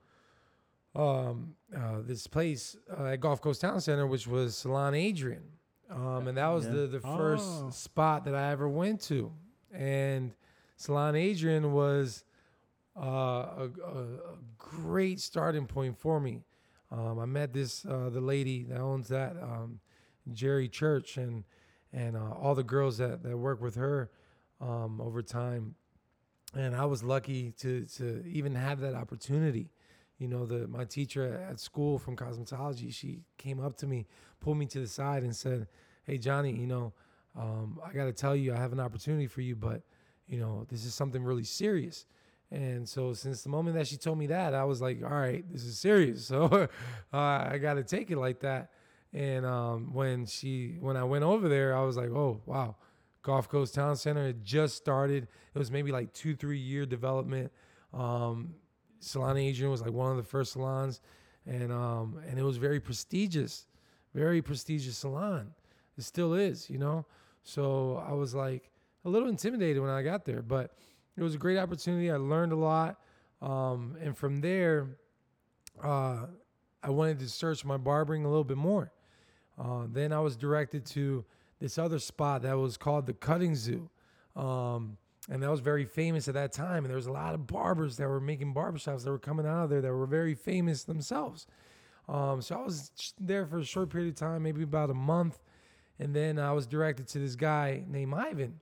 um, 0.97 1.55
uh, 1.77 2.01
this 2.03 2.27
place 2.27 2.77
uh, 2.99 3.05
at 3.07 3.21
Gulf 3.21 3.41
Coast 3.41 3.61
Town 3.61 3.81
Center, 3.81 4.07
which 4.07 4.27
was 4.27 4.57
Salon 4.57 4.95
Adrian. 4.95 5.43
Um, 5.91 6.27
and 6.29 6.37
that 6.39 6.49
was 6.49 6.65
Yeah. 6.67 6.73
the, 6.73 6.87
the 6.89 7.01
first 7.01 7.45
Oh. 7.65 7.71
spot 7.71 8.25
that 8.25 8.35
I 8.35 8.51
ever 8.51 8.69
went 8.69 9.01
to. 9.03 9.33
And 9.73 10.33
Salon 10.77 11.15
Adrian 11.17 11.73
was 11.73 12.25
uh, 12.97 13.01
a, 13.03 13.71
a, 13.85 14.03
a 14.33 14.39
great 14.59 15.21
starting 15.21 15.67
point 15.67 15.99
for 15.99 16.19
me. 16.19 16.45
Um, 16.91 17.19
I 17.19 17.27
met 17.27 17.53
this 17.53 17.85
uh, 17.85 18.09
the 18.11 18.21
lady 18.21 18.63
that 18.65 18.81
owns 18.81 19.09
that, 19.09 19.37
um, 19.43 19.81
Jerry 20.33 20.69
Church, 20.69 21.17
and 21.19 21.45
and 21.93 22.17
uh, 22.17 22.31
all 22.33 22.55
the 22.55 22.63
girls 22.65 22.99
that, 22.99 23.23
that 23.23 23.37
work 23.37 23.61
with 23.61 23.75
her 23.75 24.11
um, 24.61 25.01
over 25.01 25.21
time. 25.23 25.75
And 26.55 26.75
I 26.75 26.85
was 26.87 27.03
lucky 27.03 27.53
to 27.59 27.85
to 27.97 28.25
even 28.27 28.55
have 28.55 28.81
that 28.81 28.95
opportunity. 28.95 29.69
You 30.19 30.29
know, 30.29 30.47
the 30.47 30.67
my 30.67 30.85
teacher 30.85 31.45
at 31.49 31.61
school 31.61 31.99
from 31.99 32.17
cosmetology, 32.17 32.93
she 32.93 33.21
came 33.37 33.61
up 33.61 33.77
to 33.79 33.87
me, 33.87 34.07
pulled 34.41 34.57
me 34.57 34.67
to 34.67 34.81
the 34.81 34.87
side, 34.87 35.23
and 35.23 35.35
said, 35.35 35.69
"Hey, 36.05 36.17
Johnny, 36.19 36.53
you 36.53 36.67
know, 36.67 36.93
um, 37.37 37.79
I 37.85 37.93
got 37.93 38.07
to 38.07 38.13
tell 38.13 38.35
you, 38.35 38.55
I 38.55 38.57
have 38.57 38.73
an 38.73 38.81
opportunity 38.81 39.27
for 39.27 39.43
you, 39.43 39.55
but 39.57 39.83
you 40.27 40.39
know, 40.39 40.67
this 40.71 40.85
is 40.85 40.95
something 40.95 41.23
really 41.23 41.45
serious." 41.45 42.07
And 42.51 42.89
so, 42.89 43.13
since 43.13 43.43
the 43.43 43.49
moment 43.51 43.77
that 43.77 43.89
she 43.89 43.97
told 43.97 44.19
me 44.19 44.29
that, 44.29 44.55
I 44.55 44.65
was 44.65 44.81
like, 44.81 45.03
"All 45.03 45.11
right, 45.11 45.45
this 45.53 45.65
is 45.65 45.79
serious." 45.79 46.27
So, 46.29 46.69
uh, 47.13 47.17
I 47.17 47.59
got 47.61 47.75
to 47.75 47.85
take 47.85 48.11
it 48.11 48.17
like 48.17 48.41
that. 48.41 48.71
And 49.13 49.45
um, 49.45 49.93
when 49.93 50.27
she, 50.27 50.77
when 50.81 50.97
I 50.97 51.05
went 51.05 51.25
over 51.25 51.49
there, 51.49 51.77
I 51.77 51.83
was 51.83 51.97
like, 51.97 52.11
"Oh, 52.11 52.41
wow." 52.47 52.77
Gulf 53.27 53.49
Coast 53.49 53.75
Town 53.75 53.97
Center 53.97 54.25
had 54.29 54.45
just 54.45 54.77
started. 54.77 55.27
It 55.53 55.59
was 55.59 55.69
maybe 55.69 55.91
like 55.91 56.13
two, 56.13 56.37
three 56.37 56.61
year 56.61 56.87
development. 56.87 57.51
Um, 57.93 58.55
Salon 59.01 59.37
Adrian 59.37 59.71
was 59.71 59.83
like 59.83 59.93
one 59.93 60.11
of 60.11 60.17
the 60.17 60.23
first 60.23 60.53
salons, 60.53 61.01
and 61.47 61.73
um, 61.73 62.21
and 62.29 62.39
it 62.39 62.43
was 62.43 62.57
very 62.57 62.81
prestigious, 62.81 63.67
very 64.15 64.43
prestigious 64.43 64.99
salon. 64.99 65.53
It 65.97 66.05
still 66.05 66.35
is, 66.35 66.69
you 66.69 66.79
know. 66.79 67.07
So 67.43 68.03
I 68.07 68.13
was 68.13 68.35
like 68.35 68.71
a 69.05 69.09
little 69.09 69.29
intimidated 69.29 69.81
when 69.81 69.91
I 69.91 70.03
got 70.03 70.25
there, 70.25 70.43
but 70.43 70.77
it 71.17 71.23
was 71.23 71.35
a 71.35 71.39
great 71.39 71.59
opportunity. 71.59 72.11
I 72.11 72.17
learned 72.17 72.53
a 72.53 72.57
lot, 72.57 73.01
um, 73.41 73.97
and 74.01 74.17
from 74.17 74.41
there, 74.41 74.89
uh, 75.83 76.27
I 76.83 76.91
wanted 76.91 77.19
to 77.21 77.29
search 77.29 77.65
my 77.65 77.77
barbering 77.77 78.25
a 78.25 78.29
little 78.29 78.45
bit 78.45 78.57
more. 78.57 78.93
Uh, 79.59 79.87
then 79.91 80.13
I 80.13 80.21
was 80.21 80.37
directed 80.37 80.85
to 80.87 81.25
this 81.61 81.79
other 81.79 81.99
spot 81.99 82.43
that 82.43 82.59
was 82.59 82.77
called 82.77 83.07
the 83.07 83.15
Cutting 83.15 83.55
Zoo. 83.55 83.89
Um, 84.35 84.99
and 85.29 85.43
that 85.43 85.51
was 85.51 85.61
very 85.61 85.85
famous 85.85 86.29
at 86.29 86.35
that 86.35 86.53
time. 86.53 86.85
And 86.85 86.87
there 86.87 86.97
was 86.97 87.07
a 87.07 87.13
lot 87.13 87.35
of 87.35 87.47
barbers 87.47 87.97
that 87.97 88.09
were 88.09 88.21
making 88.21 88.55
barbershops 88.55 89.05
that 89.05 89.11
were 89.11 89.19
coming 89.19 89.47
out 89.47 89.65
of 89.65 89.71
there 89.71 89.81
that 89.81 89.93
were 89.93 90.07
very 90.07 90.35
famous 90.35 90.85
themselves. 90.85 91.47
Um, 92.09 92.41
so 92.41 92.57
I 92.57 92.63
was 92.63 92.91
there 93.21 93.47
for 93.47 93.59
a 93.59 93.65
short 93.65 93.91
period 93.91 94.11
of 94.11 94.15
time, 94.17 94.43
maybe 94.43 94.63
about 94.63 94.91
a 94.91 94.95
month. 94.95 95.39
And 95.99 96.15
then 96.15 96.39
I 96.39 96.53
was 96.53 96.67
directed 96.67 97.09
to 97.09 97.19
this 97.19 97.35
guy 97.35 97.83
named 97.89 98.15
Ivan. 98.15 98.61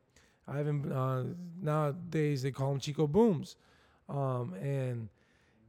Ivan, 0.48 0.92
uh, 0.92 1.24
nowadays 1.61 2.42
they 2.42 2.50
call 2.50 2.72
him 2.72 2.81
Chico 2.81 3.07
Booms. 3.07 3.57
Um, 4.09 4.55
and 4.55 5.09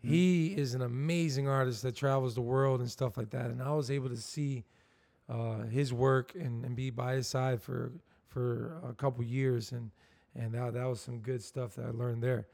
he 0.02 0.48
is 0.56 0.76
an 0.76 0.82
amazing 0.82 1.48
artist 1.48 1.82
that 1.82 1.96
travels 1.96 2.36
the 2.36 2.42
world 2.42 2.80
and 2.80 2.90
stuff 2.90 3.18
like 3.18 3.32
that. 3.32 3.48
And 3.48 3.62
I 3.62 3.74
was 3.74 3.90
able 3.90 4.10
to 4.10 4.18
see 4.18 4.64
uh, 5.28 5.64
his 5.64 5.92
work 5.92 6.34
and, 6.36 6.64
and 6.64 6.76
be 6.76 6.90
by 6.90 7.16
his 7.16 7.28
side 7.28 7.62
for 7.62 7.92
for 8.28 8.82
a 8.88 8.94
couple 8.94 9.24
years, 9.24 9.72
and 9.72 9.92
and 10.36 10.54
that, 10.54 10.74
that 10.74 10.86
was 10.88 11.02
some 11.02 11.20
good 11.20 11.42
stuff 11.44 11.76
that 11.76 11.86
I 11.86 11.92
learned 11.92 12.22
there. 12.24 12.48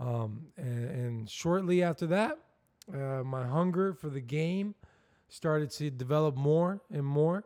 Um, 0.00 0.46
and, 0.56 0.90
and 0.90 1.30
shortly 1.30 1.82
after 1.82 2.06
that, 2.06 2.38
uh, 2.92 3.22
my 3.24 3.46
hunger 3.46 3.92
for 3.92 4.08
the 4.08 4.20
game 4.20 4.74
started 5.28 5.70
to 5.72 5.90
develop 5.90 6.36
more 6.36 6.80
and 6.92 7.04
more, 7.04 7.44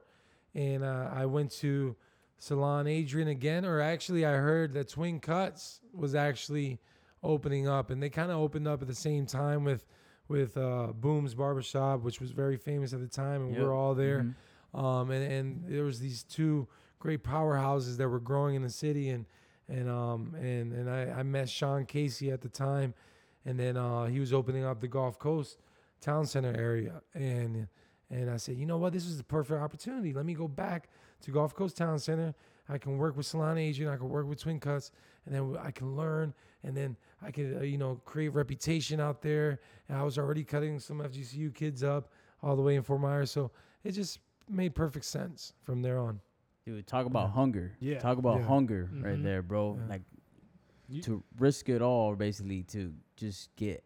and 0.55 0.85
uh, 0.85 1.11
I 1.13 1.27
went 1.27 1.51
to 1.53 1.97
Salon 2.39 2.87
Adrian 2.87 3.29
again, 3.29 3.65
or 3.65 3.81
actually 3.81 4.25
I 4.27 4.33
heard 4.33 4.73
that 4.75 4.89
Twin 4.89 5.19
Cuts 5.19 5.81
was 5.93 6.15
actually 6.15 6.79
opening 7.25 7.67
up, 7.69 7.91
and 7.91 8.03
they 8.03 8.11
kind 8.11 8.31
of 8.31 8.39
opened 8.39 8.69
up 8.69 8.83
at 8.83 8.89
the 8.89 8.95
same 8.95 9.27
time 9.27 9.65
with 9.65 9.87
with 10.29 10.57
uh, 10.57 10.89
Boom's 10.95 11.35
Barbershop, 11.35 12.01
which 12.03 12.21
was 12.21 12.31
very 12.31 12.57
famous 12.57 12.93
at 12.93 13.01
the 13.01 13.09
time, 13.09 13.43
and 13.43 13.51
we 13.51 13.57
Yep. 13.57 13.65
were 13.65 13.73
all 13.75 13.95
there 13.95 14.35
Mhm. 14.75 14.79
um, 14.79 15.11
and 15.11 15.33
and 15.33 15.65
there 15.67 15.85
was 15.85 15.99
these 16.01 16.23
two 16.23 16.67
great 17.01 17.23
powerhouses 17.25 17.97
that 17.97 18.09
were 18.09 18.21
growing 18.21 18.55
in 18.55 18.63
the 18.63 18.71
city, 18.71 19.09
and 19.11 19.27
and 19.69 19.89
um 19.89 20.35
and 20.39 20.73
and 20.73 20.91
I, 20.91 21.21
I 21.21 21.23
met 21.23 21.49
Sean 21.49 21.85
Casey 21.85 22.31
at 22.31 22.41
the 22.41 22.49
time, 22.49 22.95
and 23.45 23.59
then 23.59 23.77
uh, 23.77 24.07
he 24.07 24.21
was 24.21 24.33
opening 24.33 24.65
up 24.65 24.81
the 24.81 24.89
Gulf 24.89 25.19
Coast 25.19 25.59
Town 26.01 26.27
Center 26.27 26.55
area, 26.57 27.03
and 27.15 27.69
and 28.11 28.31
I 28.31 28.37
said, 28.37 28.57
you 28.57 28.67
know 28.67 28.77
what, 28.77 28.93
this 28.93 29.07
is 29.07 29.17
the 29.17 29.25
perfect 29.25 29.61
opportunity. 29.61 30.13
Let 30.13 30.27
me 30.27 30.35
go 30.35 30.47
back 30.47 30.91
to 31.23 31.31
Gulf 31.31 31.55
Coast 31.55 31.77
Town 31.79 31.99
Center. 31.99 32.35
I 32.69 32.77
can 32.79 32.99
work 32.99 33.17
with 33.17 33.27
Salon 33.27 33.57
Adrian, 33.57 33.91
I 33.91 33.97
can 33.97 34.09
work 34.09 34.27
with 34.27 34.41
Twin 34.41 34.61
Cuts, 34.61 34.93
and 35.25 35.35
then 35.35 35.57
I 35.61 35.71
can 35.71 35.97
learn, 35.97 36.35
and 36.63 36.77
then 36.77 36.97
I 37.23 37.31
can 37.31 37.59
uh, 37.59 37.61
you 37.63 37.79
know 37.79 38.01
create 38.05 38.35
reputation 38.35 39.01
out 39.01 39.23
there. 39.23 39.61
And 39.89 39.97
I 39.97 40.03
was 40.03 40.19
already 40.19 40.45
cutting 40.45 40.79
some 40.79 40.99
FGCU 40.99 41.55
kids 41.55 41.83
up 41.83 42.11
all 42.43 42.57
the 42.57 42.63
way 42.63 42.77
in 42.77 42.83
Fort 42.83 43.01
Myers, 43.01 43.31
so 43.31 43.51
it 43.85 43.93
just 43.93 44.19
made 44.49 44.75
perfect 44.75 45.05
sense 45.05 45.55
from 45.63 45.83
there 45.83 45.99
on. 45.99 46.21
Dude, 46.65 46.87
talk 46.87 47.07
about 47.07 47.29
Yeah. 47.29 47.33
hunger. 47.35 47.73
Yeah. 47.81 47.99
Talk 47.99 48.19
about 48.19 48.39
Yeah. 48.41 48.47
hunger 48.47 48.89
right 49.01 49.19
Mhm. 49.19 49.23
there, 49.25 49.43
bro. 49.43 49.77
Yeah. 49.77 49.87
Like 49.89 50.03
You- 50.89 51.03
to 51.03 51.25
risk 51.39 51.69
it 51.69 51.83
all 51.83 52.15
basically 52.15 52.63
to 52.65 52.95
just 53.17 53.55
get 53.57 53.83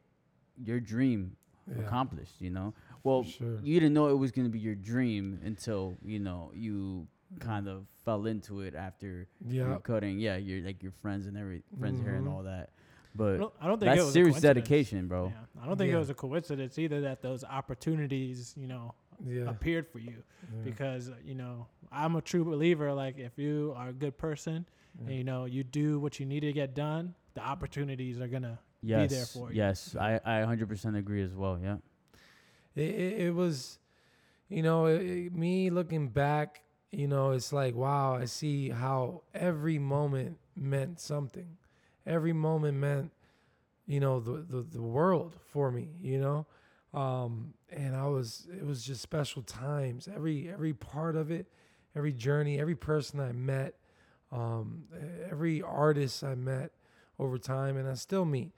your 0.63 0.81
dream 0.81 1.37
accomplished, 1.79 2.41
you 2.41 2.51
know? 2.51 2.75
Well, 3.03 3.23
sure. 3.25 3.61
you 3.63 3.81
didn't 3.81 3.95
know 3.95 4.09
it 4.09 4.15
was 4.19 4.31
going 4.31 4.47
to 4.47 4.51
be 4.51 4.59
your 4.59 4.75
dream 4.75 5.41
until, 5.45 5.97
you 6.05 6.19
know, 6.19 6.53
you 6.55 7.09
kind 7.41 7.67
of 7.69 7.87
fell 8.05 8.27
into 8.27 8.61
it 8.61 8.75
after 8.75 9.27
Yeah, 9.45 9.79
cutting. 9.83 10.19
Yeah, 10.21 10.37
you're 10.37 10.65
like 10.65 10.83
your 10.83 10.93
friends 10.93 11.27
and 11.27 11.37
every 11.37 11.63
friends 11.79 12.01
here 12.01 12.15
and 12.15 12.27
Mhm. 12.27 12.31
all 12.33 12.43
that. 12.45 12.71
I 12.71 13.17
But 13.19 13.37
don't, 13.39 13.55
I 13.61 13.67
don't 13.67 13.79
think 13.81 13.93
it 13.93 13.97
that's 13.97 14.13
serious 14.13 14.41
dedication, 14.41 15.09
bro. 15.09 15.29
Yeah. 15.29 15.45
I 15.63 15.67
don't 15.67 15.79
think 15.79 15.91
it 15.93 15.97
was 15.97 16.11
a 16.11 16.15
coincidence 16.15 16.79
either 16.79 17.01
that 17.03 17.23
those 17.23 17.43
opportunities, 17.45 18.55
you 18.59 18.67
know, 18.69 18.95
yeah, 19.25 19.49
appeared 19.49 19.87
for 19.89 19.99
you 19.99 20.23
yeah, 20.43 20.65
because 20.65 21.11
you 21.25 21.35
know 21.35 21.67
I'm 21.93 22.17
a 22.17 22.21
true 22.21 22.45
believer. 22.45 22.93
Like 22.93 23.19
if 23.19 23.39
you 23.39 23.75
are 23.77 23.89
a 23.89 23.93
good 23.93 24.19
person 24.19 24.67
yeah. 25.01 25.09
and 25.09 25.17
you 25.17 25.25
know 25.25 25.45
you 25.45 25.65
do 25.65 25.99
what 25.99 26.19
you 26.21 26.27
need 26.27 26.41
to 26.41 26.53
get 26.53 26.75
done, 26.75 27.15
the 27.35 27.43
opportunities 27.43 28.21
are 28.21 28.29
gonna. 28.29 28.59
Yes. 28.83 29.11
there 29.11 29.27
for 29.27 29.51
you. 29.51 29.57
Yes, 29.57 29.97
I 29.99 30.21
I 30.25 30.45
100% 30.45 30.97
agree 30.97 31.23
as 31.23 31.35
well. 31.35 31.59
Yeah. 31.61 31.77
It, 32.77 32.95
it, 32.95 33.21
it 33.27 33.35
was, 33.35 33.79
you 34.49 34.63
know, 34.63 34.87
it, 34.87 35.03
it- 35.03 35.35
me 35.35 35.71
looking 35.71 36.09
back, 36.09 36.63
you 36.93 37.09
know, 37.09 37.33
it's 37.33 37.53
like, 37.53 37.75
wow, 37.75 38.15
I 38.15 38.27
see 38.27 38.69
how 38.71 39.23
every 39.35 39.79
moment 39.79 40.39
meant 40.55 41.01
something. 41.01 41.57
Every 42.07 42.33
moment 42.33 42.79
meant, 42.79 43.11
you 43.87 43.99
know, 43.99 44.21
the, 44.21 44.45
the, 44.49 44.63
the 44.63 44.83
world 44.83 45.37
for 45.47 45.73
me, 45.73 45.89
you 46.01 46.21
know? 46.21 46.47
Um, 46.95 47.55
and 47.71 47.97
I 47.97 48.07
was, 48.07 48.47
it 48.57 48.65
was 48.65 48.85
just 48.85 49.03
special 49.03 49.43
times. 49.43 50.09
Every, 50.15 50.49
every 50.49 50.73
part 50.73 51.17
of 51.17 51.31
it, 51.31 51.47
every 51.95 52.13
journey, 52.13 52.59
every 52.59 52.77
person 52.77 53.21
I 53.21 53.33
met, 53.33 53.75
um, 54.33 54.85
every 55.31 55.63
artist 55.63 56.23
I 56.25 56.35
met 56.35 56.73
over 57.19 57.39
time, 57.39 57.77
and 57.77 57.89
I 57.89 57.95
still 57.95 58.25
meet. 58.25 58.53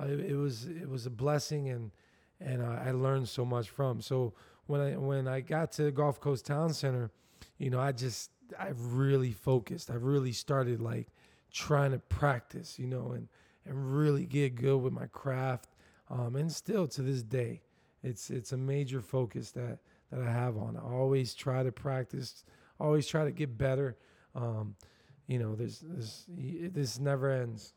Uh, 0.00 0.06
it, 0.06 0.20
it 0.20 0.36
was, 0.36 0.66
it 0.66 0.88
was 0.88 1.06
a 1.06 1.10
blessing 1.10 1.68
and, 1.68 1.90
and 2.40 2.62
I 2.62 2.90
learned 2.92 3.28
so 3.28 3.44
much 3.44 3.68
from. 3.68 4.00
So 4.00 4.32
when 4.66 4.80
I 4.80 4.96
when 4.96 5.28
I 5.28 5.40
got 5.40 5.72
to 5.72 5.90
Gulf 5.90 6.20
Coast 6.20 6.46
Town 6.46 6.72
Center, 6.72 7.10
you 7.58 7.70
know, 7.70 7.80
I 7.80 7.92
just 7.92 8.30
I 8.58 8.68
really 8.74 9.32
focused. 9.32 9.90
I 9.90 9.94
really 9.94 10.32
started 10.32 10.80
like 10.80 11.08
trying 11.52 11.90
to 11.92 11.98
practice, 11.98 12.78
you 12.78 12.86
know, 12.86 13.12
and 13.12 13.28
and 13.66 13.96
really 13.96 14.24
get 14.24 14.54
good 14.54 14.78
with 14.78 14.92
my 14.92 15.06
craft. 15.06 15.68
Um, 16.08 16.34
and 16.36 16.50
still 16.50 16.88
to 16.88 17.02
this 17.02 17.22
day, 17.22 17.62
it's 18.02 18.30
it's 18.30 18.52
a 18.52 18.56
major 18.56 19.00
focus 19.00 19.50
that 19.52 19.78
that 20.10 20.20
I 20.20 20.30
have 20.30 20.56
on. 20.56 20.76
I 20.76 20.80
always 20.92 21.34
try 21.34 21.62
to 21.62 21.70
practice, 21.72 22.44
always 22.78 23.06
try 23.06 23.24
to 23.24 23.30
get 23.30 23.56
better. 23.56 23.96
Um, 24.34 24.74
you 25.26 25.38
know, 25.38 25.54
there's 25.54 25.80
this 25.80 26.24
this 26.28 26.98
never 26.98 27.30
ends, 27.30 27.74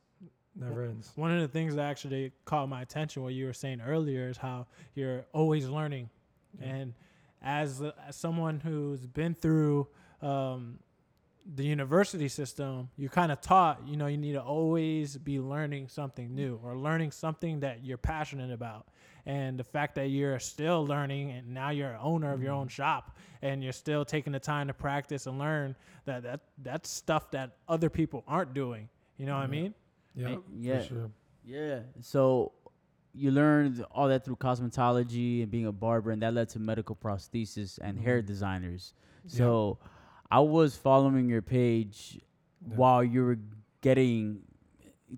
never 0.55 0.83
ends. 0.85 1.11
One 1.15 1.31
of 1.31 1.41
the 1.41 1.47
things 1.47 1.75
that 1.75 1.83
actually 1.85 2.31
caught 2.45 2.67
my 2.69 2.81
attention, 2.81 3.21
what 3.23 3.33
you 3.33 3.45
were 3.45 3.53
saying 3.53 3.81
earlier, 3.81 4.29
is 4.29 4.37
how 4.37 4.65
you're 4.95 5.25
always 5.33 5.67
learning, 5.69 6.09
Yeah. 6.59 6.67
and 6.67 6.93
as, 7.45 7.81
as 8.07 8.15
someone 8.15 8.61
who's 8.61 9.05
been 9.05 9.35
through 9.35 9.87
um, 10.21 10.79
the 11.55 11.63
university 11.65 12.27
system, 12.29 12.89
you're 12.95 13.09
kind 13.09 13.31
of 13.31 13.41
taught, 13.41 13.81
you 13.85 13.97
know, 13.97 14.07
you 14.07 14.17
need 14.17 14.33
to 14.33 14.41
always 14.41 15.17
be 15.17 15.39
learning 15.39 15.87
something 15.89 16.33
new 16.33 16.59
or 16.63 16.77
learning 16.77 17.11
something 17.11 17.59
that 17.61 17.83
you're 17.83 17.97
passionate 17.97 18.51
about. 18.51 18.87
And 19.25 19.57
the 19.57 19.63
fact 19.63 19.95
that 19.95 20.07
you're 20.09 20.39
still 20.39 20.85
learning 20.85 21.31
and 21.31 21.53
now 21.53 21.69
you're 21.69 21.91
an 21.91 21.99
owner 22.01 22.33
of 22.33 22.41
your 22.41 22.51
own 22.53 22.67
shop 22.67 23.17
and 23.41 23.63
you're 23.63 23.73
still 23.73 24.03
taking 24.05 24.33
the 24.33 24.39
time 24.39 24.67
to 24.67 24.73
practice 24.73 25.27
and 25.27 25.37
learn 25.39 25.75
that, 26.05 26.23
that 26.23 26.39
that's 26.61 26.89
stuff 26.89 27.31
that 27.31 27.57
other 27.67 27.89
people 27.89 28.23
aren't 28.27 28.53
doing. 28.53 28.89
You 29.17 29.25
know 29.25 29.35
what 29.35 29.43
I 29.43 29.47
mean? 29.47 29.73
Yeah, 30.15 30.35
yeah. 30.57 30.79
for 30.81 30.87
sure. 30.87 31.11
Yeah. 31.45 31.79
So 32.01 32.51
you 33.13 33.31
learned 33.31 33.85
all 33.91 34.07
that 34.07 34.25
through 34.25 34.37
cosmetology 34.37 35.41
and 35.43 35.51
being 35.51 35.67
a 35.67 35.71
barber, 35.71 36.11
and 36.11 36.21
that 36.21 36.33
led 36.33 36.49
to 36.49 36.59
medical 36.59 36.95
prosthesis 36.95 37.77
and 37.81 37.99
hair 37.99 38.21
Mhm. 38.21 38.25
designers. 38.25 38.93
Yeah. 39.25 39.37
I 40.33 40.39
was 40.39 40.75
following 40.75 41.29
your 41.29 41.43
page 41.43 42.19
Yeah. 42.67 42.75
while 42.75 43.03
you 43.03 43.23
were 43.23 43.37
getting 43.81 44.39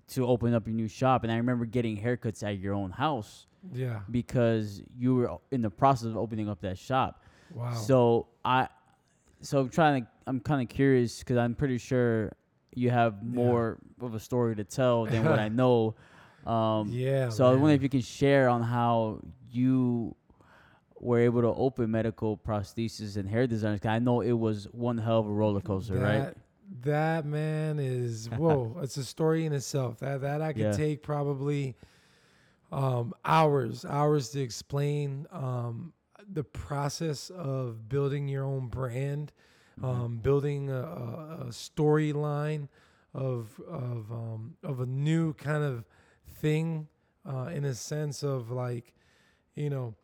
to 0.08 0.26
open 0.26 0.52
up 0.52 0.66
your 0.66 0.76
new 0.76 0.88
shop, 0.88 1.22
and 1.22 1.32
I 1.32 1.36
remember 1.38 1.64
getting 1.64 1.96
haircuts 1.96 2.42
at 2.42 2.58
your 2.58 2.74
own 2.74 2.90
house 2.90 3.46
Yeah. 3.72 4.00
because 4.10 4.82
you 4.94 5.14
were 5.14 5.38
in 5.50 5.62
the 5.62 5.70
process 5.70 6.08
of 6.08 6.18
opening 6.18 6.50
up 6.50 6.60
that 6.60 6.76
shop. 6.76 7.22
Wow. 7.54 7.72
So 7.72 8.26
I, 8.44 8.68
so 9.40 9.60
I'm 9.60 9.70
trying 9.70 10.02
to, 10.02 10.08
I'm 10.26 10.40
kind 10.40 10.60
of 10.60 10.68
curious 10.68 11.20
because 11.20 11.38
I'm 11.38 11.54
pretty 11.54 11.78
sure 11.78 12.32
you 12.74 12.90
have 12.90 13.14
Yeah. 13.22 13.28
more 13.40 13.78
of 14.02 14.14
a 14.14 14.20
story 14.20 14.54
to 14.56 14.64
tell 14.64 15.06
than 15.06 15.24
what 15.24 15.38
I 15.38 15.48
know. 15.62 15.94
Um, 16.46 16.90
yeah. 16.90 17.30
so 17.30 17.46
I 17.50 17.54
wonder 17.54 17.74
if 17.74 17.82
you 17.82 17.88
can 17.88 18.02
share 18.02 18.50
on 18.50 18.62
how 18.62 19.20
you 19.50 20.14
were 21.00 21.18
able 21.18 21.42
to 21.42 21.48
open 21.48 21.90
medical 21.90 22.36
prosthesis 22.38 23.16
and 23.16 23.28
hair 23.28 23.46
designers. 23.46 23.80
I 23.84 23.98
know 23.98 24.20
it 24.22 24.32
was 24.32 24.64
one 24.72 24.98
hell 24.98 25.20
of 25.20 25.26
a 25.26 25.30
roller 25.30 25.60
coaster, 25.60 25.94
right? 25.98 26.18
That- 26.24 26.36
That 26.82 27.24
man 27.26 27.78
is 27.78 28.28
whoa! 28.36 28.76
it's 28.82 28.96
a 28.96 29.04
story 29.04 29.46
in 29.46 29.52
itself. 29.52 29.98
That 30.00 30.20
that 30.22 30.42
I 30.42 30.52
could 30.52 30.62
Yeah. 30.62 30.72
take 30.72 31.02
probably 31.02 31.76
um, 32.72 33.14
hours, 33.24 33.84
hours 33.84 34.30
to 34.30 34.40
explain 34.40 35.26
um, 35.30 35.92
the 36.32 36.42
process 36.42 37.30
of 37.30 37.88
building 37.88 38.28
your 38.28 38.44
own 38.44 38.66
brand, 38.68 39.32
Mm-hmm. 39.80 39.84
um, 39.84 40.16
building 40.18 40.70
a, 40.70 40.80
a, 40.80 41.36
a 41.42 41.50
storyline 41.50 42.66
of 43.12 43.60
of 43.68 44.10
um, 44.10 44.56
of 44.64 44.80
a 44.80 44.86
new 44.86 45.34
kind 45.34 45.62
of 45.62 45.84
thing, 46.40 46.88
uh, 47.28 47.50
in 47.52 47.64
a 47.66 47.74
sense 47.74 48.22
of 48.22 48.50
like, 48.50 48.94
you 49.54 49.68
know, 49.68 49.94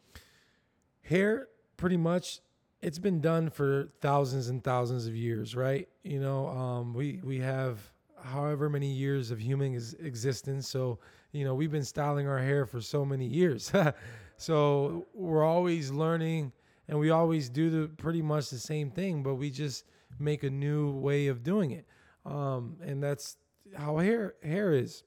hair 1.12 1.48
pretty 1.76 1.96
much 1.96 2.40
it's 2.80 2.98
been 2.98 3.20
done 3.20 3.48
for 3.48 3.88
thousands 4.00 4.48
and 4.48 4.62
thousands 4.62 5.06
of 5.06 5.14
years, 5.14 5.54
right? 5.54 5.88
You 6.02 6.20
know, 6.20 6.48
um, 6.48 6.94
we 6.94 7.20
we 7.22 7.38
have 7.38 7.78
however 8.22 8.68
many 8.68 8.92
years 8.92 9.30
of 9.30 9.38
human 9.38 9.74
existence, 10.00 10.68
so 10.68 10.98
you 11.30 11.44
know 11.44 11.54
we've 11.54 11.70
been 11.70 11.84
styling 11.84 12.26
our 12.26 12.38
hair 12.38 12.66
for 12.66 12.80
so 12.80 13.04
many 13.04 13.26
years. 13.26 13.72
so 14.36 15.06
we're 15.14 15.44
always 15.44 15.90
learning, 15.90 16.52
and 16.88 16.98
we 16.98 17.10
always 17.10 17.48
do 17.48 17.70
the 17.70 17.88
pretty 17.88 18.22
much 18.22 18.50
the 18.50 18.58
same 18.58 18.90
thing, 18.90 19.22
but 19.22 19.36
we 19.36 19.50
just 19.50 19.84
make 20.18 20.42
a 20.42 20.50
new 20.50 20.90
way 20.90 21.28
of 21.28 21.44
doing 21.44 21.70
it, 21.70 21.86
um, 22.26 22.76
and 22.82 23.02
that's 23.02 23.36
how 23.76 23.98
hair 23.98 24.34
hair 24.42 24.72
is. 24.72 25.04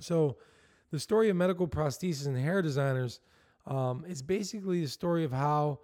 So, 0.00 0.36
the 0.92 1.00
story 1.00 1.28
of 1.28 1.36
medical 1.36 1.66
prosthesis 1.66 2.26
and 2.26 2.38
hair 2.38 2.62
designers 2.62 3.20
um, 3.66 4.04
is 4.06 4.22
basically 4.22 4.80
the 4.82 4.88
story 4.88 5.24
of 5.24 5.32
how 5.32 5.80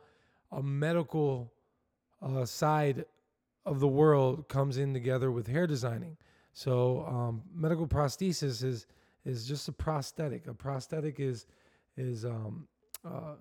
a 0.53 0.63
medical 0.63 1.53
uh, 2.23 2.45
side 2.45 3.05
of 3.67 3.81
the 3.81 3.89
world 3.89 4.49
comes 4.49 4.79
in 4.79 4.93
together 4.93 5.31
with 5.31 5.47
hair 5.47 5.67
designing. 5.67 6.17
So 6.53 7.05
um, 7.07 7.43
medical 7.55 7.87
prosthesis 7.87 8.65
is 8.65 8.87
is 9.25 9.47
just 9.47 9.69
a 9.69 9.73
prosthetic. 9.73 10.47
A 10.47 10.55
prosthetic 10.55 11.21
is 11.21 11.47
is 11.97 12.25
um, 12.25 12.67
uh, 13.05 13.35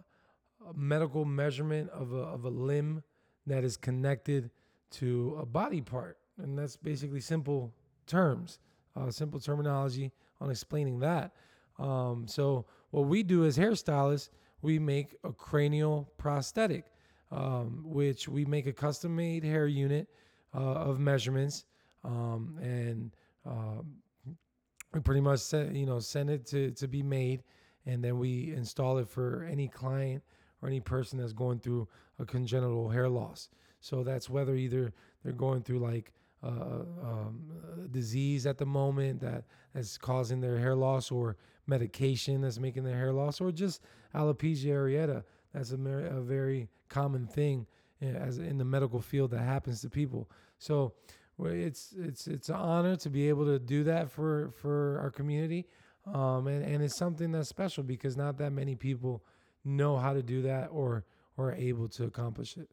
a 0.70 0.74
medical 0.74 1.26
measurement 1.26 1.90
of 1.92 2.14
a, 2.14 2.18
of 2.18 2.46
a 2.46 2.50
limb 2.50 3.04
that 3.48 3.64
is 3.64 3.78
connected 3.78 4.52
to 4.92 5.38
a 5.42 5.46
body 5.46 5.82
part, 5.82 6.18
and 6.38 6.58
that's 6.58 6.76
basically 6.76 7.22
simple 7.22 7.74
terms, 8.06 8.60
uh, 8.96 9.10
simple 9.10 9.40
terminology 9.40 10.12
on 10.42 10.50
explaining 10.50 11.00
that. 11.00 11.32
Um, 11.78 12.26
so 12.28 12.66
what 12.92 13.06
we 13.06 13.24
do 13.24 13.46
as 13.46 13.58
hairstylists, 13.58 14.30
we 14.62 14.80
make 14.80 15.16
a 15.24 15.32
cranial 15.32 16.12
prosthetic 16.18 16.86
um, 17.32 17.82
which 17.86 18.28
we 18.28 18.46
make 18.46 18.66
a 18.66 18.74
custom 18.74 19.16
made 19.16 19.44
hair 19.44 19.68
unit 19.68 20.08
uh, 20.56 20.60
of 20.60 21.00
measurements 21.00 21.66
um, 22.04 22.58
and 22.62 23.12
um, 23.46 23.86
we 24.94 25.00
pretty 25.00 25.22
much 25.22 25.54
you 25.54 25.86
know 25.86 26.00
send 26.00 26.30
it 26.30 26.46
to, 26.48 26.72
to 26.72 26.88
be 26.88 27.04
made 27.04 27.44
and 27.86 28.04
then 28.04 28.18
we 28.18 28.54
install 28.54 28.98
it 28.98 29.08
for 29.08 29.48
any 29.50 29.68
client 29.68 30.24
or 30.62 30.68
any 30.68 30.80
person 30.80 31.20
that's 31.20 31.34
going 31.34 31.60
through 31.60 31.88
a 32.20 32.26
congenital 32.26 32.90
hair 32.90 33.08
loss. 33.08 33.50
So 33.80 34.04
that's 34.04 34.30
whether 34.30 34.56
either 34.56 34.94
they're 35.24 35.34
going 35.34 35.62
through 35.62 35.80
like 35.80 36.12
uh, 36.44 36.48
um, 37.04 37.42
disease 37.92 38.46
at 38.46 38.58
the 38.58 38.66
moment 38.66 39.24
that's 39.74 39.98
causing 39.98 40.40
their 40.42 40.58
hair 40.58 40.76
loss 40.76 41.12
or 41.12 41.36
medication 41.68 42.42
that's 42.42 42.60
making 42.60 42.84
their 42.84 42.96
hair 42.96 43.12
loss 43.12 43.40
or 43.42 43.52
just 43.52 43.82
alopecia 44.16 44.68
areata 44.68 45.24
that's 45.54 45.72
a, 45.72 45.78
mer- 45.78 46.06
a 46.06 46.22
very 46.22 46.70
common 46.90 47.28
thing 47.28 47.66
uh, 48.02 48.06
as 48.06 48.38
in 48.38 48.58
the 48.58 48.66
medical 48.66 49.02
field 49.02 49.32
that 49.32 49.42
happens 49.42 49.82
to 49.82 49.90
people. 49.90 50.30
So 50.58 50.94
it's 51.40 51.94
it's 51.98 52.28
it's 52.28 52.50
an 52.50 52.56
honor 52.56 52.96
to 52.98 53.10
be 53.10 53.30
able 53.30 53.46
to 53.46 53.60
do 53.60 53.84
that 53.86 54.12
for 54.12 54.52
for 54.52 55.00
our 55.02 55.10
community, 55.10 55.68
um, 56.06 56.48
and 56.48 56.64
and 56.66 56.84
it's 56.84 56.96
something 56.96 57.32
that's 57.32 57.48
special 57.48 57.84
because 57.84 58.18
not 58.18 58.38
that 58.40 58.52
many 58.52 58.76
people 58.76 59.24
know 59.64 59.98
how 59.98 60.14
to 60.14 60.22
do 60.22 60.42
that 60.42 60.68
or 60.72 61.06
or 61.38 61.50
are 61.50 61.56
able 61.56 61.88
to 61.88 62.04
accomplish 62.04 62.58
it. 62.58 62.70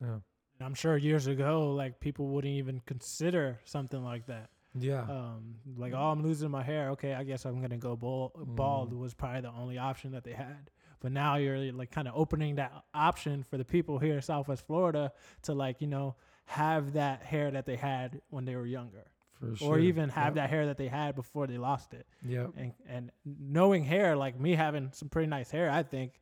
Yeah, 0.00 0.20
I'm 0.60 0.74
sure 0.74 0.96
years 0.96 1.26
ago, 1.26 1.72
like 1.72 2.00
people 2.00 2.26
wouldn't 2.28 2.52
even 2.54 2.80
consider 2.86 3.60
something 3.64 4.02
like 4.04 4.26
that. 4.26 4.50
yeah, 4.74 5.02
Um, 5.02 5.56
like, 5.76 5.92
oh, 5.94 6.10
I'm 6.12 6.22
losing 6.22 6.50
my 6.50 6.62
hair. 6.62 6.90
Okay, 6.90 7.12
I 7.14 7.24
guess 7.24 7.44
I'm 7.44 7.60
gonna 7.60 7.78
go 7.78 7.96
bald. 7.96 8.32
Bald 8.56 8.92
was 8.92 9.14
probably 9.14 9.40
the 9.42 9.50
only 9.52 9.78
option 9.78 10.12
that 10.12 10.24
they 10.24 10.32
had. 10.34 10.70
But 11.00 11.12
now 11.12 11.36
you're 11.36 11.58
like 11.72 11.90
kind 11.90 12.06
of 12.08 12.14
opening 12.16 12.56
that 12.56 12.72
option 12.94 13.42
for 13.42 13.56
the 13.56 13.64
people 13.64 13.98
here 13.98 14.16
in 14.16 14.22
Southwest 14.22 14.66
Florida 14.66 15.12
to 15.42 15.54
like 15.54 15.80
you 15.80 15.86
know 15.86 16.14
have 16.44 16.92
that 16.92 17.22
hair 17.22 17.50
that 17.52 17.64
they 17.64 17.76
had 17.76 18.20
when 18.28 18.44
they 18.44 18.54
were 18.54 18.66
younger, 18.66 19.06
for 19.40 19.56
sure. 19.56 19.76
or 19.76 19.78
even 19.78 20.08
have 20.10 20.32
Yep. 20.32 20.34
that 20.34 20.50
hair 20.50 20.66
that 20.66 20.76
they 20.76 20.88
had 20.88 21.14
before 21.14 21.46
they 21.46 21.56
lost 21.58 21.94
it. 21.94 22.06
Yeah. 22.24 22.48
And 22.56 22.74
and 22.86 23.10
knowing 23.24 23.82
hair, 23.84 24.14
like 24.14 24.38
me 24.38 24.54
having 24.54 24.90
some 24.92 25.08
pretty 25.08 25.28
nice 25.28 25.50
hair, 25.50 25.70
I 25.70 25.82
think 25.84 26.20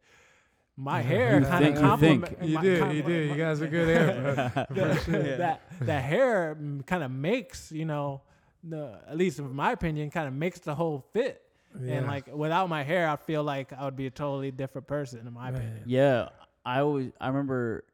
my 0.80 1.00
You 1.00 1.06
hair 1.08 1.40
kind 1.42 1.64
think- 1.64 1.76
of 1.76 1.82
you 1.82 1.88
compliment. 1.88 2.28
think. 2.38 2.48
You 2.48 2.54
my- 2.54 2.62
do, 2.62 2.68
you 2.94 3.02
do. 3.02 3.12
You 3.12 3.30
my- 3.32 3.36
guys 3.36 3.60
are 3.62 3.66
good 3.66 3.88
hair, 3.88 4.22
bro. 4.22 4.74
the- 4.76 4.94
For 4.94 5.10
sure. 5.10 5.36
that 5.38 5.62
that 5.80 6.04
hair 6.04 6.56
kind 6.86 7.02
of 7.02 7.10
makes 7.10 7.72
you 7.72 7.84
know 7.84 8.22
the 8.62 9.00
at 9.08 9.16
least 9.16 9.38
in 9.40 9.52
my 9.54 9.72
opinion 9.72 10.10
kind 10.10 10.28
of 10.28 10.34
makes 10.34 10.60
the 10.60 10.74
whole 10.74 11.04
fit 11.12 11.42
Yeah. 11.80 11.94
and 11.94 12.06
like 12.06 12.26
without 12.34 12.68
my 12.68 12.82
hair 12.82 13.08
i 13.08 13.14
feel 13.16 13.42
like 13.44 13.72
i 13.72 13.84
would 13.84 13.94
be 13.96 14.06
a 14.06 14.10
totally 14.10 14.50
different 14.50 14.86
person 14.88 15.26
in 15.26 15.32
my 15.32 15.50
Man. 15.50 15.60
opinion 15.60 15.82
Yeah, 15.86 16.28
I 16.64 16.80
always 16.80 17.10
I 17.20 17.28
remember 17.28 17.84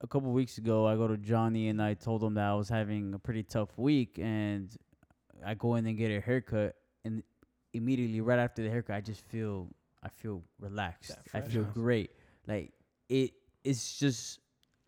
a 0.00 0.06
couple 0.06 0.30
weeks 0.32 0.58
ago 0.58 0.86
I 0.86 0.94
go 0.96 1.08
to 1.08 1.16
Johnny 1.16 1.68
and 1.68 1.82
I 1.82 1.94
told 1.94 2.22
him 2.22 2.34
that 2.34 2.44
I 2.44 2.54
was 2.54 2.68
having 2.68 3.12
a 3.14 3.18
pretty 3.18 3.42
tough 3.42 3.76
week 3.76 4.18
and 4.22 4.70
I 5.44 5.54
go 5.54 5.74
in 5.76 5.86
and 5.86 5.96
get 5.98 6.10
a 6.12 6.20
haircut 6.20 6.76
and 7.04 7.22
immediately 7.72 8.20
right 8.20 8.38
after 8.38 8.62
the 8.62 8.70
haircut 8.70 8.94
I 8.96 9.00
just 9.00 9.22
feel 9.26 9.68
I 10.02 10.08
feel 10.08 10.42
relaxed. 10.60 11.12
I 11.34 11.40
feel 11.40 11.64
great. 11.64 12.10
Like 12.46 12.72
it 13.08 13.32
it's 13.64 13.98
just 13.98 14.40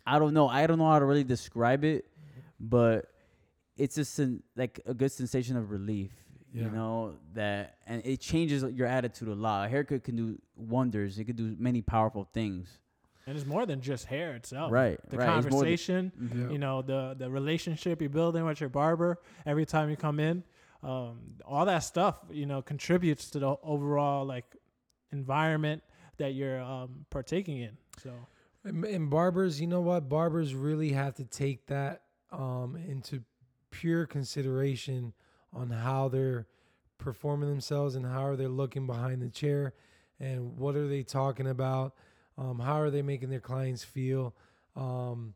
I 0.06 0.18
don't 0.18 0.34
know. 0.34 0.48
I 0.48 0.66
don't 0.66 0.78
know 0.78 0.88
how 0.90 0.98
to 0.98 1.04
really 1.04 1.24
describe 1.24 1.84
it, 1.84 2.06
but 2.58 3.06
it's 3.76 3.98
a 3.98 4.04
sen- 4.04 4.42
like 4.56 4.80
a 4.86 4.94
good 4.94 5.12
sensation 5.12 5.56
of 5.56 5.70
relief. 5.70 6.10
Yeah. 6.52 6.64
You 6.64 6.70
know 6.70 7.14
that, 7.34 7.76
and 7.86 8.02
it 8.04 8.18
changes 8.20 8.64
your 8.74 8.88
attitude 8.88 9.28
a 9.28 9.34
lot. 9.34 9.66
A 9.66 9.68
haircut 9.68 10.02
can 10.02 10.16
do 10.16 10.38
wonders. 10.56 11.16
It 11.18 11.24
can 11.24 11.36
do 11.36 11.54
many 11.58 11.80
powerful 11.80 12.28
things. 12.34 12.78
and 13.26 13.36
it's 13.36 13.46
more 13.46 13.66
than 13.66 13.80
just 13.80 14.06
hair 14.06 14.34
itself 14.34 14.72
Right, 14.72 14.98
the 15.10 15.16
right. 15.18 15.38
It's 15.38 15.50
more 15.50 15.62
than- 15.62 15.70
conversation 15.70 16.12
Yeah. 16.34 16.50
you 16.50 16.58
know 16.58 16.82
the 16.82 17.14
the 17.16 17.28
relationship 17.30 18.00
you're 18.00 18.10
building 18.10 18.44
with 18.44 18.58
your 18.60 18.70
barber 18.70 19.18
every 19.46 19.66
time 19.66 19.90
you 19.90 19.96
come 19.96 20.18
in 20.18 20.42
um, 20.82 21.20
all 21.44 21.64
that 21.66 21.80
stuff 21.92 22.16
you 22.32 22.46
know 22.46 22.62
contributes 22.62 23.30
to 23.32 23.38
the 23.38 23.54
overall 23.62 24.24
like 24.24 24.56
environment 25.12 25.82
that 26.18 26.34
you're 26.34 26.60
um, 26.60 27.06
partaking 27.10 27.58
in 27.58 27.76
so. 28.02 28.12
And, 28.64 28.84
and 28.84 29.10
barbers, 29.10 29.60
you 29.60 29.66
know 29.66 29.80
what? 29.80 30.08
Barbers 30.08 30.54
really 30.54 30.92
have 30.92 31.14
to 31.14 31.24
take 31.24 31.66
that 31.66 32.02
um, 32.30 32.76
into 32.76 33.22
pure 33.70 34.06
consideration 34.06 35.12
on 35.52 35.70
how 35.70 36.08
they're 36.08 36.46
performing 36.98 37.48
themselves 37.48 37.94
and 37.96 38.04
how 38.04 38.24
are 38.26 38.36
they 38.36 38.46
looking 38.46 38.86
behind 38.86 39.22
the 39.22 39.28
chair 39.28 39.72
and 40.18 40.56
what 40.58 40.76
are 40.76 40.86
they 40.86 41.02
talking 41.02 41.46
about? 41.46 41.94
Um, 42.36 42.58
how 42.58 42.80
are 42.80 42.90
they 42.90 43.02
making 43.02 43.30
their 43.30 43.40
clients 43.40 43.82
feel? 43.82 44.34
Um, 44.76 45.34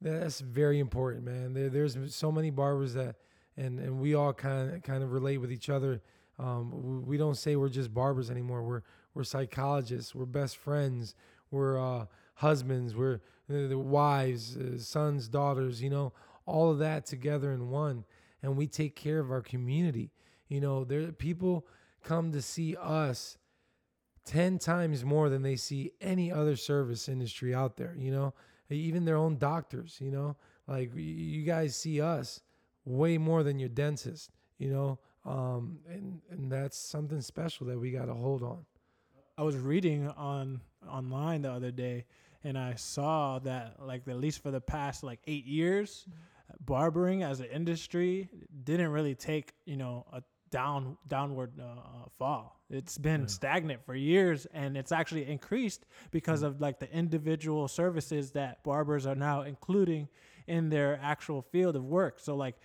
that's 0.00 0.40
very 0.40 0.78
important 0.78 1.24
man. 1.24 1.52
There, 1.52 1.68
there's 1.68 1.96
so 2.14 2.32
many 2.32 2.50
barbers 2.50 2.94
that 2.94 3.16
and 3.56 3.78
and 3.78 4.00
we 4.00 4.14
all 4.14 4.32
kind 4.32 4.74
of 4.74 4.82
kind 4.82 5.02
of 5.02 5.12
relate 5.12 5.38
with 5.38 5.52
each 5.52 5.68
other. 5.68 6.00
Um, 6.38 6.70
we, 6.72 6.98
we 7.00 7.16
don't 7.18 7.36
say 7.36 7.56
we're 7.56 7.68
just 7.68 7.92
barbers 7.92 8.30
anymore. 8.30 8.62
We're 8.62 8.82
we're 9.14 9.24
psychologists 9.24 10.14
we're 10.14 10.24
best 10.24 10.56
friends 10.56 11.14
we're 11.50 11.78
uh, 11.78 12.06
husbands 12.34 12.94
we're 12.94 13.20
uh, 13.50 13.68
the 13.68 13.78
wives 13.78 14.56
uh, 14.56 14.78
sons 14.78 15.28
daughters 15.28 15.82
you 15.82 15.90
know 15.90 16.12
all 16.46 16.70
of 16.70 16.78
that 16.78 17.06
together 17.06 17.52
in 17.52 17.70
one 17.70 18.04
and 18.42 18.56
we 18.56 18.66
take 18.66 18.96
care 18.96 19.18
of 19.18 19.30
our 19.30 19.42
community 19.42 20.10
you 20.50 20.60
know, 20.60 20.84
there 20.84 21.12
people 21.12 21.64
come 22.02 22.32
to 22.32 22.42
see 22.42 22.76
us 22.76 23.38
10 24.26 24.58
times 24.58 25.04
more 25.04 25.30
than 25.30 25.42
they 25.42 25.56
see 25.56 25.92
any 26.00 26.30
other 26.30 26.56
service 26.56 27.08
industry 27.08 27.54
out 27.54 27.76
there, 27.76 27.94
you 27.96 28.10
know? 28.10 28.34
Even 28.68 29.04
their 29.04 29.16
own 29.16 29.38
doctors, 29.38 29.96
you 30.00 30.10
know? 30.10 30.36
Like 30.66 30.90
you 30.94 31.44
guys 31.44 31.76
see 31.76 32.00
us 32.00 32.40
way 32.84 33.16
more 33.16 33.42
than 33.42 33.58
your 33.58 33.68
dentist, 33.68 34.30
you 34.58 34.70
know? 34.70 34.98
Um, 35.24 35.78
and 35.88 36.20
and 36.30 36.50
that's 36.50 36.76
something 36.76 37.20
special 37.20 37.66
that 37.68 37.78
we 37.78 37.92
got 37.92 38.06
to 38.06 38.14
hold 38.14 38.42
on. 38.42 38.64
I 39.40 39.42
was 39.42 39.56
reading 39.56 40.06
on 40.06 40.60
online 40.86 41.40
the 41.40 41.50
other 41.50 41.70
day 41.70 42.04
and 42.44 42.58
I 42.58 42.74
saw 42.74 43.38
that 43.38 43.76
like 43.80 44.06
at 44.06 44.18
least 44.18 44.42
for 44.42 44.50
the 44.50 44.60
past 44.60 45.02
like 45.02 45.18
8 45.26 45.46
years 45.46 46.04
barbering 46.60 47.22
as 47.22 47.40
an 47.40 47.46
industry 47.46 48.28
didn't 48.64 48.90
really 48.90 49.14
take, 49.14 49.54
you 49.64 49.78
know, 49.78 50.04
a 50.12 50.22
down 50.50 50.98
downward 51.08 51.52
uh, 51.58 51.62
uh, 51.62 52.08
fall. 52.18 52.60
It's 52.68 52.98
been 52.98 53.22
yeah. 53.22 53.26
stagnant 53.28 53.86
for 53.86 53.94
years, 53.94 54.46
and 54.52 54.76
it's 54.76 54.92
actually 54.92 55.26
increased 55.26 55.86
because 56.10 56.42
of 56.42 56.60
like 56.60 56.78
the 56.78 56.92
individual 56.92 57.66
services 57.66 58.32
that 58.32 58.62
barbers 58.62 59.06
are 59.06 59.14
now 59.14 59.40
including 59.42 60.08
in 60.46 60.68
their 60.68 61.00
actual 61.02 61.40
field 61.40 61.76
of 61.76 61.84
work. 61.84 62.18
So 62.18 62.36
like 62.36 62.56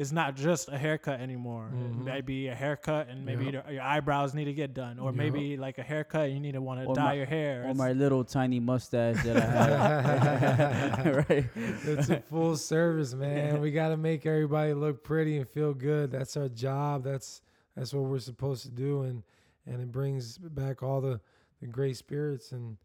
it's 0.00 0.12
not 0.12 0.34
just 0.34 0.70
a 0.70 0.78
haircut 0.78 1.20
anymore. 1.20 1.70
Mm-hmm. 1.70 2.08
It 2.08 2.10
might 2.10 2.24
be 2.24 2.48
a 2.48 2.54
haircut 2.54 3.08
and 3.10 3.22
maybe 3.26 3.44
yep. 3.44 3.52
your, 3.52 3.74
your, 3.74 3.82
eyebrows 3.82 4.32
need 4.32 4.46
to 4.46 4.54
get 4.54 4.72
done, 4.72 4.98
or 4.98 5.10
yep. 5.10 5.14
maybe 5.14 5.58
like 5.58 5.76
a 5.76 5.82
haircut 5.82 6.30
you 6.30 6.40
need 6.40 6.52
to 6.52 6.62
want 6.62 6.80
to 6.80 6.94
dye 6.94 7.04
my, 7.04 7.12
your 7.12 7.26
hair, 7.26 7.66
or 7.68 7.74
my 7.74 7.92
little 7.92 8.24
tiny 8.24 8.60
mustache 8.60 9.22
that 9.24 9.36
I 9.36 9.40
have. 9.40 11.06
right, 11.28 11.44
it's 11.54 12.08
a 12.08 12.20
full 12.30 12.56
service, 12.56 13.12
man. 13.12 13.60
We 13.60 13.72
got 13.72 13.90
to 13.90 13.98
make 13.98 14.24
everybody 14.24 14.72
look 14.72 15.04
pretty 15.04 15.36
and 15.36 15.46
feel 15.46 15.74
good. 15.74 16.10
That's 16.10 16.34
our 16.34 16.48
job. 16.48 17.04
That's 17.04 17.42
that's 17.76 17.92
what 17.92 18.04
we're 18.04 18.20
supposed 18.20 18.62
to 18.62 18.70
do, 18.70 19.02
and 19.02 19.22
and 19.66 19.82
it 19.82 19.92
brings 19.92 20.38
back 20.38 20.82
all 20.82 21.02
the 21.02 21.20
the 21.60 21.66
great 21.66 21.98
spirits 21.98 22.52
and 22.52 22.78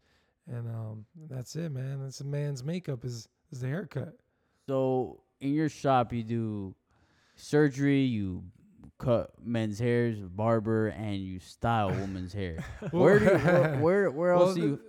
and 0.46 0.68
um 0.68 1.06
that's 1.30 1.56
it, 1.56 1.72
man. 1.72 2.02
That's 2.02 2.20
a 2.20 2.24
man's 2.24 2.62
makeup 2.62 3.06
is 3.06 3.26
is 3.50 3.60
the 3.60 3.68
haircut. 3.68 4.18
So 4.68 5.22
in 5.40 5.54
your 5.54 5.70
shop, 5.70 6.12
you 6.12 6.22
do 6.22 6.74
surgery, 7.36 8.02
you 8.02 8.42
cut 8.98 9.30
men's 9.44 9.78
hairs, 9.78 10.18
barber, 10.18 10.88
and 10.88 11.16
you 11.16 11.38
style 11.38 11.90
women's 12.00 12.32
hair. 12.32 12.64
where 12.90 13.18
do 13.18 13.24
you, 13.26 13.30
where, 13.30 13.78
where, 13.78 14.10
where 14.10 14.32
else 14.32 14.46
well, 14.46 14.54
do 14.54 14.60
you? 14.60 14.80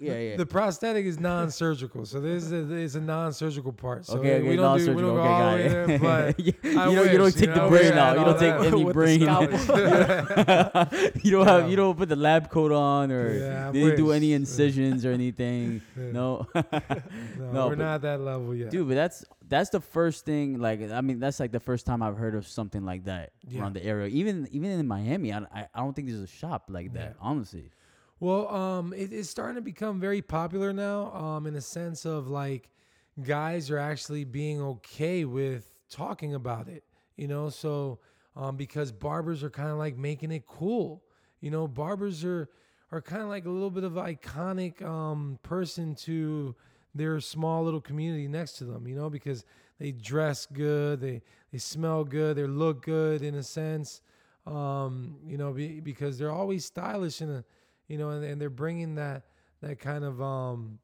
Yeah, 0.00 0.18
yeah. 0.18 0.36
The 0.36 0.46
prosthetic 0.46 1.04
is 1.04 1.20
non-surgical, 1.20 2.06
so 2.06 2.20
this 2.20 2.44
is 2.44 2.52
a, 2.52 2.74
it's 2.74 2.94
a 2.94 3.02
non-surgical 3.02 3.74
part. 3.74 4.06
So 4.06 4.16
okay, 4.16 4.36
okay, 4.36 4.48
we 4.48 4.56
don't 4.56 4.78
do 4.78 4.94
we 4.94 5.02
don't 5.02 5.14
go 5.14 5.20
okay, 5.20 5.28
all 5.28 5.50
the 5.50 5.56
way 5.56 5.68
there, 5.68 5.98
but 5.98 6.40
you, 6.46 6.52
don't 6.62 7.12
you 7.12 7.18
don't 7.18 7.32
take 7.32 7.50
you 7.50 7.54
know, 7.54 7.64
the 7.64 7.68
brain 7.68 7.92
out. 7.92 8.18
You 8.18 8.24
don't 8.24 8.38
take 8.38 8.54
any 8.72 8.92
brain. 8.94 9.20
you 11.22 11.30
don't 11.30 11.46
have 11.46 11.68
you 11.68 11.76
don't 11.76 11.98
put 11.98 12.08
the 12.08 12.16
lab 12.16 12.48
coat 12.48 12.72
on 12.72 13.12
or 13.12 13.30
yeah, 13.30 13.70
didn't 13.72 13.96
do 13.96 14.12
any 14.12 14.32
incisions 14.32 15.04
or 15.04 15.12
anything. 15.12 15.82
No, 15.94 16.46
no, 16.54 17.52
no, 17.52 17.68
we're 17.68 17.74
not 17.74 18.00
that 18.00 18.22
level 18.22 18.54
yet, 18.54 18.70
dude. 18.70 18.88
But 18.88 18.94
that's 18.94 19.22
that's 19.50 19.70
the 19.70 19.80
first 19.80 20.24
thing. 20.24 20.58
Like, 20.58 20.90
I 20.90 21.00
mean, 21.02 21.18
that's 21.18 21.40
like 21.40 21.52
the 21.52 21.60
first 21.60 21.84
time 21.84 22.02
I've 22.02 22.16
heard 22.16 22.34
of 22.34 22.46
something 22.46 22.84
like 22.84 23.04
that 23.04 23.32
yeah. 23.46 23.60
around 23.60 23.74
the 23.74 23.84
area. 23.84 24.08
Even 24.08 24.48
even 24.50 24.70
in 24.70 24.86
Miami, 24.86 25.32
I 25.32 25.40
I, 25.52 25.68
I 25.74 25.80
don't 25.80 25.94
think 25.94 26.08
there's 26.08 26.20
a 26.20 26.26
shop 26.26 26.64
like 26.68 26.94
that. 26.94 27.16
Yeah. 27.16 27.28
Honestly. 27.28 27.70
Well, 28.20 28.48
um, 28.54 28.92
it, 28.92 29.12
it's 29.12 29.30
starting 29.30 29.56
to 29.56 29.62
become 29.62 29.98
very 29.98 30.22
popular 30.22 30.72
now. 30.72 31.12
Um, 31.12 31.46
in 31.46 31.56
a 31.56 31.60
sense 31.60 32.04
of 32.04 32.28
like, 32.28 32.70
guys 33.22 33.70
are 33.70 33.78
actually 33.78 34.24
being 34.24 34.60
okay 34.60 35.24
with 35.24 35.70
talking 35.90 36.34
about 36.34 36.68
it. 36.68 36.84
You 37.16 37.28
know, 37.28 37.50
so 37.50 37.98
um, 38.36 38.56
because 38.56 38.92
barbers 38.92 39.42
are 39.42 39.50
kind 39.50 39.70
of 39.70 39.78
like 39.78 39.96
making 39.96 40.30
it 40.30 40.46
cool. 40.46 41.02
You 41.40 41.50
know, 41.50 41.66
barbers 41.66 42.24
are 42.24 42.48
are 42.92 43.02
kind 43.02 43.22
of 43.22 43.28
like 43.28 43.46
a 43.46 43.50
little 43.50 43.70
bit 43.70 43.84
of 43.84 43.92
iconic 43.92 44.82
um 44.82 45.38
person 45.42 45.94
to 45.94 46.54
their 46.94 47.20
small 47.20 47.64
little 47.64 47.80
community 47.80 48.28
next 48.28 48.54
to 48.54 48.64
them, 48.64 48.86
you 48.86 48.94
know, 48.94 49.10
because 49.10 49.44
they 49.78 49.92
dress 49.92 50.46
good, 50.46 51.00
they 51.00 51.22
they 51.52 51.58
smell 51.58 52.04
good, 52.04 52.36
they 52.36 52.44
look 52.44 52.84
good 52.84 53.22
in 53.22 53.34
a 53.36 53.42
sense, 53.42 54.02
um, 54.46 55.16
you 55.26 55.36
know, 55.38 55.52
be, 55.52 55.80
because 55.80 56.18
they're 56.18 56.30
always 56.32 56.64
stylish 56.64 57.20
in 57.20 57.30
a, 57.30 57.44
you 57.88 57.98
know, 57.98 58.10
and, 58.10 58.24
and 58.24 58.40
they're 58.40 58.50
bringing 58.50 58.94
that 58.96 59.24
that 59.62 59.78
kind 59.78 60.04
of 60.04 60.20
um, 60.20 60.78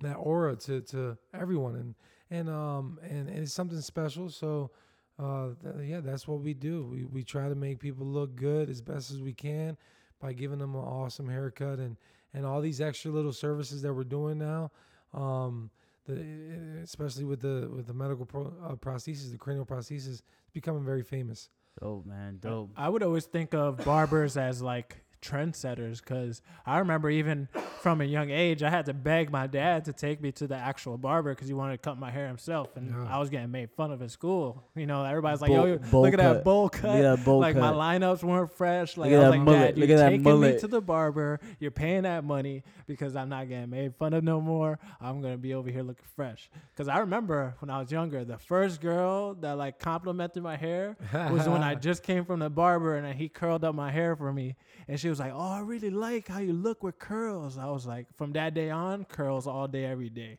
that 0.00 0.14
aura 0.14 0.56
to 0.56 0.80
to 0.82 1.16
everyone, 1.32 1.76
and 1.76 1.94
and 2.30 2.48
um 2.48 2.98
and, 3.02 3.28
and 3.28 3.38
it's 3.38 3.52
something 3.52 3.80
special. 3.80 4.28
So. 4.30 4.70
Uh, 5.16 5.50
th- 5.62 5.88
yeah, 5.88 6.00
that's 6.00 6.26
what 6.26 6.40
we 6.40 6.54
do. 6.54 6.82
We 6.90 7.04
we 7.04 7.22
try 7.22 7.48
to 7.48 7.54
make 7.54 7.78
people 7.78 8.04
look 8.04 8.34
good 8.34 8.68
as 8.68 8.80
best 8.80 9.12
as 9.12 9.20
we 9.20 9.32
can 9.32 9.76
by 10.20 10.32
giving 10.32 10.58
them 10.58 10.74
an 10.74 10.80
awesome 10.80 11.28
haircut 11.28 11.78
and 11.78 11.96
and 12.32 12.44
all 12.44 12.60
these 12.60 12.80
extra 12.80 13.12
little 13.12 13.32
services 13.32 13.80
that 13.82 13.94
we're 13.94 14.02
doing 14.02 14.38
now. 14.38 14.72
Um, 15.14 15.70
the, 16.06 16.80
especially 16.82 17.24
with 17.24 17.40
the 17.40 17.70
with 17.74 17.86
the 17.86 17.94
medical 17.94 18.26
pro, 18.26 18.52
uh, 18.62 18.74
prosthesis, 18.74 19.30
the 19.30 19.38
cranial 19.38 19.64
prosthesis, 19.64 20.08
it's 20.08 20.22
becoming 20.52 20.84
very 20.84 21.02
famous. 21.02 21.48
Dope, 21.80 22.06
man, 22.06 22.38
dope. 22.40 22.70
I 22.76 22.88
would 22.88 23.02
always 23.02 23.24
think 23.24 23.54
of 23.54 23.84
barbers 23.84 24.36
as 24.36 24.62
like 24.62 25.03
trendsetters 25.24 25.98
because 25.98 26.42
I 26.66 26.78
remember 26.78 27.10
even 27.10 27.48
from 27.80 28.00
a 28.00 28.04
young 28.04 28.30
age, 28.30 28.62
I 28.62 28.70
had 28.70 28.86
to 28.86 28.94
beg 28.94 29.30
my 29.30 29.46
dad 29.46 29.84
to 29.86 29.92
take 29.92 30.20
me 30.20 30.32
to 30.32 30.46
the 30.46 30.56
actual 30.56 30.98
barber 30.98 31.34
because 31.34 31.48
he 31.48 31.54
wanted 31.54 31.72
to 31.72 31.78
cut 31.78 31.98
my 31.98 32.10
hair 32.10 32.26
himself, 32.26 32.76
and 32.76 32.90
yeah. 32.90 33.14
I 33.14 33.18
was 33.18 33.30
getting 33.30 33.50
made 33.50 33.70
fun 33.70 33.90
of 33.90 34.02
at 34.02 34.10
school. 34.10 34.62
You 34.74 34.86
know, 34.86 35.04
everybody's 35.04 35.40
like, 35.40 35.50
"Yo, 35.50 35.78
look 35.92 36.12
at 36.12 36.18
that 36.18 36.44
bowl 36.44 36.68
cut." 36.68 37.00
That 37.00 37.24
bowl 37.24 37.40
like 37.40 37.54
cut. 37.54 37.74
my 37.74 37.98
lineups 37.98 38.22
weren't 38.22 38.52
fresh. 38.56 38.96
Like 38.96 39.12
I 39.12 39.18
was 39.18 39.30
like, 39.30 39.40
mullet. 39.40 39.76
"Dad, 39.76 39.88
you're 39.88 39.98
taking 39.98 40.40
me 40.40 40.58
to 40.58 40.68
the 40.68 40.80
barber. 40.80 41.40
You're 41.58 41.70
paying 41.70 42.02
that 42.02 42.24
money 42.24 42.62
because 42.86 43.16
I'm 43.16 43.28
not 43.28 43.48
getting 43.48 43.70
made 43.70 43.94
fun 43.96 44.12
of 44.12 44.24
no 44.24 44.40
more. 44.40 44.78
I'm 45.00 45.20
gonna 45.22 45.38
be 45.38 45.54
over 45.54 45.70
here 45.70 45.82
looking 45.82 46.06
fresh." 46.16 46.50
Because 46.72 46.88
I 46.88 46.98
remember 46.98 47.54
when 47.60 47.70
I 47.70 47.80
was 47.80 47.90
younger, 47.90 48.24
the 48.24 48.38
first 48.38 48.80
girl 48.80 49.34
that 49.34 49.58
like 49.58 49.78
complimented 49.78 50.42
my 50.42 50.56
hair 50.56 50.96
was 51.12 51.48
when 51.48 51.62
I 51.62 51.74
just 51.88 52.02
came 52.02 52.24
from 52.24 52.40
the 52.40 52.50
barber 52.50 52.96
and 52.96 53.18
he 53.18 53.28
curled 53.28 53.64
up 53.64 53.74
my 53.74 53.90
hair 53.90 54.16
for 54.16 54.32
me, 54.32 54.56
and 54.88 54.98
she 54.98 55.08
was 55.08 55.13
like, 55.18 55.32
"Oh, 55.34 55.52
I 55.52 55.60
really 55.60 55.90
like 55.90 56.28
how 56.28 56.38
you 56.38 56.52
look 56.52 56.82
with 56.82 56.98
curls." 56.98 57.58
I 57.58 57.66
was 57.66 57.86
like, 57.86 58.06
from 58.16 58.32
that 58.32 58.54
day 58.54 58.70
on, 58.70 59.04
curls 59.04 59.46
all 59.46 59.68
day, 59.68 59.84
every 59.84 60.10
day. 60.10 60.38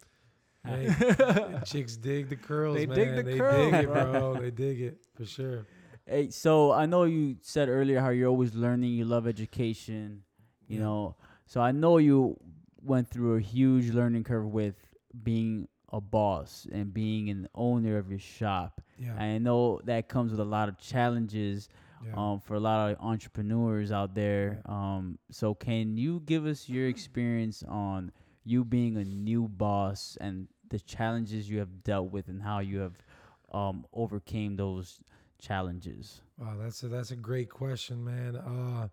Hey, 0.66 0.90
chicks 1.66 1.96
dig 1.96 2.30
the 2.30 2.36
curls, 2.36 2.78
they 2.78 2.86
man. 2.86 2.98
Dig 2.98 3.16
the 3.16 3.24
they 3.24 3.38
curls, 3.38 3.72
dig 3.72 3.84
it, 3.84 3.88
bro. 3.88 4.38
they 4.42 4.52
dig 4.52 4.82
it 4.82 4.98
for 5.16 5.26
sure. 5.26 5.66
Hey, 6.08 6.30
so 6.30 6.72
I 6.72 6.86
know 6.86 7.04
you 7.04 7.38
said 7.42 7.70
earlier 7.70 8.00
how 8.00 8.10
you're 8.10 8.30
always 8.30 8.54
learning. 8.54 8.92
You 8.92 9.06
love 9.06 9.28
education, 9.28 10.24
you 10.68 10.78
yeah. 10.78 10.84
know. 10.84 11.16
So 11.46 11.62
I 11.62 11.72
know 11.72 11.98
you 11.98 12.40
went 12.82 13.10
through 13.10 13.36
a 13.36 13.42
huge 13.42 13.90
learning 13.92 14.24
curve 14.24 14.46
with 14.46 14.76
being 15.24 15.68
a 15.92 16.02
boss 16.02 16.68
and 16.72 16.94
being 16.94 17.30
an 17.30 17.48
owner 17.56 17.98
of 17.98 18.10
your 18.10 18.20
shop. 18.20 18.82
Yeah. 18.98 19.14
And 19.14 19.24
I 19.24 19.38
know 19.38 19.80
that 19.86 20.10
comes 20.10 20.32
with 20.32 20.40
a 20.40 20.46
lot 20.46 20.70
of 20.70 20.78
challenges 20.78 21.70
yeah. 22.06 22.14
um, 22.16 22.40
for 22.40 22.56
a 22.56 22.60
lot 22.60 22.92
of 22.92 22.98
entrepreneurs 23.00 23.92
out 23.92 24.16
there. 24.16 24.62
Um, 24.66 25.18
so 25.32 25.54
can 25.54 25.98
you 25.98 26.22
give 26.26 26.46
us 26.46 26.70
your 26.70 26.88
experience 26.88 27.64
on 27.68 28.12
you 28.44 28.64
being 28.64 28.98
a 28.98 29.04
new 29.04 29.48
boss 29.48 30.18
and 30.22 30.48
the 30.70 30.80
challenges 30.80 31.50
you 31.50 31.60
have 31.60 31.84
dealt 31.84 32.12
with 32.12 32.28
and 32.28 32.42
how 32.42 32.60
you 32.60 32.80
have 32.80 32.94
um, 33.54 33.86
overcame 33.94 34.56
those 34.56 35.00
challenges? 35.40 36.22
Wow, 36.38 36.56
that's 36.60 36.84
a, 36.84 36.88
that's 36.88 37.12
a 37.12 37.16
great 37.16 37.50
question, 37.50 38.04
man. 38.04 38.36
Uh, 38.36 38.88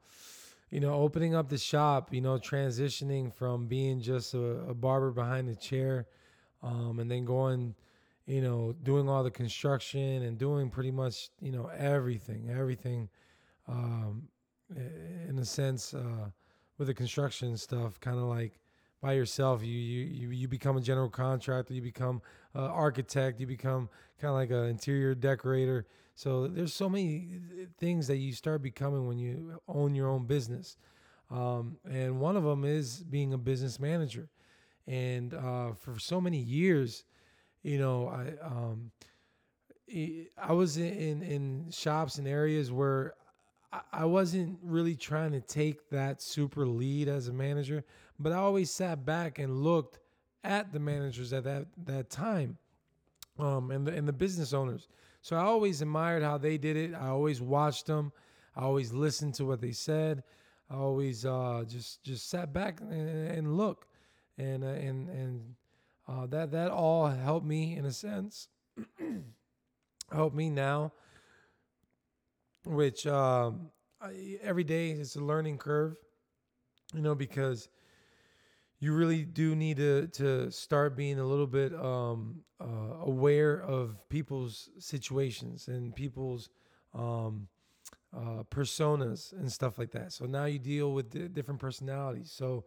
you 0.71 0.81
know, 0.81 0.95
opening 0.95 1.35
up 1.35 1.49
the 1.49 1.59
shop, 1.59 2.15
you 2.15 2.21
know, 2.21 2.39
transitioning 2.39 3.33
from 3.33 3.67
being 3.67 4.01
just 4.01 4.33
a, 4.33 4.41
a 4.69 4.75
barber 4.75 5.11
behind 5.11 5.49
the 5.49 5.55
chair, 5.55 6.07
um, 6.63 6.99
and 6.99 7.11
then 7.11 7.25
going 7.25 7.75
you 8.27 8.41
know, 8.41 8.75
doing 8.83 9.09
all 9.09 9.25
the 9.25 9.31
construction 9.31 10.23
and 10.23 10.39
doing 10.39 10.71
pretty 10.71 10.91
much, 10.91 11.31
you 11.41 11.53
know, 11.53 11.71
everything, 11.77 12.49
everything, 12.51 13.09
um, 13.69 14.29
in 15.29 15.39
a 15.39 15.45
sense, 15.45 15.95
uh, 15.95 16.31
with 16.79 16.89
the 16.89 16.95
construction 16.95 17.57
stuff, 17.57 18.01
kind 18.01 18.19
of 18.19 18.25
like 18.25 18.61
by 19.01 19.13
yourself. 19.13 19.63
You 19.63 19.79
you 19.79 20.31
you, 20.31 20.49
become 20.49 20.77
a 20.77 20.81
general 20.81 21.11
contractor. 21.11 21.75
You 21.75 21.83
become 21.83 22.23
an 22.55 22.65
architect. 22.65 23.41
You 23.41 23.47
become 23.47 23.89
kind 24.21 24.31
of 24.31 24.37
like 24.37 24.51
an 24.51 24.71
interior 24.71 25.15
decorator. 25.15 25.87
So 26.15 26.47
there's 26.47 26.75
so 26.75 26.89
many 26.89 27.41
uh, 27.61 27.65
things 27.79 28.07
that 28.07 28.17
you 28.19 28.33
start 28.33 28.63
becoming 28.63 29.07
when 29.07 29.19
you 29.19 29.61
own 29.69 29.95
your 29.95 30.09
own 30.09 30.27
business. 30.27 30.77
Um, 31.31 31.79
and 31.91 32.21
one 32.21 32.37
of 32.37 32.45
them 32.45 32.65
is 32.65 33.03
being 33.03 33.33
a 33.33 33.39
business 33.39 33.81
manager. 33.81 34.29
And 34.87 35.33
uh, 35.33 35.73
for 35.73 35.99
so 35.99 36.21
many 36.21 36.39
years, 36.39 37.05
you 37.63 37.79
know, 37.79 38.09
I 38.09 38.45
um, 38.45 38.91
I 40.39 40.53
was 40.53 40.77
in 40.77 41.23
in 41.23 41.71
shops 41.71 42.19
and 42.19 42.27
areas 42.27 42.73
where 42.73 43.15
I 43.93 44.05
wasn't 44.05 44.59
really 44.63 44.97
trying 44.97 45.33
to 45.33 45.41
take 45.41 45.89
that 45.91 46.21
super 46.21 46.67
lead 46.67 47.09
as 47.09 47.29
a 47.29 47.33
manager, 47.33 47.85
but 48.19 48.33
I 48.33 48.37
always 48.37 48.71
sat 48.71 49.07
back 49.07 49.39
and 49.39 49.63
looked 49.63 49.99
at 50.45 50.73
the 50.73 50.81
managers 50.81 51.33
at 51.33 51.45
that 51.45 51.67
that 51.87 52.11
time, 52.11 52.59
um, 53.39 53.71
and 53.71 53.87
the 53.87 53.93
and 53.93 54.07
the 54.07 54.13
business 54.13 54.53
owners. 54.53 54.89
So 55.23 55.37
I 55.37 55.43
always 55.43 55.81
admired 55.81 56.23
how 56.23 56.37
they 56.37 56.59
did 56.59 56.77
it. 56.77 56.95
I 56.95 57.09
always 57.09 57.41
watched 57.41 57.87
them. 57.87 58.13
I 58.57 58.63
always 58.63 58.93
listened 58.93 59.35
to 59.35 59.47
what 59.47 59.61
they 59.61 59.73
said. 59.73 60.25
I 60.69 60.77
always 60.77 61.25
uh, 61.25 61.65
just 61.67 62.03
just 62.03 62.29
sat 62.29 62.53
back 62.53 62.81
and, 62.81 63.31
and 63.31 63.57
look, 63.57 63.87
and 64.37 64.65
uh, 64.65 64.69
and 64.69 65.09
and 65.09 65.55
uh, 66.09 66.27
that 66.27 66.51
that 66.53 66.71
all 66.71 67.07
helped 67.09 67.47
me 67.47 67.77
in 67.77 67.85
a 67.85 67.93
sense. 67.93 68.49
helped 70.13 70.37
me 70.37 70.51
now 70.51 70.93
which 72.65 73.07
um, 73.07 73.71
I, 74.01 74.39
every 74.43 74.65
day 74.65 74.91
is 74.91 75.17
a 75.17 75.21
learning 75.21 75.59
curve, 75.59 75.97
you 76.95 77.03
know, 77.03 77.15
because 77.15 77.69
you 78.81 78.93
really 78.95 79.25
do 79.25 79.55
need 79.55 79.77
to 79.77 80.09
to 80.09 80.51
start 80.51 80.97
being 80.97 81.19
a 81.19 81.25
little 81.25 81.47
bit 81.47 81.75
um, 81.75 82.43
uh, 82.61 82.97
aware 83.03 83.63
of 83.63 83.97
people's 84.09 84.71
situations 84.79 85.69
and 85.69 85.95
people's 85.95 86.49
um, 86.95 87.49
uh, 88.17 88.43
personas 88.51 89.33
and 89.33 89.51
stuff 89.51 89.79
like 89.79 89.93
that. 89.93 90.13
So 90.13 90.27
now 90.27 90.45
you 90.47 90.59
deal 90.59 90.93
with 90.93 91.35
different 91.35 91.61
personalities. 91.61 92.31
So 92.33 92.65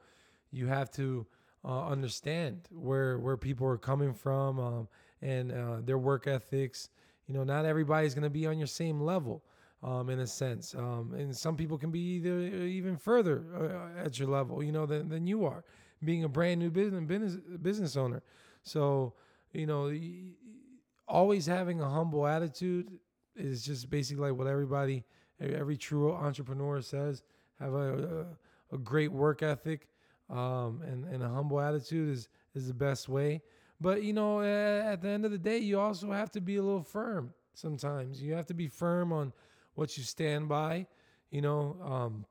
you 0.51 0.67
have 0.67 0.89
to 0.91 1.27
uh, 1.65 1.87
understand 1.87 2.67
where 2.71 3.17
where 3.17 3.37
people 3.37 3.65
are 3.67 3.77
coming 3.77 4.13
from 4.13 4.59
um, 4.59 4.87
and 5.21 5.51
uh, 5.51 5.77
their 5.83 5.97
work 5.97 6.27
ethics. 6.27 6.89
You 7.27 7.33
know, 7.33 7.43
not 7.43 7.65
everybody's 7.65 8.13
going 8.13 8.23
to 8.23 8.29
be 8.29 8.45
on 8.45 8.59
your 8.59 8.67
same 8.67 9.01
level 9.01 9.43
um, 9.81 10.09
in 10.09 10.19
a 10.19 10.27
sense. 10.27 10.75
Um, 10.75 11.13
and 11.17 11.35
some 11.35 11.55
people 11.55 11.77
can 11.77 11.89
be 11.89 11.99
either, 11.99 12.39
even 12.39 12.97
further 12.97 13.45
uh, 13.55 14.05
at 14.05 14.19
your 14.19 14.27
level, 14.27 14.61
you 14.61 14.71
know, 14.71 14.85
than, 14.85 15.09
than 15.09 15.25
you 15.25 15.45
are, 15.45 15.63
being 16.03 16.23
a 16.23 16.29
brand 16.29 16.59
new 16.59 16.69
business 16.69 17.03
business, 17.05 17.35
business 17.61 17.97
owner. 17.97 18.21
So, 18.63 19.13
you 19.53 19.65
know, 19.65 19.91
always 21.07 21.45
having 21.47 21.81
a 21.81 21.89
humble 21.89 22.27
attitude 22.27 22.91
is 23.35 23.63
just 23.63 23.89
basically 23.89 24.29
like 24.29 24.37
what 24.37 24.47
everybody, 24.47 25.03
every 25.39 25.77
true 25.77 26.13
entrepreneur 26.13 26.81
says. 26.81 27.23
Have 27.59 27.73
a, 27.73 28.25
a, 28.71 28.75
a 28.75 28.77
great 28.77 29.11
work 29.11 29.41
ethic 29.41 29.87
um, 30.29 30.81
and, 30.85 31.05
and 31.05 31.23
a 31.23 31.29
humble 31.29 31.59
attitude 31.59 32.09
is, 32.09 32.29
is 32.53 32.67
the 32.67 32.73
best 32.73 33.07
way. 33.09 33.41
But, 33.79 34.03
you 34.03 34.13
know, 34.13 34.41
at 34.41 35.01
the 35.01 35.09
end 35.09 35.25
of 35.25 35.31
the 35.31 35.37
day, 35.37 35.57
you 35.57 35.79
also 35.79 36.11
have 36.11 36.31
to 36.31 36.41
be 36.41 36.55
a 36.55 36.63
little 36.63 36.83
firm 36.83 37.33
sometimes. 37.53 38.21
You 38.21 38.33
have 38.33 38.45
to 38.47 38.53
be 38.53 38.67
firm 38.67 39.11
on 39.11 39.33
what 39.73 39.97
you 39.97 40.03
stand 40.03 40.47
by, 40.47 40.87
you 41.29 41.41
know, 41.41 41.77
um, 41.83 42.25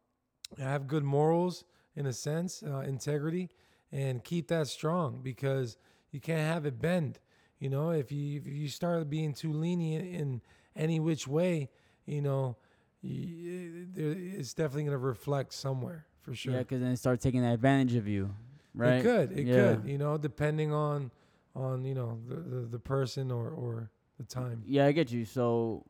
have 0.59 0.87
good 0.87 1.05
morals 1.05 1.65
in 1.97 2.07
a 2.07 2.13
sense, 2.13 2.63
uh, 2.63 2.81
integrity, 2.81 3.51
and 3.93 4.25
keep 4.25 4.49
that 4.49 4.67
strong 4.67 5.21
because 5.23 5.77
you 6.11 6.21
can't 6.21 6.41
have 6.41 6.65
it 6.67 6.81
bend. 6.81 7.21
You 7.59 7.71
know, 7.71 7.91
if 7.91 8.11
you 8.11 8.41
if 8.41 8.47
you 8.47 8.69
start 8.69 9.09
being 9.09 9.33
too 9.33 9.53
lenient 9.53 10.15
in 10.15 10.43
any 10.75 11.01
which 11.01 11.29
way, 11.29 11.71
you 12.07 12.23
know, 12.23 12.57
it's 13.03 14.55
definitely 14.55 14.85
going 14.85 14.93
to 14.93 14.99
reflect 14.99 15.53
somewhere 15.53 16.07
for 16.25 16.35
sure. 16.35 16.55
Yeah, 16.55 16.59
because 16.61 16.81
then 16.81 16.91
it 16.91 16.97
start 16.97 17.21
taking 17.21 17.45
advantage 17.45 17.95
of 17.95 18.09
you, 18.09 18.35
right? 18.75 18.95
It 18.95 19.03
could, 19.03 19.39
it 19.39 19.47
yeah. 19.47 19.55
could, 19.55 19.83
you 19.89 19.99
know, 19.99 20.17
depending 20.17 20.73
on 20.73 21.11
on 21.55 21.85
you 21.85 21.95
know 21.95 22.19
the, 22.29 22.37
the, 22.37 22.67
the 22.67 22.79
person 22.79 23.31
or 23.31 23.51
or 23.51 23.91
the 24.19 24.25
time. 24.25 24.63
Yeah, 24.67 24.87
I 24.87 24.93
get 24.93 25.13
you. 25.13 25.25
So 25.25 25.85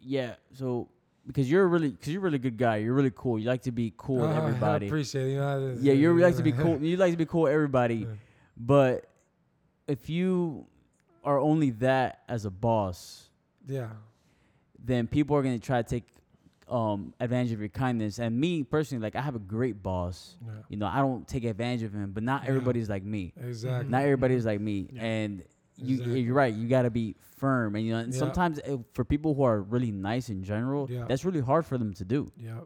yeah, 0.00 0.34
so 0.52 0.88
because 1.26 1.50
you're 1.50 1.64
a 1.64 1.66
really 1.66 1.90
because 1.90 2.08
you're 2.08 2.22
a 2.22 2.24
really 2.24 2.38
good 2.38 2.56
guy. 2.56 2.76
You're 2.76 2.94
really 2.94 3.12
cool. 3.14 3.38
You 3.38 3.48
like 3.48 3.62
to 3.62 3.72
be 3.72 3.92
cool 3.96 4.20
with 4.20 4.30
ah, 4.30 4.36
everybody. 4.36 4.86
I 4.86 4.88
appreciate 4.88 5.26
it. 5.26 5.30
You 5.30 5.38
know, 5.38 5.76
yeah, 5.80 5.92
you 5.92 6.16
like 6.18 6.36
to 6.36 6.42
be 6.42 6.52
cool. 6.52 6.78
You 6.80 6.96
like 6.96 7.12
to 7.12 7.18
be 7.18 7.26
cool 7.26 7.42
with 7.42 7.52
everybody. 7.52 7.94
Yeah. 7.96 8.06
But 8.56 9.06
if 9.88 10.08
you 10.08 10.66
are 11.24 11.38
only 11.38 11.70
that 11.70 12.22
as 12.28 12.44
a 12.44 12.50
boss, 12.50 13.28
yeah, 13.66 13.88
then 14.78 15.06
people 15.06 15.36
are 15.36 15.42
gonna 15.42 15.58
try 15.58 15.82
to 15.82 15.88
take 15.88 16.04
um, 16.68 17.14
advantage 17.20 17.52
of 17.52 17.60
your 17.60 17.68
kindness. 17.68 18.18
And 18.18 18.38
me 18.38 18.62
personally, 18.62 19.02
like 19.02 19.16
I 19.16 19.22
have 19.22 19.34
a 19.34 19.40
great 19.40 19.82
boss. 19.82 20.36
Yeah. 20.44 20.52
You 20.68 20.76
know, 20.76 20.86
I 20.86 20.98
don't 20.98 21.26
take 21.26 21.44
advantage 21.44 21.82
of 21.82 21.92
him, 21.92 22.12
but 22.12 22.22
not 22.22 22.42
yeah. 22.42 22.50
everybody's 22.50 22.88
like 22.88 23.04
me. 23.04 23.32
Exactly. 23.36 23.90
Not 23.90 24.02
everybody's 24.02 24.46
like 24.46 24.60
me. 24.60 24.88
And 24.96 25.42
you 25.76 25.96
exactly. 25.96 26.20
you're 26.20 26.34
right. 26.34 26.54
You 26.54 26.68
got 26.68 26.82
to 26.82 26.90
be 26.90 27.16
firm, 27.36 27.74
and 27.74 27.84
you 27.84 27.92
know, 27.92 27.98
and 27.98 28.14
sometimes 28.14 28.58
it, 28.58 28.78
for 28.92 29.04
people 29.04 29.34
who 29.34 29.42
are 29.42 29.60
really 29.60 29.90
nice 29.90 30.28
in 30.28 30.44
general, 30.44 30.88
yeah. 30.90 31.04
that's 31.08 31.24
really 31.24 31.40
hard 31.40 31.66
for 31.66 31.78
them 31.78 31.92
to 31.94 32.04
do. 32.04 32.30
Yeah. 32.38 32.60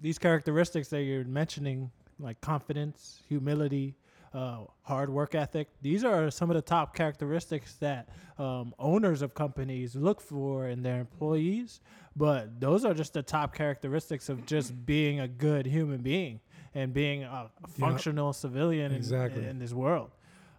These 0.00 0.18
characteristics 0.18 0.88
that 0.88 1.02
you're 1.02 1.24
mentioning, 1.24 1.90
like 2.18 2.40
confidence, 2.40 3.20
humility, 3.28 3.94
uh, 4.36 4.58
hard 4.82 5.08
work 5.08 5.34
ethic. 5.34 5.68
These 5.80 6.04
are 6.04 6.30
some 6.30 6.50
of 6.50 6.56
the 6.56 6.62
top 6.62 6.94
characteristics 6.94 7.74
that 7.76 8.10
um, 8.38 8.74
owners 8.78 9.22
of 9.22 9.34
companies 9.34 9.96
look 9.96 10.20
for 10.20 10.68
in 10.68 10.82
their 10.82 11.00
employees. 11.00 11.80
But 12.14 12.60
those 12.60 12.84
are 12.84 12.92
just 12.92 13.14
the 13.14 13.22
top 13.22 13.54
characteristics 13.54 14.28
of 14.28 14.44
just 14.44 14.84
being 14.84 15.20
a 15.20 15.28
good 15.28 15.64
human 15.64 16.02
being 16.02 16.40
and 16.74 16.92
being 16.92 17.24
a, 17.24 17.50
functional 17.78 18.28
yep. 18.28 18.34
civilian 18.34 18.92
exactly. 18.92 19.42
in, 19.42 19.48
in, 19.48 19.58
this 19.58 19.72
world. 19.72 20.10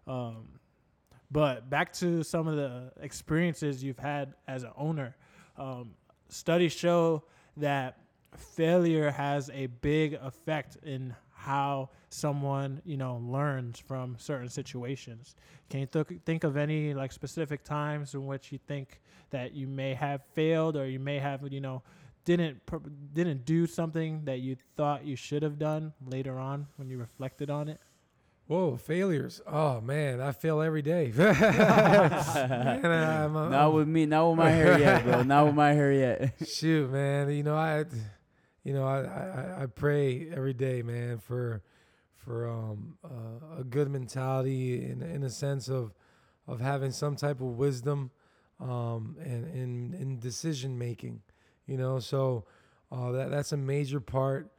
Um, 0.08 0.48
but 1.30 1.70
back 1.70 1.94
to 1.94 2.24
some 2.24 2.48
of 2.48 2.56
the 2.56 2.92
experiences 3.00 3.84
you've 3.84 4.00
had 4.00 4.34
as 4.48 4.64
an 4.64 4.72
owner. 4.76 5.16
Um, 5.56 5.92
studies 6.30 6.74
show 6.74 7.26
that 7.58 8.00
failure 8.36 9.12
has 9.12 9.52
a 9.54 9.68
big 9.68 10.14
effect 10.16 10.78
in 10.84 11.16
how 11.48 11.90
someone 12.10 12.82
you 12.86 12.98
know 12.98 13.22
learns 13.24 13.80
from 13.80 14.18
certain 14.20 14.50
situations. 14.50 15.36
Can 15.70 15.80
you 15.80 15.86
th- 15.86 16.22
think 16.26 16.44
of 16.44 16.58
any 16.58 16.94
like 16.94 17.12
specific 17.12 17.64
times 17.64 18.14
in 18.14 18.26
which 18.26 18.52
you 18.52 18.60
think 18.68 19.02
that 19.30 19.54
you 19.54 19.66
may 19.66 19.94
have 19.94 20.22
failed 20.34 20.76
or 20.76 20.88
you 20.88 21.00
may 21.00 21.20
have 21.20 21.42
you 21.52 21.62
know 21.62 21.84
didn't 22.26 22.66
pr- 22.66 22.90
didn't 23.14 23.46
do 23.46 23.66
something 23.66 24.26
that 24.26 24.40
you 24.40 24.58
thought 24.76 25.06
you 25.06 25.16
should 25.16 25.42
have 25.42 25.58
done 25.58 25.94
later 26.06 26.38
on 26.38 26.68
when 26.76 26.90
you 26.90 26.98
reflected 26.98 27.50
on 27.50 27.70
it? 27.70 27.80
Whoa, 28.48 28.76
failures. 28.76 29.42
Oh 29.48 29.80
man, 29.80 30.20
I 30.20 30.34
fail 30.34 30.62
every 30.62 30.82
day. 30.82 31.14
man, 31.18 31.34
I'm, 32.86 33.36
I'm, 33.36 33.52
not 33.52 33.74
with 33.74 33.88
me, 33.88 34.06
not 34.06 34.30
with 34.30 34.38
my 34.38 34.50
hair 34.50 34.80
yet, 34.80 35.04
bro. 35.06 35.24
Not 35.24 35.46
with 35.46 35.56
my 35.56 35.72
hair 35.72 35.92
yet. 35.94 36.34
Shoot, 36.48 36.92
man. 36.92 37.30
You 37.32 37.44
know, 37.44 37.56
I 37.56 37.86
you 38.68 38.74
know, 38.74 38.86
I, 38.86 39.00
I, 39.00 39.64
I 39.64 39.66
pray 39.68 40.28
every 40.30 40.52
day, 40.52 40.82
man, 40.82 41.20
for 41.20 41.62
for 42.18 42.50
um, 42.50 42.98
uh, 43.02 43.62
a 43.62 43.64
good 43.64 43.90
mentality 43.90 44.84
in 44.92 45.02
in 45.02 45.24
a 45.24 45.30
sense 45.30 45.70
of 45.70 45.94
of 46.50 46.60
having 46.60 46.92
some 46.92 47.16
type 47.16 47.40
of 47.40 47.58
wisdom 47.58 48.12
um, 48.60 49.16
and 49.24 49.48
in 49.56 49.94
in 49.98 50.20
decision 50.20 50.78
making. 50.78 51.22
You 51.66 51.78
know, 51.78 52.00
so 52.00 52.44
uh, 52.92 53.14
that 53.14 53.32
that's 53.32 53.54
a 53.54 53.58
major 53.58 54.02
part 54.02 54.52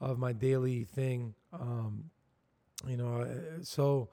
of 0.00 0.18
my 0.18 0.32
daily 0.32 0.82
thing. 0.82 1.32
Um, 1.52 2.10
you 2.88 2.96
know, 2.96 3.20
uh, 3.20 3.62
so 3.62 4.08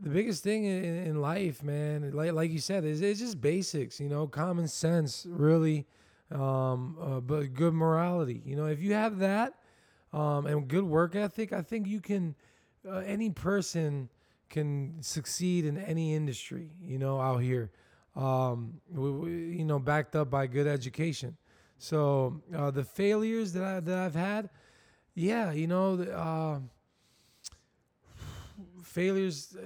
the 0.00 0.08
biggest 0.08 0.42
thing 0.42 0.64
in, 0.64 1.06
in 1.06 1.20
life, 1.20 1.62
man, 1.62 2.10
like 2.10 2.32
like 2.32 2.50
you 2.50 2.58
said, 2.58 2.84
is 2.84 3.02
it's 3.02 3.20
just 3.20 3.40
basics. 3.40 4.00
You 4.00 4.08
know, 4.08 4.26
common 4.26 4.66
sense, 4.66 5.28
really, 5.30 5.86
um, 6.30 6.96
uh, 7.00 7.20
but 7.20 7.54
good 7.54 7.74
morality. 7.74 8.42
You 8.44 8.56
know, 8.56 8.66
if 8.66 8.80
you 8.80 8.94
have 8.94 9.18
that 9.18 9.54
um, 10.12 10.46
and 10.46 10.68
good 10.68 10.84
work 10.84 11.14
ethic, 11.16 11.52
I 11.52 11.62
think 11.62 11.86
you 11.86 12.00
can. 12.00 12.34
Uh, 12.86 12.98
any 12.98 13.30
person 13.30 14.10
can 14.50 14.96
succeed 15.00 15.64
in 15.64 15.78
any 15.78 16.14
industry. 16.14 16.70
You 16.82 16.98
know, 16.98 17.18
out 17.18 17.38
here, 17.38 17.70
um, 18.14 18.74
we, 18.90 19.10
we, 19.10 19.30
you 19.56 19.64
know, 19.64 19.78
backed 19.78 20.14
up 20.14 20.28
by 20.30 20.46
good 20.46 20.66
education. 20.66 21.36
So 21.78 22.42
uh, 22.54 22.70
the 22.70 22.84
failures 22.84 23.52
that 23.54 23.64
I 23.64 23.80
that 23.80 23.98
I've 23.98 24.14
had, 24.14 24.50
yeah, 25.14 25.52
you 25.52 25.66
know. 25.66 25.94
Uh, 26.02 26.60
failures, 28.82 29.56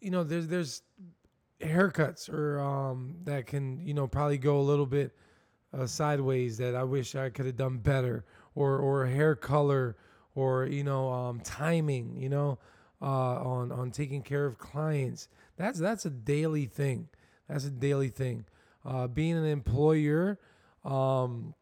you 0.00 0.10
know, 0.10 0.24
there's 0.24 0.48
there's 0.48 0.82
haircuts 1.60 2.28
or 2.28 2.60
um, 2.60 3.16
that 3.24 3.46
can 3.46 3.80
you 3.86 3.94
know 3.94 4.06
probably 4.06 4.38
go 4.38 4.58
a 4.58 4.62
little 4.62 4.86
bit 4.86 5.12
uh, 5.76 5.86
sideways 5.86 6.58
that 6.58 6.74
I 6.74 6.84
wish 6.84 7.14
I 7.14 7.30
could 7.30 7.46
have 7.46 7.56
done 7.56 7.78
better, 7.78 8.24
or 8.54 8.78
or 8.78 9.06
hair 9.06 9.34
color, 9.34 9.96
or 10.34 10.66
you 10.66 10.84
know 10.84 11.10
um, 11.10 11.40
timing 11.40 12.16
you 12.16 12.28
know 12.28 12.58
uh, 13.02 13.06
on 13.06 13.72
on 13.72 13.90
taking 13.90 14.22
care 14.22 14.46
of 14.46 14.58
clients. 14.58 15.28
That's 15.56 15.78
that's 15.78 16.04
a 16.04 16.10
daily 16.10 16.66
thing. 16.66 17.08
That's 17.48 17.64
a 17.64 17.70
daily 17.70 18.08
thing. 18.08 18.46
Uh, 18.84 19.06
being 19.06 19.36
an 19.36 19.46
employer 19.46 20.38
um, 20.84 21.54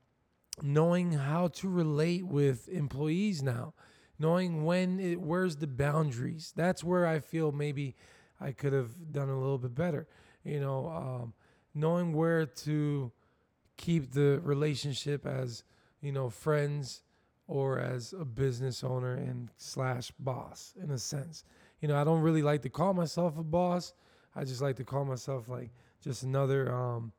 knowing 0.60 1.12
how 1.12 1.48
to 1.48 1.68
relate 1.68 2.26
with 2.26 2.68
employees 2.68 3.42
now 3.42 3.74
knowing 4.18 4.64
when 4.64 5.00
it 5.00 5.20
where's 5.20 5.56
the 5.56 5.66
boundaries. 5.66 6.52
That's 6.54 6.84
where 6.84 7.06
i 7.06 7.18
feel 7.20 7.52
maybe 7.52 7.96
i 8.40 8.52
could 8.52 8.72
have 8.72 9.12
done 9.12 9.28
a 9.28 9.38
little 9.38 9.58
bit 9.58 9.74
better 9.74 10.06
you 10.44 10.60
know 10.60 10.88
um, 10.88 11.32
knowing 11.74 12.12
where 12.12 12.46
to 12.46 13.10
keep 13.82 14.12
the 14.12 14.40
relationship 14.44 15.26
as 15.26 15.64
you 16.00 16.12
know 16.12 16.30
friends 16.30 17.02
or 17.48 17.80
as 17.80 18.12
a 18.12 18.24
business 18.24 18.84
owner 18.84 19.14
and 19.14 19.50
slash 19.56 20.12
boss 20.20 20.72
in 20.80 20.90
a 20.92 20.98
sense. 20.98 21.44
You 21.80 21.88
know 21.88 22.00
i 22.00 22.04
don't 22.04 22.22
really 22.22 22.42
like 22.42 22.62
to 22.62 22.70
call 22.70 22.94
myself 22.94 23.36
a 23.36 23.42
boss. 23.42 23.92
I 24.36 24.44
just 24.44 24.62
like 24.62 24.76
to 24.76 24.84
call 24.84 25.04
myself 25.04 25.48
like 25.48 25.70
just 26.00 26.22
another 26.22 26.72
um, 26.72 27.12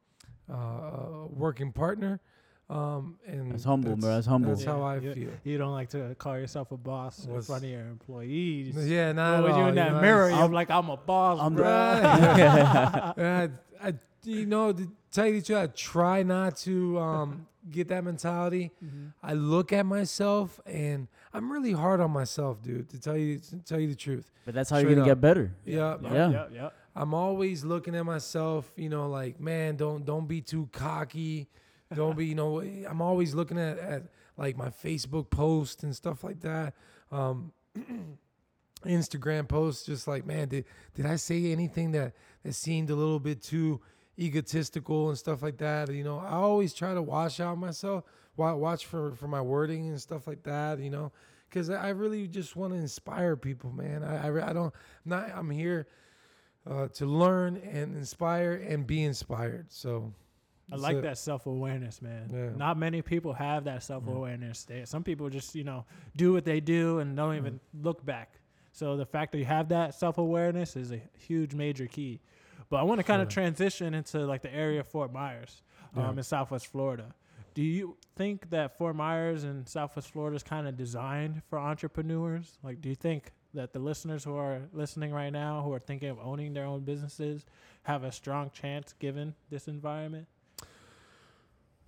uh, 0.52 1.28
working 1.28 1.72
partner 1.74 2.22
um, 2.74 3.18
and 3.28 3.52
That's 3.52 3.64
humble, 3.64 3.96
bro. 3.96 4.10
That's 4.16 4.26
humble. 4.28 4.50
that's 4.50 4.64
how 4.64 4.82
i 4.82 4.96
you- 4.98 5.14
feel 5.14 5.30
You 5.44 5.58
don't 5.58 5.72
like 5.74 5.90
to 5.90 6.16
call 6.18 6.38
yourself 6.38 6.72
a 6.72 6.78
boss 6.78 7.26
in 7.26 7.42
front 7.42 7.64
of 7.66 7.70
your 7.70 7.82
employees. 7.88 8.76
yeah 8.90 9.12
Well, 9.12 9.14
not 9.14 9.44
when 9.44 9.52
at 9.52 9.58
you 9.58 9.64
all, 9.64 9.70
in 9.70 9.76
that 9.76 9.92
know, 9.92 9.98
I 9.98 10.02
mirror, 10.02 10.30
just- 10.30 10.40
you're 10.42 10.50
like, 10.50 10.70
I'm 10.72 10.90
a 10.90 10.98
boss, 10.98 11.40
I'm 11.42 11.56
bro. 11.56 11.66
Right. 13.18 13.52
I, 13.82 13.88
I, 13.90 13.94
you 14.24 14.46
know, 14.46 14.72
to 14.74 14.88
tell 15.12 15.28
you 15.28 15.40
the 15.42 15.46
truth, 15.46 15.58
I 15.60 15.68
try 15.68 16.24
not 16.24 16.56
to 16.58 16.98
um, 17.00 17.48
get 17.70 17.90
that 17.90 18.04
mentality. 18.04 18.72
Mhm. 18.84 19.14
I 19.22 19.34
look 19.34 19.74
at 19.74 19.86
myself 19.86 20.60
and 20.66 21.08
I'm 21.34 21.52
really 21.52 21.74
hard 21.74 22.00
on 22.00 22.12
myself, 22.12 22.62
dude. 22.62 22.90
To 22.92 23.00
tell 23.00 23.18
you, 23.18 23.40
to 23.40 23.58
tell 23.58 23.80
you 23.80 23.88
the 23.90 23.96
truth. 23.96 24.32
But 24.46 24.54
that's 24.56 24.70
how 24.70 24.78
Straight 24.78 24.90
you're 24.92 25.00
gonna 25.00 25.12
up. 25.12 25.18
get 25.18 25.22
better. 25.22 25.52
Yeah, 25.66 25.98
yeah, 26.02 26.14
Yeah. 26.14 26.32
yep, 26.32 26.50
yep. 26.54 26.74
I'm 26.96 27.14
always 27.14 27.66
looking 27.66 27.96
at 27.96 28.06
myself. 28.06 28.72
You 28.78 28.90
know, 28.90 29.10
like 29.10 29.40
man, 29.40 29.76
don't 29.76 30.06
don't 30.06 30.28
be 30.28 30.42
too 30.42 30.70
cocky. 30.72 31.50
Don't 31.96 32.18
be, 32.18 32.26
you 32.26 32.36
know. 32.36 32.60
I'm 32.60 33.02
always 33.02 33.34
looking 33.34 33.58
at 33.58 33.78
at 33.78 34.04
like 34.38 34.58
my 34.58 34.70
Facebook 34.70 35.30
post 35.30 35.84
and 35.84 35.96
stuff 35.96 36.24
like 36.24 36.42
that. 36.42 36.74
Um, 37.12 37.52
Instagram 38.86 39.48
posts, 39.48 39.86
just 39.86 40.08
like 40.08 40.26
man, 40.26 40.50
did 40.50 40.66
did 40.94 41.06
I 41.06 41.16
say 41.16 41.52
anything 41.52 41.92
that 41.92 42.14
that 42.44 42.54
seemed 42.54 42.90
a 42.90 42.96
little 42.96 43.20
bit 43.20 43.42
too 43.42 43.82
egotistical 44.20 45.10
and 45.10 45.18
stuff 45.18 45.42
like 45.42 45.58
that? 45.58 45.92
You 45.92 46.04
know, 46.04 46.20
I 46.20 46.34
always 46.34 46.74
try 46.74 46.94
to 46.94 47.02
watch 47.02 47.40
out 47.40 47.58
myself, 47.58 48.04
watch 48.36 48.86
for 48.86 49.16
for 49.16 49.28
my 49.28 49.42
wording 49.42 49.88
and 49.90 50.02
stuff 50.02 50.28
like 50.28 50.44
that. 50.44 50.80
You 50.80 50.90
know, 50.90 51.12
because 51.50 51.70
I 51.70 51.90
really 51.90 52.28
just 52.28 52.56
want 52.56 52.74
to 52.74 52.80
inspire 52.80 53.36
people, 53.36 53.72
man. 53.72 54.04
I 54.04 54.28
I, 54.28 54.50
I 54.50 54.54
don't 54.54 54.74
I'm 55.06 55.10
not 55.10 55.32
I'm 55.34 55.50
here 55.50 55.88
uh, 56.70 56.88
to 56.88 57.06
learn 57.06 57.58
and 57.58 57.96
inspire 57.96 58.54
and 58.54 58.88
be 58.88 59.04
inspired. 59.04 59.72
So 59.72 60.14
I 60.72 60.76
like 60.78 61.02
that 61.02 61.18
self 61.18 61.46
awareness, 61.46 62.02
man. 62.02 62.30
Yeah. 62.34 62.50
Not 62.58 62.78
many 62.78 63.02
people 63.02 63.34
have 63.34 63.66
that 63.66 63.84
self 63.84 64.08
awareness. 64.08 64.64
They 64.64 64.86
Some 64.86 65.04
people 65.04 65.30
just, 65.30 65.56
you 65.56 65.64
know, 65.64 65.86
do 66.16 66.34
what 66.34 66.46
they 66.46 66.60
do 66.60 67.00
and 67.00 67.16
don't 67.16 67.36
even 67.36 67.60
look 67.82 68.06
back. 68.06 68.36
So 68.72 68.98
the 68.98 69.06
fact 69.06 69.32
that 69.34 69.38
you 69.40 69.46
have 69.46 69.70
that 69.70 69.94
self 69.94 70.18
awareness 70.18 70.76
is 70.76 70.92
a 70.92 71.02
huge 71.18 71.54
major 71.54 71.86
key. 71.86 72.22
But 72.70 72.78
I 72.78 72.84
want 72.84 73.00
to 73.00 73.04
kind 73.04 73.22
of 73.22 73.28
transition 73.28 73.94
into 73.94 74.20
like 74.26 74.42
the 74.42 74.54
area 74.54 74.80
of 74.80 74.88
Fort 74.88 75.12
Myers, 75.14 75.62
um, 75.96 76.04
Yeah. 76.04 76.12
in 76.12 76.24
Southwest 76.24 76.68
Florida. 76.68 77.14
Do 77.54 77.62
you 77.62 77.98
think 78.16 78.50
that 78.50 78.78
Fort 78.80 78.96
Myers 78.96 79.44
and 79.44 79.68
Southwest 79.70 80.10
Florida 80.12 80.36
is 80.36 80.42
kind 80.44 80.68
of 80.68 80.76
designed 80.76 81.44
for 81.50 81.60
entrepreneurs? 81.60 82.58
Like, 82.64 82.82
do 82.82 82.90
you 82.90 82.96
think 82.96 83.32
that 83.54 83.74
the 83.74 83.80
listeners 83.80 84.24
who 84.24 84.36
are 84.36 84.62
listening 84.74 85.12
right 85.12 85.30
now, 85.30 85.62
who 85.62 85.72
are 85.72 85.80
thinking 85.80 86.10
of 86.10 86.18
owning 86.20 86.54
their 86.54 86.66
own 86.66 86.82
businesses, 86.84 87.46
have 87.84 88.04
a 88.04 88.12
strong 88.12 88.50
chance 88.50 88.94
given 88.98 89.36
this 89.52 89.68
environment? 89.68 90.26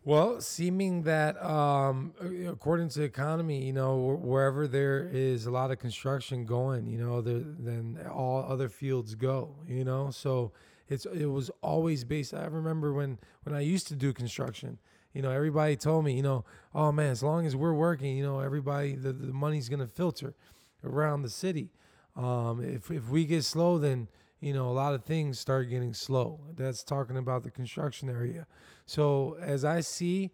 Well, 0.05 0.39
seeming 0.39 1.01
that 1.03 1.43
um, 1.43 2.13
according 2.47 2.89
to 2.89 2.99
the 2.99 3.05
economy, 3.05 3.65
you 3.65 3.73
know, 3.73 4.19
wherever 4.21 4.67
there 4.67 5.09
is 5.11 5.47
a 5.47 5.51
lot 5.51 5.71
of 5.71 5.79
construction 5.79 6.45
going, 6.45 6.85
you 6.85 6.99
know, 6.99 7.21
there, 7.21 7.39
then 7.39 7.97
all 8.13 8.45
other 8.47 8.69
fields 8.69 9.15
go, 9.15 9.55
you 9.67 9.83
know. 9.83 10.11
So 10.11 10.51
it's 10.87 11.07
it 11.07 11.25
was 11.25 11.49
always 11.63 12.03
based. 12.03 12.35
I 12.35 12.45
remember 12.45 12.93
when 12.93 13.17
when 13.45 13.55
I 13.55 13.61
used 13.61 13.87
to 13.87 13.95
do 13.95 14.13
construction, 14.13 14.77
you 15.15 15.23
know, 15.23 15.31
everybody 15.31 15.75
told 15.75 16.05
me, 16.05 16.13
you 16.13 16.21
know, 16.21 16.45
oh 16.75 16.91
man, 16.91 17.09
as 17.09 17.23
long 17.23 17.47
as 17.47 17.55
we're 17.55 17.73
working, 17.73 18.15
you 18.15 18.23
know, 18.23 18.41
everybody 18.41 18.93
the, 18.93 19.11
the 19.11 19.33
money's 19.33 19.69
gonna 19.69 19.87
filter 19.87 20.35
around 20.83 21.23
the 21.23 21.31
city. 21.31 21.71
Um, 22.15 22.63
if 22.63 22.91
if 22.91 23.09
we 23.09 23.25
get 23.25 23.43
slow, 23.43 23.79
then 23.79 24.07
you 24.45 24.53
know 24.53 24.69
a 24.69 24.71
lot 24.71 24.93
of 24.93 25.03
things 25.03 25.39
start 25.39 25.71
getting 25.71 25.95
slow. 25.95 26.39
That's 26.55 26.83
talking 26.83 27.17
about 27.17 27.41
the 27.41 27.49
construction 27.49 28.09
area. 28.09 28.45
So 28.85 29.37
as 29.41 29.65
I 29.65 29.79
see, 29.81 30.29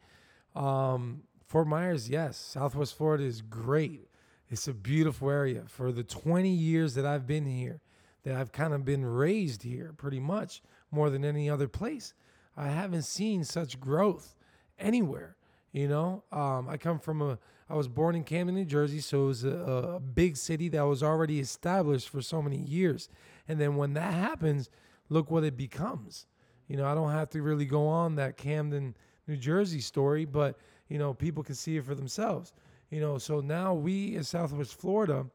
um, 0.54 1.24
Fort 1.46 1.66
Myers, 1.66 2.10
yes, 2.10 2.36
Southwest 2.36 2.98
Florida 2.98 3.24
is 3.24 3.42
great. 3.42 4.10
It's 4.50 4.68
a 4.68 4.74
beautiful 4.74 5.30
area. 5.30 5.64
For 5.66 5.94
the 5.94 6.04
20 6.04 6.50
years 6.50 6.94
that 6.96 7.06
I've 7.06 7.26
been 7.26 7.46
here, 7.46 7.80
that 8.24 8.36
I've 8.36 8.52
kind 8.52 8.74
of 8.74 8.84
been 8.84 9.06
raised 9.06 9.64
here, 9.64 9.94
pretty 9.96 10.20
much 10.20 10.62
more 10.92 11.10
than 11.10 11.24
any 11.24 11.50
other 11.50 11.70
place, 11.70 12.14
I 12.58 12.68
haven't 12.68 13.04
seen 13.04 13.46
such 13.46 13.80
growth 13.80 14.36
anywhere. 14.78 15.38
You 15.72 15.88
know, 15.88 16.24
um, 16.34 16.68
I 16.68 16.76
come 16.76 17.00
from 17.00 17.22
a, 17.22 17.40
I 17.70 17.76
was 17.76 17.88
born 17.88 18.16
in 18.16 18.26
Camden, 18.26 18.56
New 18.56 18.66
Jersey, 18.66 19.00
so 19.00 19.24
it 19.24 19.28
was 19.28 19.44
a, 19.46 19.50
a 19.96 20.00
big 20.02 20.36
city 20.36 20.68
that 20.68 20.82
was 20.82 21.02
already 21.02 21.40
established 21.40 22.10
for 22.10 22.22
so 22.22 22.42
many 22.42 22.58
years. 22.58 23.08
And 23.48 23.60
then 23.60 23.76
when 23.76 23.94
that 23.94 24.14
happens, 24.14 24.70
look 25.10 25.32
what 25.32 25.44
it 25.44 25.58
becomes. 25.58 26.26
You 26.68 26.78
know, 26.78 26.86
I 26.86 26.96
don't 26.96 27.12
have 27.12 27.30
to 27.32 27.42
really 27.42 27.66
go 27.66 27.88
on 27.88 28.16
that 28.16 28.38
Camden, 28.38 28.96
New 29.28 29.38
Jersey 29.38 29.82
story, 29.82 30.26
but 30.26 30.58
you 30.88 30.98
know, 30.98 31.14
people 31.14 31.44
can 31.44 31.56
see 31.56 31.78
it 31.78 31.86
for 31.86 31.96
themselves. 31.96 32.54
You 32.90 33.00
know, 33.00 33.18
so 33.18 33.40
now 33.40 33.74
we 33.74 34.16
in 34.16 34.24
Southwest 34.24 34.76
Florida, 34.80 35.26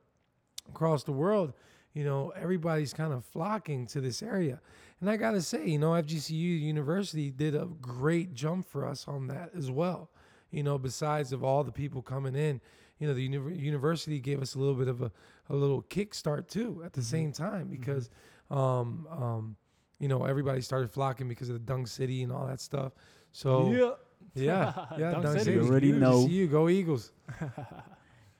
across 0.69 1.05
the 1.05 1.13
world, 1.13 1.53
you 1.95 2.05
know, 2.05 2.33
everybody's 2.37 2.93
kind 2.93 3.13
of 3.13 3.25
flocking 3.25 3.87
to 3.87 4.01
this 4.01 4.23
area. 4.23 4.61
And 5.01 5.09
I 5.09 5.17
got 5.17 5.33
to 5.33 5.43
say, 5.43 5.67
you 5.67 5.79
know, 5.79 5.91
FGCU 5.93 6.61
University 6.61 7.31
did 7.31 7.55
a 7.55 7.67
great 7.81 8.35
jump 8.35 8.69
for 8.69 8.87
us 8.87 9.07
on 9.09 9.29
that 9.29 9.51
as 9.57 9.71
well. 9.71 10.11
You 10.51 10.63
know, 10.63 10.79
besides 10.79 11.33
of 11.33 11.43
all 11.43 11.65
the 11.65 11.73
people 11.73 12.03
coming 12.03 12.35
in, 12.35 12.61
you 12.99 13.07
know, 13.09 13.15
the 13.15 13.23
uni- 13.23 13.59
university 13.59 14.19
gave 14.21 14.41
us 14.43 14.55
a 14.55 14.59
little 14.59 14.75
bit 14.75 14.89
of 14.89 15.03
a, 15.03 15.11
a 15.51 15.55
little 15.55 15.83
kickstart 15.83 16.49
too 16.49 16.83
at 16.85 16.93
the 16.93 17.03
same 17.03 17.33
time 17.33 17.69
because, 17.69 18.09
um, 18.51 19.07
um, 19.11 19.57
you 19.99 20.09
know, 20.09 20.25
everybody 20.25 20.61
started 20.61 20.91
flocking 20.91 21.29
because 21.29 21.49
of 21.49 21.55
the 21.55 21.61
Dunk 21.61 21.89
City 21.89 22.23
and 22.23 22.33
all 22.33 22.47
that 22.47 22.61
stuff. 22.61 22.93
So 23.33 23.71
yeah, 23.71 23.93
yeah, 24.35 24.73
Dunk 25.13 25.23
Dunk 25.23 25.27
City 25.39 25.45
City. 25.45 25.57
You 25.57 25.63
already 25.67 25.89
Good 25.89 25.95
to 25.95 26.01
know. 26.01 26.27
see 26.27 26.33
you 26.33 26.47
go 26.47 26.69
Eagles. 26.69 27.13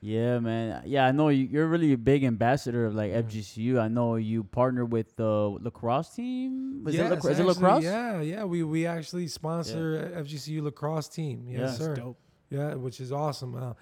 Yeah, 0.01 0.39
man. 0.41 0.83
Yeah, 0.85 1.07
I 1.07 1.13
know 1.13 1.31
you, 1.31 1.47
you're 1.47 1.67
really 1.67 1.93
a 1.93 1.99
big 1.99 2.23
ambassador 2.23 2.85
of 2.87 2.95
like 2.95 3.11
FGCU. 3.13 3.81
I 3.81 3.89
know 3.89 4.17
you 4.17 4.45
partner 4.45 4.85
with 4.85 5.17
the 5.17 5.25
lacrosse 5.61 6.11
team. 6.15 6.85
Was 6.85 6.95
Yes, 6.95 7.07
it, 7.11 7.15
lacro- 7.15 7.31
is 7.31 7.39
it 7.41 7.47
lacrosse? 7.47 7.83
Yeah, 7.83 8.21
yeah. 8.21 8.45
We 8.45 8.63
we 8.63 8.87
actually 8.87 9.27
sponsor 9.27 10.13
FGCU 10.17 10.63
lacrosse 10.63 11.09
team. 11.09 11.47
Yes, 11.49 11.59
Yeah. 11.59 11.71
Sir. 11.73 11.95
dope. 11.97 12.19
Yeah, 12.51 12.75
which 12.75 13.01
is 13.01 13.11
awesome. 13.11 13.55
Uh, 13.57 13.73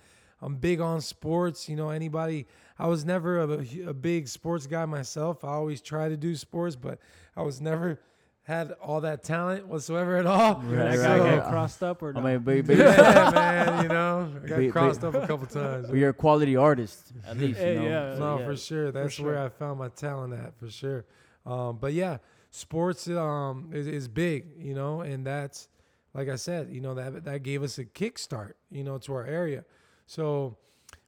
I'm 0.45 0.57
big 0.57 0.80
on 0.80 1.01
sports. 1.01 1.68
You 1.68 1.76
know, 1.76 1.90
anybody. 1.90 2.47
I 2.78 2.86
was 2.88 3.05
never 3.05 3.38
a, 3.40 3.66
a 3.88 3.95
big 3.95 4.28
sports 4.28 4.66
guy 4.66 4.84
myself. 4.84 5.45
I 5.45 5.49
always 5.49 5.80
try 5.80 6.09
to 6.09 6.16
do 6.16 6.34
sports, 6.36 6.74
but 6.76 6.99
I 7.36 7.42
was 7.42 7.61
never 7.61 8.01
had 8.42 8.72
all 8.82 9.01
that 9.01 9.22
talent 9.22 9.66
whatsoever 9.68 10.16
at 10.16 10.26
all. 10.26 10.57
Right, 10.57 10.76
That 10.76 10.86
right, 10.86 10.97
guy 10.99 11.18
right. 11.18 11.34
get 11.36 11.49
crossed 11.49 11.82
up 11.82 12.03
or 12.03 12.11
I 12.11 12.12
not? 12.12 12.24
mean, 12.24 12.38
but, 12.40 12.66
but, 12.66 12.76
yeah, 12.76 13.30
man. 13.34 13.82
You 13.84 13.88
know, 13.88 14.30
I 14.45 14.47
got 14.47 14.59
But- 14.59 14.70
crossed 14.72 15.01
but- 15.01 15.14
up 15.14 15.22
a 15.24 15.26
couple 15.26 15.47
times. 15.47 15.86
but 15.88 15.97
you're 15.97 16.11
a 16.11 16.12
quality 16.14 16.57
artist, 16.57 17.12
at 17.26 17.38
least. 17.38 17.59
Hey, 17.59 17.74
you 17.74 17.80
know? 17.80 17.86
yeah. 18.12 18.18
No, 18.18 18.38
yeah. 18.40 18.45
for 18.45 18.57
sure. 18.57 18.92
That's 18.92 19.18
where 19.20 19.34
sure. 19.36 19.45
I 19.47 19.49
found 19.49 19.78
my 19.78 19.88
talent 19.88 20.34
at, 20.34 20.59
for 20.59 20.68
sure. 20.68 21.05
Um, 21.47 21.78
but 21.80 21.92
yeah, 21.95 22.18
sports 22.51 23.09
um, 23.09 23.70
is, 23.72 23.86
is 23.86 24.09
big, 24.09 24.47
you 24.59 24.74
know, 24.74 25.01
and 25.01 25.26
that's 25.26 25.68
like 26.12 26.28
I 26.28 26.36
said, 26.36 26.68
you 26.70 26.80
know, 26.80 26.95
that 26.95 27.24
that 27.24 27.42
gave 27.45 27.62
us 27.62 27.78
a 27.78 27.84
kickstart, 27.84 28.53
you 28.70 28.84
know, 28.84 28.99
to 28.99 29.14
our 29.14 29.24
area. 29.24 29.64
So 30.07 30.57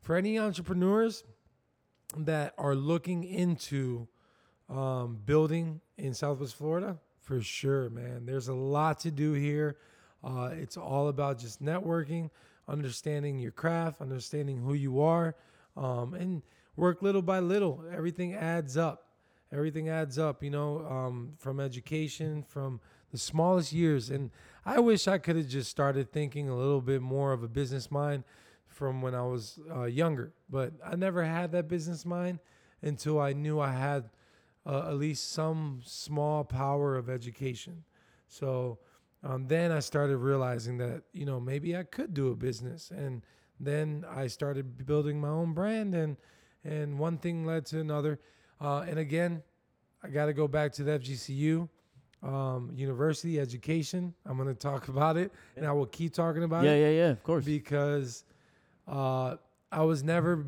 for 0.00 0.16
any 0.16 0.38
entrepreneurs 0.38 1.24
that 2.16 2.54
are 2.56 2.74
looking 2.74 3.24
into 3.24 4.08
um, 4.68 5.18
building 5.24 5.80
in 5.96 6.14
Southwest 6.14 6.54
Florida, 6.54 6.98
for 7.26 7.42
sure, 7.42 7.90
man. 7.90 8.24
There's 8.24 8.48
a 8.48 8.54
lot 8.54 9.00
to 9.00 9.10
do 9.10 9.32
here. 9.32 9.76
Uh, 10.22 10.50
it's 10.52 10.76
all 10.76 11.08
about 11.08 11.38
just 11.38 11.62
networking, 11.62 12.30
understanding 12.68 13.38
your 13.38 13.50
craft, 13.50 14.00
understanding 14.00 14.62
who 14.62 14.74
you 14.74 15.00
are, 15.00 15.34
um, 15.76 16.14
and 16.14 16.42
work 16.76 17.02
little 17.02 17.22
by 17.22 17.40
little. 17.40 17.84
Everything 17.92 18.34
adds 18.34 18.76
up. 18.76 19.08
Everything 19.52 19.88
adds 19.88 20.18
up, 20.18 20.42
you 20.42 20.50
know, 20.50 20.86
um, 20.86 21.32
from 21.38 21.58
education, 21.58 22.44
from 22.44 22.80
the 23.10 23.18
smallest 23.18 23.72
years. 23.72 24.10
And 24.10 24.30
I 24.64 24.78
wish 24.78 25.08
I 25.08 25.18
could 25.18 25.36
have 25.36 25.48
just 25.48 25.70
started 25.70 26.12
thinking 26.12 26.48
a 26.48 26.56
little 26.56 26.80
bit 26.80 27.02
more 27.02 27.32
of 27.32 27.42
a 27.42 27.48
business 27.48 27.90
mind 27.90 28.24
from 28.76 29.00
when 29.00 29.14
I 29.14 29.22
was 29.22 29.58
uh, 29.74 29.84
younger, 29.84 30.34
but 30.50 30.74
I 30.84 30.96
never 30.96 31.24
had 31.24 31.50
that 31.52 31.66
business 31.66 32.04
mind 32.04 32.40
until 32.82 33.18
I 33.18 33.32
knew 33.32 33.58
I 33.58 33.72
had 33.72 34.10
uh, 34.66 34.88
at 34.90 34.96
least 34.98 35.32
some 35.32 35.80
small 35.82 36.44
power 36.44 36.94
of 36.94 37.08
education. 37.08 37.84
So 38.28 38.78
um, 39.24 39.46
then 39.48 39.72
I 39.72 39.80
started 39.80 40.18
realizing 40.18 40.76
that 40.78 41.04
you 41.14 41.24
know 41.24 41.40
maybe 41.40 41.74
I 41.74 41.84
could 41.84 42.12
do 42.12 42.32
a 42.32 42.36
business, 42.36 42.90
and 42.90 43.24
then 43.58 44.04
I 44.14 44.26
started 44.26 44.84
building 44.86 45.18
my 45.18 45.28
own 45.30 45.54
brand, 45.54 45.94
and 45.94 46.18
and 46.62 46.98
one 46.98 47.16
thing 47.16 47.46
led 47.46 47.64
to 47.66 47.80
another, 47.80 48.20
uh, 48.60 48.84
and 48.86 48.98
again, 48.98 49.42
I 50.02 50.08
got 50.08 50.26
to 50.26 50.34
go 50.34 50.46
back 50.46 50.72
to 50.74 50.84
the 50.84 50.98
FGCU. 50.98 51.68
Um, 52.22 52.72
university 52.74 53.38
education. 53.38 54.12
I'm 54.24 54.36
going 54.36 54.48
to 54.48 54.54
talk 54.54 54.88
about 54.96 55.16
it, 55.16 55.32
and 55.54 55.64
I 55.66 55.72
will 55.72 55.86
keep 55.86 56.12
talking 56.12 56.42
about 56.44 56.64
Yeah, 56.64 56.72
it 56.72 56.80
yeah, 56.80 56.88
yeah. 56.88 56.96
Yeah. 57.06 57.10
Of 57.12 57.22
course. 57.22 57.44
because 57.44 58.24
uh, 58.86 59.36
I 59.72 59.82
was 59.82 60.02
never, 60.02 60.46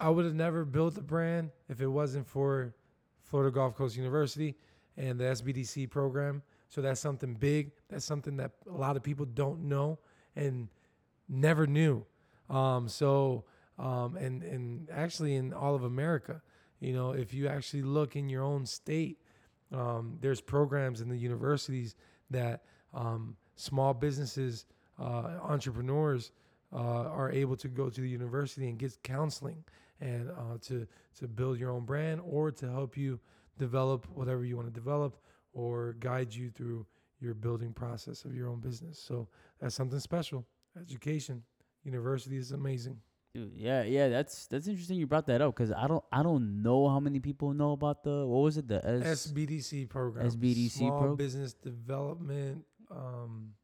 I 0.00 0.10
would 0.10 0.24
have 0.24 0.34
never 0.34 0.64
built 0.64 0.94
the 0.94 1.02
brand 1.02 1.50
if 1.68 1.80
it 1.80 1.86
wasn't 1.88 2.26
for 2.26 2.74
Florida 3.22 3.50
Gulf 3.50 3.74
Coast 3.74 3.96
University 3.96 4.56
and 4.96 5.18
the 5.18 5.24
SBDC 5.24 5.90
program. 5.90 6.42
So 6.68 6.80
that's 6.80 7.00
something 7.00 7.34
big. 7.34 7.72
That's 7.88 8.04
something 8.04 8.36
that 8.38 8.52
a 8.68 8.76
lot 8.76 8.96
of 8.96 9.02
people 9.02 9.26
don't 9.26 9.64
know 9.64 9.98
and 10.36 10.68
never 11.28 11.66
knew. 11.66 12.04
Um, 12.50 12.88
so, 12.88 13.44
um, 13.78 14.16
and 14.16 14.42
and 14.42 14.88
actually 14.90 15.36
in 15.36 15.52
all 15.52 15.74
of 15.74 15.84
America, 15.84 16.42
you 16.80 16.92
know, 16.92 17.12
if 17.12 17.32
you 17.32 17.48
actually 17.48 17.82
look 17.82 18.16
in 18.16 18.28
your 18.28 18.42
own 18.42 18.66
state, 18.66 19.18
um, 19.72 20.18
there's 20.20 20.40
programs 20.40 21.00
in 21.00 21.08
the 21.08 21.16
universities 21.16 21.94
that 22.30 22.64
um, 22.92 23.36
small 23.56 23.94
businesses, 23.94 24.66
uh, 25.00 25.38
entrepreneurs 25.42 26.32
uh, 26.74 26.78
are 26.78 27.30
able 27.30 27.56
to 27.56 27.68
go 27.68 27.88
to 27.88 28.00
the 28.00 28.08
university 28.08 28.68
and 28.68 28.78
get 28.78 28.96
counseling 29.02 29.64
and 30.00 30.30
uh, 30.30 30.58
to 30.60 30.86
to 31.18 31.28
build 31.28 31.58
your 31.58 31.70
own 31.70 31.84
brand 31.84 32.20
or 32.24 32.50
to 32.50 32.70
help 32.70 32.96
you 32.96 33.20
develop 33.58 34.06
whatever 34.12 34.44
you 34.44 34.56
want 34.56 34.66
to 34.66 34.74
develop 34.74 35.16
or 35.52 35.94
guide 36.00 36.34
you 36.34 36.50
through 36.50 36.84
your 37.20 37.34
building 37.34 37.72
process 37.72 38.24
of 38.24 38.34
your 38.34 38.48
own 38.48 38.60
business. 38.60 38.98
So 38.98 39.28
that's 39.60 39.74
something 39.74 40.00
special. 40.00 40.44
Education, 40.80 41.42
university 41.84 42.36
is 42.36 42.50
amazing. 42.50 42.98
Dude, 43.34 43.52
yeah, 43.56 43.82
yeah, 43.82 44.08
that's 44.08 44.46
that's 44.46 44.68
interesting. 44.68 44.96
You 44.96 45.06
brought 45.06 45.26
that 45.26 45.40
up 45.40 45.54
because 45.54 45.72
I 45.72 45.86
don't 45.86 46.04
I 46.12 46.22
don't 46.22 46.62
know 46.62 46.88
how 46.88 47.00
many 47.00 47.18
people 47.20 47.52
know 47.52 47.72
about 47.72 48.04
the 48.04 48.24
what 48.26 48.40
was 48.40 48.56
it 48.56 48.68
the 48.68 48.84
S 48.84 49.26
SBDC 49.28 49.88
program. 49.88 50.28
SBDC 50.30 50.70
Small 50.70 51.00
pro- 51.00 51.16
Business 51.16 51.52
Development. 51.52 52.64
Um, 52.90 53.54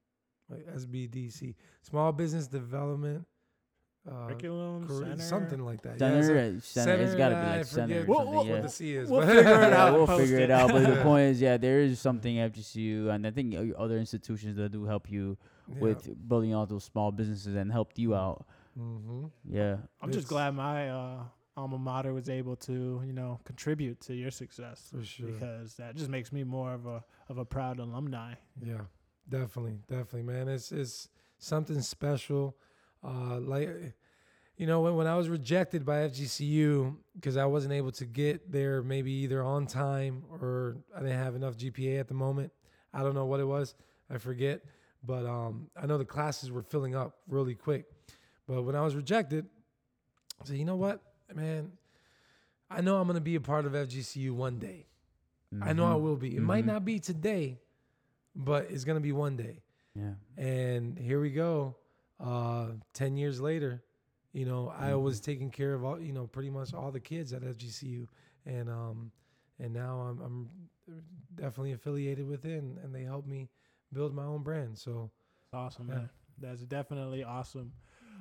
SBDC. 0.76 1.54
Small 1.82 2.12
Business 2.12 2.46
Development. 2.46 3.26
Uh, 4.10 4.28
Curriculum 4.28 4.88
curri- 4.88 4.98
center. 5.08 5.22
something 5.22 5.58
like 5.62 5.82
that. 5.82 5.98
center, 5.98 6.34
yeah, 6.34 6.40
it's 6.56 6.74
a- 6.74 6.80
uh, 6.80 6.84
center, 6.84 7.02
It's 7.02 7.14
got 7.14 7.28
to 7.28 7.34
be 7.34 7.40
I 7.42 7.56
like 7.58 7.66
center 7.66 8.00
forget 8.00 8.02
or 8.02 8.06
What- 8.08 8.16
something. 8.24 8.34
what- 8.34 8.46
yeah. 8.46 8.52
what 8.54 8.62
the 8.62 8.68
C 8.70 8.94
is. 8.94 9.10
We'll 9.10 9.20
figure 9.26 9.40
it 9.40 9.44
yeah, 9.70 9.76
out. 9.84 9.92
we'll 9.92 10.18
figure 10.18 10.36
it 10.38 10.42
it. 10.44 10.50
out. 10.50 10.70
But 10.72 10.86
the 10.94 11.02
point 11.02 11.22
is, 11.32 11.40
yeah, 11.42 11.56
there 11.58 11.80
is 11.80 12.00
something 12.00 12.36
FGCU, 12.36 13.10
and 13.14 13.26
I 13.26 13.30
think 13.30 13.54
o- 13.54 13.74
other 13.76 13.98
institutions 13.98 14.56
that 14.56 14.72
do 14.72 14.84
help 14.86 15.10
you 15.10 15.36
Yeah. 15.68 15.80
with 15.80 16.28
building 16.28 16.54
out 16.54 16.70
those 16.70 16.84
small 16.84 17.12
businesses 17.12 17.54
and 17.54 17.70
helped 17.70 17.98
you 17.98 18.14
out. 18.14 18.46
Mhm. 18.78 19.30
Yeah, 19.44 19.76
I'm 20.00 20.10
just 20.12 20.28
glad 20.28 20.54
my 20.54 20.88
uh, 20.88 21.24
alma 21.58 21.76
mater 21.76 22.14
was 22.14 22.30
able 22.30 22.56
to, 22.56 23.02
you 23.04 23.12
know, 23.12 23.38
contribute 23.44 24.00
to 24.02 24.14
your 24.14 24.30
success 24.30 24.88
for 24.96 25.04
sure. 25.04 25.26
because 25.26 25.74
that 25.74 25.94
just 25.94 26.08
makes 26.08 26.32
me 26.32 26.42
more 26.42 26.72
of 26.72 26.86
a 26.86 27.04
of 27.28 27.36
a 27.36 27.44
proud 27.44 27.78
alumni. 27.78 28.34
Yeah, 28.62 28.80
definitely, 29.30 29.78
definitely, 29.88 30.22
man. 30.22 30.48
It's 30.48 30.72
it's 30.72 31.08
something 31.38 31.80
special. 31.80 32.56
Uh, 33.02 33.40
like, 33.40 33.70
you 34.58 34.66
know, 34.66 34.80
when 34.82 34.96
when 34.96 35.06
I 35.06 35.16
was 35.16 35.28
rejected 35.28 35.84
by 35.86 36.00
FGCU 36.08 36.96
because 37.14 37.36
I 37.36 37.46
wasn't 37.46 37.72
able 37.72 37.92
to 37.92 38.04
get 38.04 38.52
there, 38.52 38.82
maybe 38.82 39.12
either 39.12 39.42
on 39.42 39.66
time 39.66 40.24
or 40.30 40.76
I 40.94 41.00
didn't 41.00 41.18
have 41.18 41.34
enough 41.34 41.56
GPA 41.56 42.00
at 42.00 42.08
the 42.08 42.14
moment. 42.14 42.52
I 42.92 43.02
don't 43.02 43.14
know 43.14 43.24
what 43.26 43.40
it 43.40 43.46
was. 43.46 43.74
I 44.10 44.18
forget, 44.18 44.60
but 45.04 45.24
um, 45.24 45.70
I 45.80 45.86
know 45.86 45.96
the 45.96 46.04
classes 46.04 46.50
were 46.50 46.62
filling 46.62 46.94
up 46.96 47.18
really 47.28 47.54
quick. 47.54 47.86
But 48.48 48.62
when 48.64 48.74
I 48.74 48.80
was 48.82 48.96
rejected, 48.96 49.46
I 50.42 50.44
said, 50.44 50.56
you 50.56 50.64
know 50.64 50.76
what, 50.76 51.00
man. 51.34 51.72
I 52.68 52.80
know 52.82 53.00
I'm 53.00 53.06
gonna 53.06 53.20
be 53.20 53.36
a 53.36 53.40
part 53.40 53.64
of 53.66 53.72
FGCU 53.72 54.32
one 54.32 54.58
day. 54.58 54.86
I 55.62 55.72
know 55.72 55.90
I 55.90 55.94
Mhm. 55.94 56.02
will 56.02 56.16
be. 56.16 56.36
It 56.36 56.42
might 56.42 56.64
Mhm. 56.64 56.68
not 56.68 56.84
be 56.84 56.98
today, 57.00 57.58
but 58.34 58.66
it's 58.70 58.84
gonna 58.84 59.00
be 59.00 59.12
one 59.12 59.36
day. 59.36 59.62
Yeah, 59.94 60.14
And 60.36 60.98
here 60.98 61.20
we 61.20 61.30
go. 61.30 61.76
Uh, 62.18 62.72
Ten 62.92 63.16
years 63.16 63.40
later, 63.40 63.82
you 64.32 64.44
know, 64.46 64.68
I 64.68 64.90
Mhm. 64.90 65.02
was 65.02 65.20
taking 65.20 65.50
care 65.50 65.74
of 65.74 65.84
all, 65.84 66.00
you 66.00 66.12
know, 66.12 66.26
pretty 66.26 66.50
much 66.50 66.72
all 66.74 66.90
the 66.92 67.00
kids 67.00 67.32
at 67.32 67.42
FGCU, 67.42 68.06
and 68.46 68.68
um, 68.70 69.10
and 69.58 69.72
now 69.72 70.00
I'm 70.00 70.20
I'm 70.20 70.50
definitely 71.34 71.72
affiliated 71.72 72.26
with 72.26 72.44
it, 72.44 72.58
and, 72.62 72.78
and 72.78 72.94
they 72.94 73.02
helped 73.02 73.26
me 73.28 73.48
build 73.92 74.14
my 74.14 74.24
own 74.24 74.42
brand. 74.42 74.78
So 74.78 75.10
awesome, 75.52 75.88
Yeah. 75.88 75.94
man. 75.94 76.10
That's 76.38 76.62
definitely 76.62 77.22
awesome. 77.24 77.72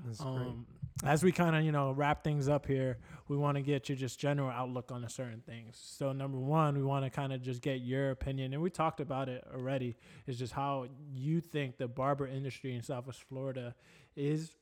that's 0.05 0.19
great. 0.23 0.47
Um, 0.47 0.65
as 1.03 1.23
we 1.23 1.31
kind 1.31 1.55
of 1.55 1.63
you 1.63 1.71
know 1.71 1.91
wrap 1.91 2.23
things 2.23 2.49
up 2.49 2.65
here, 2.65 2.97
we 3.27 3.37
want 3.37 3.55
to 3.55 3.61
get 3.61 3.87
your 3.89 3.97
just 3.97 4.19
general 4.19 4.49
outlook 4.49 4.91
on 4.91 5.03
a 5.03 5.09
certain 5.09 5.41
things. 5.45 5.77
So 5.81 6.11
number 6.11 6.37
one, 6.37 6.75
we 6.77 6.83
want 6.83 7.05
to 7.05 7.09
kind 7.09 7.31
of 7.31 7.41
just 7.41 7.61
get 7.61 7.81
your 7.81 8.11
opinion, 8.11 8.53
and 8.53 8.61
we 8.61 8.69
talked 8.69 8.99
about 8.99 9.29
it 9.29 9.45
already. 9.53 9.95
Is 10.27 10.37
just 10.37 10.53
how 10.53 10.87
you 11.13 11.39
think 11.41 11.77
the 11.77 11.87
barber 11.87 12.27
industry 12.27 12.75
in 12.75 12.81
Southwest 12.81 13.21
Florida 13.23 13.75
is 14.15 14.55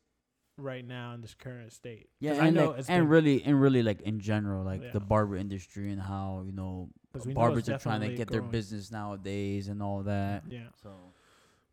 right 0.59 0.85
now 0.87 1.13
in 1.13 1.21
this 1.21 1.35
current 1.35 1.71
state. 1.71 2.09
yeah, 2.19 2.31
'Cause 2.31 2.39
I 2.39 2.47
and 2.47 2.55
know 2.55 2.69
like, 2.71 2.79
it's 2.79 2.89
and 2.89 3.03
been- 3.03 3.09
really 3.09 3.43
and 3.43 3.61
really 3.61 3.83
like 3.83 4.01
in 4.01 4.19
general, 4.19 4.63
like 4.63 4.81
Yeah. 4.81 4.91
the 4.91 4.99
barber 4.99 5.35
industry 5.37 5.91
and 5.91 6.01
how 6.01 6.41
you 6.45 6.51
know 6.51 6.89
'cause 7.13 7.27
we 7.27 7.33
know 7.33 7.39
barbers 7.41 7.59
it's 7.59 7.69
are 7.69 7.77
trying 7.77 8.01
to 8.01 8.07
definitely 8.07 8.17
get 8.17 8.27
their 8.29 8.41
business 8.41 8.91
nowadays 8.91 9.67
and 9.67 9.81
all 9.83 10.01
that. 10.03 10.43
Yeah, 10.49 10.67
So 10.81 10.89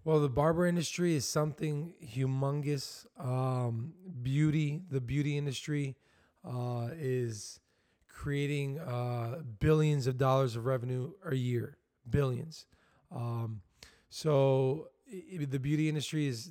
Well, 0.05 0.21
the 0.21 0.29
barber 0.29 0.67
industry 0.67 1.15
is 1.15 1.25
something 1.25 1.95
humongous. 2.05 3.07
Um, 3.19 3.95
beauty, 4.23 4.83
the 4.91 5.01
beauty 5.01 5.39
industry, 5.39 5.97
uh, 6.45 6.89
is 6.93 7.61
creating 8.09 8.79
uh, 8.81 9.41
billions 9.61 10.07
of 10.07 10.19
dollars 10.19 10.57
of 10.57 10.67
revenue 10.67 11.13
a 11.25 11.35
year, 11.35 11.79
billions. 12.09 12.67
Um, 13.11 13.63
so 14.11 14.89
i 15.11 15.23
i- 15.41 15.45
the 15.45 15.59
beauty 15.59 15.89
industry 15.89 16.27
is 16.27 16.51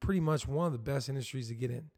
pretty 0.00 0.20
much 0.20 0.46
one 0.46 0.66
of 0.66 0.72
the 0.72 0.78
best 0.78 1.08
industries 1.08 1.48
to 1.48 1.54
get 1.54 1.70
in. 1.70 1.90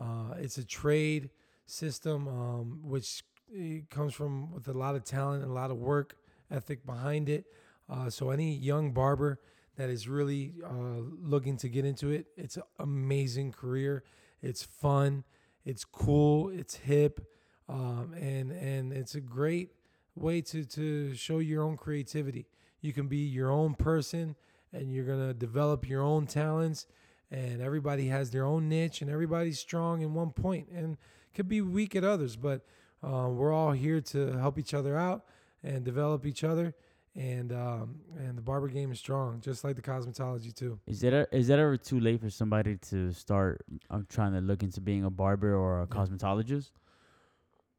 Uh, 0.00 0.34
it's 0.38 0.58
a 0.58 0.64
trade 0.64 1.30
system 1.66 2.28
um, 2.28 2.80
which 2.82 3.22
eh, 3.56 3.80
comes 3.90 4.14
from 4.14 4.52
with 4.52 4.68
a 4.68 4.72
lot 4.72 4.94
of 4.96 5.04
talent 5.04 5.42
and 5.42 5.50
a 5.50 5.54
lot 5.54 5.70
of 5.70 5.78
work 5.78 6.16
ethic 6.50 6.84
behind 6.86 7.28
it. 7.28 7.46
Uh, 7.88 8.10
so 8.10 8.30
any 8.30 8.54
young 8.54 8.92
barber 8.92 9.40
that 9.76 9.90
is 9.90 10.08
really 10.08 10.54
uh, 10.64 11.02
looking 11.22 11.56
to 11.58 11.68
get 11.68 11.84
into 11.84 12.10
it, 12.10 12.26
it's 12.36 12.56
an 12.56 12.64
amazing 12.78 13.52
career. 13.52 14.04
It's 14.42 14.62
fun, 14.62 15.24
it's 15.64 15.84
cool, 15.84 16.48
it's 16.50 16.76
hip, 16.76 17.20
um, 17.68 18.14
and 18.18 18.50
and 18.50 18.92
it's 18.92 19.14
a 19.14 19.20
great 19.20 19.70
way 20.14 20.40
to 20.42 20.64
to 20.64 21.14
show 21.14 21.38
your 21.38 21.62
own 21.62 21.76
creativity. 21.76 22.46
You 22.80 22.92
can 22.92 23.08
be 23.08 23.18
your 23.18 23.50
own 23.50 23.74
person, 23.74 24.36
and 24.72 24.92
you're 24.92 25.04
gonna 25.04 25.34
develop 25.34 25.88
your 25.88 26.02
own 26.02 26.26
talents. 26.26 26.86
And 27.32 27.62
everybody 27.62 28.08
has 28.08 28.30
their 28.32 28.44
own 28.44 28.68
niche, 28.68 29.02
and 29.02 29.10
everybody's 29.10 29.60
strong 29.60 30.02
in 30.02 30.14
one 30.14 30.32
point, 30.32 30.68
and 30.74 30.96
could 31.32 31.48
be 31.48 31.60
weak 31.60 31.94
at 31.94 32.02
others. 32.02 32.34
But 32.34 32.66
uh, 33.04 33.28
we're 33.30 33.52
all 33.52 33.70
here 33.70 34.00
to 34.00 34.36
help 34.38 34.58
each 34.58 34.74
other 34.74 34.96
out 34.96 35.24
and 35.62 35.84
develop 35.84 36.26
each 36.26 36.42
other 36.42 36.74
and 37.16 37.52
um, 37.52 37.96
and 38.18 38.38
the 38.38 38.42
barber 38.42 38.68
game 38.68 38.92
is 38.92 38.98
strong, 38.98 39.40
just 39.40 39.64
like 39.64 39.76
the 39.76 39.82
cosmetology 39.82 40.54
too. 40.54 40.78
is 40.86 41.00
that 41.00 41.28
is 41.32 41.48
that 41.48 41.58
ever 41.58 41.76
too 41.76 42.00
late 42.00 42.20
for 42.20 42.30
somebody 42.30 42.76
to 42.76 43.12
start 43.12 43.64
uh, 43.90 44.00
trying 44.08 44.32
to 44.32 44.40
look 44.40 44.62
into 44.62 44.80
being 44.80 45.04
a 45.04 45.10
barber 45.10 45.54
or 45.54 45.82
a 45.82 45.86
cosmetologist? 45.86 46.70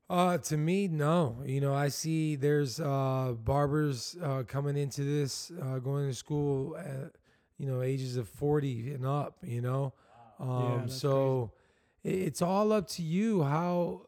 Uh, 0.10 0.38
to 0.38 0.58
me, 0.58 0.90
no. 0.90 1.42
You 1.46 1.62
know, 1.62 1.74
I 1.74 1.88
see 1.88 2.36
there's 2.36 2.82
uh, 2.82 3.34
barbers 3.46 4.18
uh, 4.22 4.44
coming 4.46 4.76
into 4.76 5.06
this, 5.06 5.54
uh, 5.62 5.80
going 5.80 6.10
to 6.10 6.14
school 6.14 6.76
at 6.76 7.14
you 7.58 7.66
know 7.68 7.82
ages 7.82 8.18
of 8.18 8.28
forty 8.28 8.94
and 8.94 9.06
up. 9.06 9.38
You 9.42 9.62
know, 9.62 9.94
um, 10.40 10.82
that's 10.82 11.00
so 11.00 11.52
i 12.04 12.10
it's 12.10 12.42
all 12.42 12.74
up 12.74 12.88
to 12.88 13.04
you 13.04 13.44
how 13.44 14.02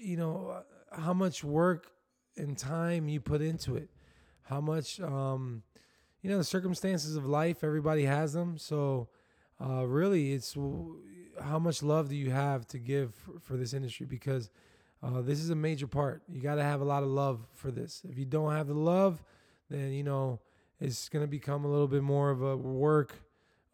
you 0.00 0.16
know 0.16 0.62
how 0.92 1.14
much 1.14 1.42
work 1.42 1.90
and 2.36 2.56
time 2.56 3.08
you 3.08 3.20
put 3.20 3.40
into 3.40 3.74
it, 3.74 3.90
how 4.48 4.60
much 4.60 5.00
um, 5.00 5.62
you 6.22 6.30
know 6.30 6.38
the 6.38 6.44
circumstances 6.44 7.16
of 7.16 7.26
life. 7.26 7.62
Everybody 7.64 8.04
has 8.04 8.32
them, 8.32 8.58
so 8.58 9.08
uh, 9.64 9.86
really, 9.86 10.32
it's 10.32 10.56
how 11.42 11.58
much 11.58 11.82
love 11.82 12.08
do 12.08 12.16
you 12.16 12.30
have 12.30 12.66
to 12.68 12.78
give 12.78 13.14
for, 13.14 13.38
for 13.40 13.56
this 13.56 13.72
industry 13.74 14.06
because. 14.06 14.50
Uh, 15.02 15.20
this 15.20 15.40
is 15.40 15.50
a 15.50 15.54
major 15.54 15.86
part. 15.86 16.22
You 16.26 16.40
got 16.40 16.54
to 16.54 16.62
have 16.62 16.80
a 16.80 16.84
lot 16.84 17.02
of 17.02 17.10
love 17.10 17.46
for 17.54 17.70
this. 17.70 18.02
If 18.08 18.18
you 18.18 18.24
don't 18.24 18.52
have 18.52 18.66
the 18.66 18.74
love, 18.74 19.22
then 19.68 19.92
you 19.92 20.02
know 20.02 20.40
it's 20.80 21.08
going 21.10 21.22
to 21.22 21.30
become 21.30 21.64
a 21.66 21.68
little 21.68 21.86
bit 21.86 22.02
more 22.02 22.30
of 22.30 22.42
a 22.42 22.56
work 22.56 23.14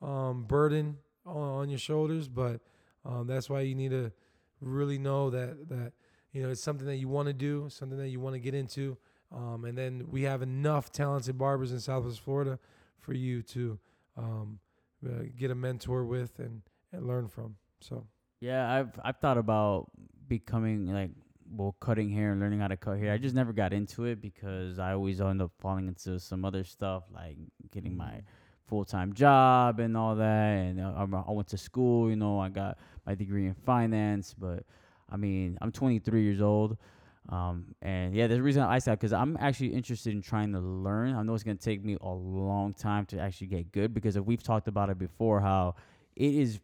um, 0.02 0.42
burden 0.42 0.98
on, 1.24 1.36
on 1.36 1.70
your 1.70 1.78
shoulders. 1.78 2.28
But 2.28 2.60
Um, 3.04 3.26
that's 3.26 3.48
why 3.50 3.62
you 3.62 3.74
need 3.74 3.90
to 3.90 4.12
really 4.60 4.98
know 4.98 5.30
that 5.30 5.68
that 5.68 5.92
you 6.32 6.42
know 6.42 6.50
it's 6.50 6.62
something 6.62 6.86
that 6.86 6.96
you 6.96 7.08
want 7.08 7.28
to 7.28 7.32
do, 7.32 7.68
something 7.68 7.98
that 7.98 8.08
you 8.08 8.20
want 8.20 8.34
to 8.34 8.40
get 8.40 8.54
into. 8.54 8.96
Um, 9.34 9.64
and 9.64 9.76
then 9.76 10.06
we 10.10 10.22
have 10.22 10.42
enough 10.42 10.92
talented 10.92 11.38
barbers 11.38 11.72
in 11.72 11.80
Southwest 11.80 12.20
Florida 12.20 12.58
for 13.00 13.14
you 13.14 13.42
to 13.42 13.78
um, 14.16 14.58
uh, 15.06 15.24
get 15.36 15.50
a 15.50 15.54
mentor 15.54 16.04
with 16.04 16.38
and, 16.38 16.62
and 16.92 17.06
learn 17.06 17.28
from. 17.28 17.56
So 17.80 18.06
Yeah, 18.40 18.70
I've 18.70 19.00
I've 19.02 19.16
thought 19.18 19.38
about 19.38 19.90
becoming 20.28 20.86
like 20.92 21.10
well 21.50 21.76
cutting 21.80 22.10
hair 22.10 22.32
and 22.32 22.40
learning 22.40 22.60
how 22.60 22.68
to 22.68 22.76
cut 22.76 22.98
hair. 22.98 23.12
I 23.12 23.18
just 23.18 23.34
never 23.34 23.52
got 23.52 23.72
into 23.72 24.04
it 24.04 24.20
because 24.20 24.78
I 24.78 24.92
always 24.92 25.20
end 25.20 25.42
up 25.42 25.52
falling 25.58 25.88
into 25.88 26.18
some 26.20 26.44
other 26.44 26.64
stuff 26.64 27.04
like 27.12 27.36
getting 27.70 27.96
my 27.96 28.22
full 28.66 28.84
time 28.84 29.12
job 29.12 29.80
and 29.80 29.96
all 29.96 30.14
that. 30.16 30.52
And 30.56 30.80
uh, 30.80 31.06
I 31.28 31.32
went 31.32 31.48
to 31.48 31.58
school, 31.58 32.08
you 32.08 32.16
know, 32.16 32.38
I 32.38 32.48
got 32.48 32.78
my 33.06 33.14
degree 33.14 33.46
in 33.46 33.54
finance, 33.54 34.34
but 34.38 34.64
I 35.10 35.16
mean, 35.16 35.58
I'm 35.60 35.72
23 35.72 36.22
years 36.22 36.40
old. 36.40 36.78
Um, 37.28 37.74
and 37.80 38.14
yeah, 38.14 38.26
there's 38.26 38.40
a 38.40 38.42
reason 38.42 38.62
I 38.62 38.78
said 38.78 38.98
because 38.98 39.12
I'm 39.12 39.36
actually 39.40 39.72
interested 39.74 40.12
in 40.12 40.22
trying 40.22 40.52
to 40.52 40.60
learn. 40.60 41.14
I 41.14 41.22
know 41.22 41.34
it's 41.34 41.44
gonna 41.44 41.56
take 41.56 41.84
me 41.84 41.96
a 42.00 42.08
long 42.08 42.74
time 42.74 43.06
to 43.06 43.18
actually 43.20 43.46
get 43.46 43.70
good 43.72 43.94
because 43.94 44.16
if 44.16 44.24
we've 44.24 44.42
talked 44.42 44.68
about 44.68 44.90
it 44.90 44.98
before, 44.98 45.40
how 45.40 45.76
it 46.16 46.34
is 46.34 46.60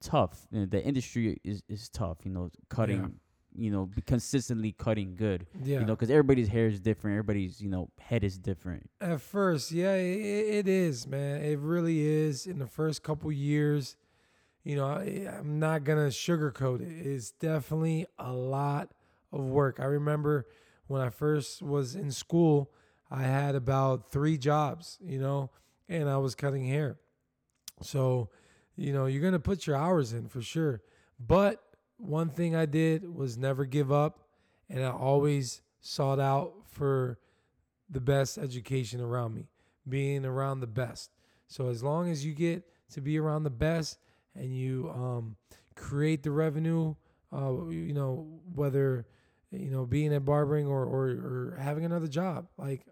tough. 0.00 0.46
You 0.50 0.60
know, 0.60 0.66
the 0.66 0.84
industry 0.84 1.40
is, 1.44 1.62
is 1.68 1.88
tough. 1.88 2.18
You 2.24 2.30
know, 2.30 2.50
cutting. 2.68 3.20
You 3.54 3.70
know, 3.70 3.84
be 3.84 4.00
consistently 4.00 4.72
cutting 4.72 5.14
good. 5.14 5.46
yeah, 5.62 5.80
You 5.80 5.84
know, 5.84 5.94
because 5.94 6.08
everybody's 6.08 6.48
hair 6.48 6.68
is 6.68 6.80
different. 6.80 7.18
Everybody's 7.18 7.60
you 7.60 7.68
know 7.68 7.90
head 8.00 8.24
is 8.24 8.38
different. 8.38 8.88
At 8.98 9.20
first, 9.20 9.72
yeah, 9.72 9.92
it, 9.92 10.66
it 10.66 10.68
is, 10.68 11.06
man. 11.06 11.42
It 11.42 11.58
really 11.58 12.00
is. 12.00 12.46
In 12.46 12.58
the 12.58 12.66
first 12.66 13.02
couple 13.02 13.30
years, 13.30 13.96
you 14.64 14.76
know, 14.76 14.86
I, 14.86 15.28
I'm 15.38 15.58
not 15.58 15.84
gonna 15.84 16.08
sugarcoat 16.08 16.80
it. 16.80 17.06
It's 17.06 17.32
definitely 17.32 18.06
a 18.18 18.32
lot 18.32 18.92
of 19.32 19.44
work. 19.44 19.78
I 19.80 19.84
remember 19.84 20.46
when 20.86 21.00
I 21.00 21.10
first 21.10 21.62
was 21.62 21.94
in 21.94 22.10
school, 22.10 22.72
I 23.10 23.22
had 23.22 23.54
about 23.54 24.10
three 24.10 24.38
jobs, 24.38 24.98
you 25.02 25.18
know, 25.18 25.50
and 25.88 26.08
I 26.08 26.16
was 26.18 26.34
cutting 26.34 26.66
hair. 26.66 26.98
So, 27.82 28.30
you 28.76 28.92
know, 28.92 29.06
you're 29.06 29.22
gonna 29.22 29.38
put 29.38 29.66
your 29.66 29.76
hours 29.76 30.12
in 30.12 30.28
for 30.28 30.42
sure. 30.42 30.82
But 31.18 31.62
one 31.96 32.30
thing 32.30 32.56
I 32.56 32.66
did 32.66 33.14
was 33.14 33.36
never 33.36 33.64
give 33.64 33.92
up, 33.92 34.26
and 34.68 34.82
I 34.82 34.90
always 34.90 35.62
sought 35.80 36.20
out 36.20 36.54
for 36.66 37.18
the 37.90 38.00
best 38.00 38.38
education 38.38 39.00
around 39.00 39.34
me, 39.34 39.48
being 39.88 40.24
around 40.24 40.60
the 40.60 40.66
best. 40.66 41.10
So 41.46 41.68
as 41.68 41.82
long 41.82 42.10
as 42.10 42.24
you 42.24 42.32
get 42.32 42.64
to 42.92 43.00
be 43.00 43.18
around 43.18 43.42
the 43.42 43.50
best 43.50 43.98
and 44.34 44.56
you 44.56 44.90
um, 44.94 45.36
create 45.74 46.22
the 46.22 46.30
revenue, 46.30 46.94
uh, 47.32 47.66
you 47.68 47.92
know 47.92 48.40
whether 48.54 49.06
you 49.52 49.70
know 49.70 49.86
being 49.86 50.12
at 50.12 50.24
barbering 50.24 50.66
or, 50.66 50.84
or 50.84 51.08
or 51.08 51.58
having 51.60 51.84
another 51.84 52.08
job, 52.08 52.48
like 52.56 52.86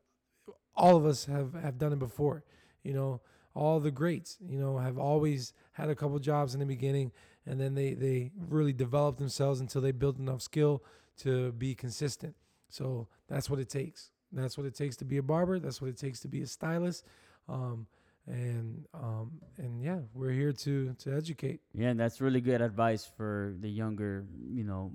all 0.74 0.96
of 0.96 1.06
us 1.06 1.24
have 1.24 1.54
have 1.54 1.78
done 1.78 1.92
it 1.92 1.98
before. 1.98 2.44
You 2.82 2.94
know, 2.94 3.20
all 3.54 3.80
the 3.80 3.90
greats, 3.90 4.38
you 4.40 4.58
know, 4.58 4.78
have 4.78 4.98
always 4.98 5.52
had 5.72 5.90
a 5.90 5.94
couple 5.94 6.18
jobs 6.18 6.54
in 6.54 6.60
the 6.60 6.66
beginning, 6.66 7.12
and 7.46 7.60
then 7.60 7.74
they 7.74 7.94
they 7.94 8.30
really 8.36 8.72
develop 8.72 9.18
themselves 9.18 9.60
until 9.60 9.80
they 9.80 9.92
build 9.92 10.18
enough 10.18 10.42
skill 10.42 10.82
to 11.18 11.52
be 11.52 11.74
consistent. 11.74 12.34
So 12.68 13.08
that's 13.28 13.50
what 13.50 13.58
it 13.58 13.68
takes. 13.68 14.10
That's 14.32 14.56
what 14.56 14.66
it 14.66 14.74
takes 14.74 14.96
to 14.96 15.04
be 15.04 15.16
a 15.16 15.22
barber. 15.22 15.58
That's 15.58 15.82
what 15.82 15.90
it 15.90 15.98
takes 15.98 16.20
to 16.20 16.28
be 16.28 16.42
a 16.42 16.46
stylist. 16.46 17.04
Um, 17.48 17.86
and 18.26 18.84
um, 18.94 19.32
and 19.56 19.82
yeah, 19.82 19.98
we're 20.14 20.30
here 20.30 20.52
to 20.52 20.94
to 20.94 21.16
educate. 21.16 21.60
Yeah, 21.74 21.88
and 21.88 21.98
that's 21.98 22.20
really 22.20 22.40
good 22.40 22.60
advice 22.60 23.10
for 23.16 23.54
the 23.60 23.68
younger, 23.68 24.24
you 24.48 24.64
know, 24.64 24.92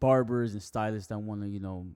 barbers 0.00 0.52
and 0.52 0.62
stylists 0.62 1.08
that 1.08 1.18
want 1.18 1.42
to, 1.42 1.48
you 1.48 1.60
know, 1.60 1.86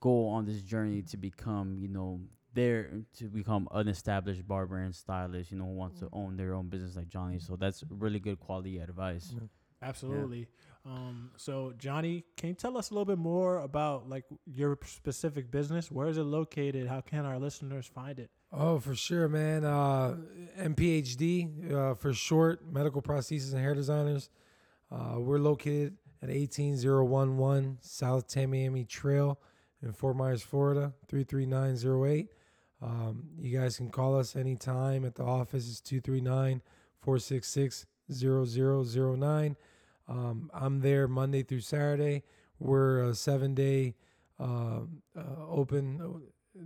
go 0.00 0.28
on 0.28 0.46
this 0.46 0.62
journey 0.62 1.02
to 1.02 1.16
become, 1.16 1.76
you 1.78 1.88
know, 1.88 2.20
there 2.54 2.90
to 3.16 3.24
become 3.24 3.68
an 3.72 3.88
established 3.88 4.46
barber 4.46 4.78
and 4.78 4.94
stylist, 4.94 5.50
you 5.52 5.58
know, 5.58 5.64
who 5.64 5.74
wants 5.74 6.00
to 6.00 6.08
own 6.12 6.36
their 6.36 6.54
own 6.54 6.68
business 6.68 6.96
like 6.96 7.08
Johnny. 7.08 7.38
So 7.38 7.56
that's 7.56 7.84
really 7.88 8.18
good 8.18 8.40
quality 8.40 8.78
advice. 8.78 9.32
Absolutely. 9.82 10.46
Um, 10.84 11.30
so 11.36 11.72
Johnny, 11.78 12.24
can 12.36 12.50
you 12.50 12.54
tell 12.54 12.76
us 12.76 12.90
a 12.90 12.94
little 12.94 13.04
bit 13.04 13.18
more 13.18 13.58
about 13.58 14.08
like 14.08 14.24
your 14.46 14.78
specific 14.84 15.50
business? 15.50 15.90
Where 15.90 16.08
is 16.08 16.18
it 16.18 16.24
located? 16.24 16.88
How 16.88 17.00
can 17.00 17.24
our 17.24 17.38
listeners 17.38 17.86
find 17.86 18.18
it? 18.18 18.30
Oh, 18.52 18.78
for 18.78 18.94
sure, 18.94 19.28
man. 19.28 19.64
Uh, 19.64 20.16
MPHD 20.58 21.72
uh, 21.72 21.94
for 21.94 22.12
short, 22.12 22.70
medical 22.70 23.00
prosthesis 23.00 23.52
and 23.52 23.60
hair 23.60 23.74
designers. 23.74 24.28
Uh, 24.90 25.16
we're 25.18 25.38
located 25.38 25.96
at 26.22 26.30
18011 26.30 27.78
South 27.80 28.28
Tamiami 28.28 28.86
Trail 28.86 29.40
in 29.82 29.92
Fort 29.92 30.16
Myers, 30.16 30.42
Florida, 30.42 30.92
33908. 31.08 32.28
Um, 32.82 33.24
you 33.38 33.58
guys 33.58 33.76
can 33.76 33.90
call 33.90 34.18
us 34.18 34.36
anytime 34.36 35.04
at 35.04 35.14
the 35.14 35.24
office. 35.24 35.68
It's 35.68 35.80
239 35.80 36.62
466 37.00 37.86
0009. 38.12 39.56
Um, 40.08 40.50
I'm 40.52 40.80
there 40.80 41.06
Monday 41.06 41.42
through 41.42 41.60
Saturday. 41.60 42.24
We're 42.58 43.02
a 43.02 43.14
seven 43.14 43.54
day 43.54 43.94
uh, 44.38 44.80
uh, 45.16 45.46
open 45.48 46.22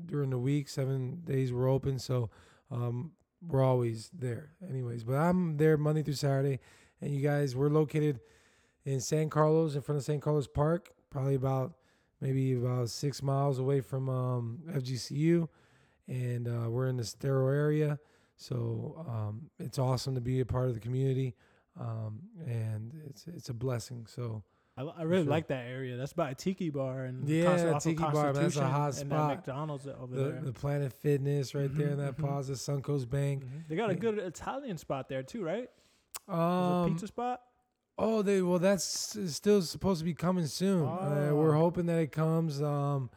during 0.06 0.30
the 0.30 0.38
week. 0.38 0.68
Seven 0.68 1.22
days 1.24 1.52
we're 1.52 1.68
open, 1.68 1.98
so 1.98 2.30
um, 2.70 3.12
we're 3.46 3.62
always 3.62 4.10
there. 4.12 4.52
Anyways, 4.68 5.04
but 5.04 5.16
I'm 5.16 5.56
there 5.56 5.76
Monday 5.76 6.02
through 6.02 6.14
Saturday, 6.14 6.60
and 7.00 7.14
you 7.14 7.20
guys, 7.20 7.54
we're 7.54 7.68
located 7.68 8.20
in 8.84 9.00
San 9.00 9.30
Carlos, 9.30 9.74
in 9.74 9.82
front 9.82 9.98
of 9.98 10.04
San 10.04 10.20
Carlos 10.20 10.46
Park, 10.46 10.92
probably 11.10 11.34
about 11.34 11.74
maybe 12.20 12.54
about 12.54 12.90
six 12.90 13.22
miles 13.22 13.58
away 13.58 13.80
from 13.80 14.08
um, 14.08 14.58
FGCU, 14.70 15.48
and 16.08 16.48
uh, 16.48 16.70
we're 16.70 16.88
in 16.88 16.96
the 16.96 17.02
Estero 17.02 17.48
area. 17.48 17.98
So 18.36 19.04
um, 19.08 19.50
it's 19.58 19.78
awesome 19.78 20.14
to 20.14 20.20
be 20.20 20.40
a 20.40 20.46
part 20.46 20.68
of 20.68 20.74
the 20.74 20.80
community, 20.80 21.34
um, 21.80 22.20
and 22.46 22.92
it's 23.06 23.26
it's 23.26 23.48
a 23.48 23.54
blessing. 23.54 24.06
So 24.08 24.42
I, 24.76 24.82
I 24.82 25.02
really 25.02 25.24
sure. 25.24 25.30
like 25.30 25.46
that 25.48 25.66
area. 25.66 25.96
That's 25.96 26.12
by 26.12 26.30
a 26.30 26.34
tiki 26.34 26.70
bar 26.70 27.04
and 27.04 27.28
Yeah, 27.28 27.44
Const- 27.44 27.86
Tiki 27.86 28.02
Bar, 28.02 28.32
that's 28.32 28.56
a 28.56 28.66
hot 28.66 28.98
and 29.00 29.10
that. 29.10 29.28
McDonald's 29.28 29.86
over 29.86 30.14
the, 30.14 30.22
there. 30.24 30.40
the 30.42 30.52
Planet 30.52 30.92
Fitness 30.92 31.54
right 31.54 31.72
there 31.74 31.88
in 31.88 31.98
that 31.98 32.16
mhm. 32.16 32.24
plaza, 32.24 32.52
Suncoast 32.52 33.08
Bank. 33.08 33.44
Mhm. 33.44 33.68
They 33.68 33.76
got 33.76 33.90
a 33.90 33.94
good 33.94 34.18
Italian 34.18 34.76
spot 34.78 35.08
there 35.08 35.22
too, 35.22 35.44
right? 35.44 35.70
Um, 36.28 36.90
pizza 36.90 37.06
spot. 37.06 37.40
Oh, 37.96 38.22
they 38.22 38.42
well, 38.42 38.58
that's 38.58 38.84
still 39.32 39.62
supposed 39.62 40.00
to 40.00 40.04
be 40.04 40.14
coming 40.14 40.46
soon. 40.46 40.84
Uh, 40.84 41.30
we're 41.32 41.56
Oh. 41.56 41.60
hoping 41.60 41.86
that 41.86 41.98
it 42.00 42.10
comes. 42.12 42.60
Um, 42.60 43.08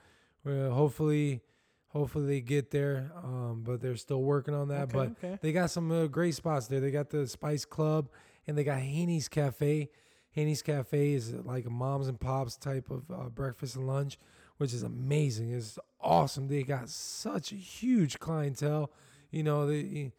we're 0.43 0.69
hopefully, 0.69 1.41
hopefully 1.87 2.25
they 2.27 2.41
get 2.41 2.69
there. 2.69 3.11
Um, 3.23 3.63
but 3.65 3.81
they're 3.81 3.95
still 3.95 4.21
working 4.21 4.53
on 4.53 4.67
that. 4.67 4.83
okay, 4.83 4.93
But 4.93 5.09
okay. 5.23 5.39
they 5.41 5.51
got 5.51 5.71
some 5.71 5.91
uh, 5.91 6.05
great 6.07 6.35
spots 6.35 6.67
there. 6.67 6.79
They 6.79 6.91
got 6.91 7.09
the 7.09 7.25
Spice 7.27 7.65
Club 7.65 8.09
and 8.45 8.55
they 8.57 8.63
got 8.63 8.79
Haney's 8.79 9.27
Cafe. 9.27 9.89
Haney's 10.31 10.61
Cafe 10.61 11.13
is 11.13 11.33
like 11.33 11.65
a 11.65 11.71
moms 11.71 12.07
and 12.07 12.19
pops 12.19 12.55
type 12.55 12.91
of 12.91 13.09
uh, 13.09 13.29
breakfast 13.29 13.75
and 13.75 13.87
lunch, 13.87 14.19
which 14.57 14.73
is 14.73 14.83
amazing. 14.83 15.51
It's 15.51 15.79
awesome. 15.99 16.47
They 16.49 16.61
got 16.61 16.89
such 16.89 17.51
a 17.51 17.55
huge 17.55 18.19
clientele. 18.19 18.91
You 19.31 19.41
know, 19.41 19.65
they, 19.65 20.11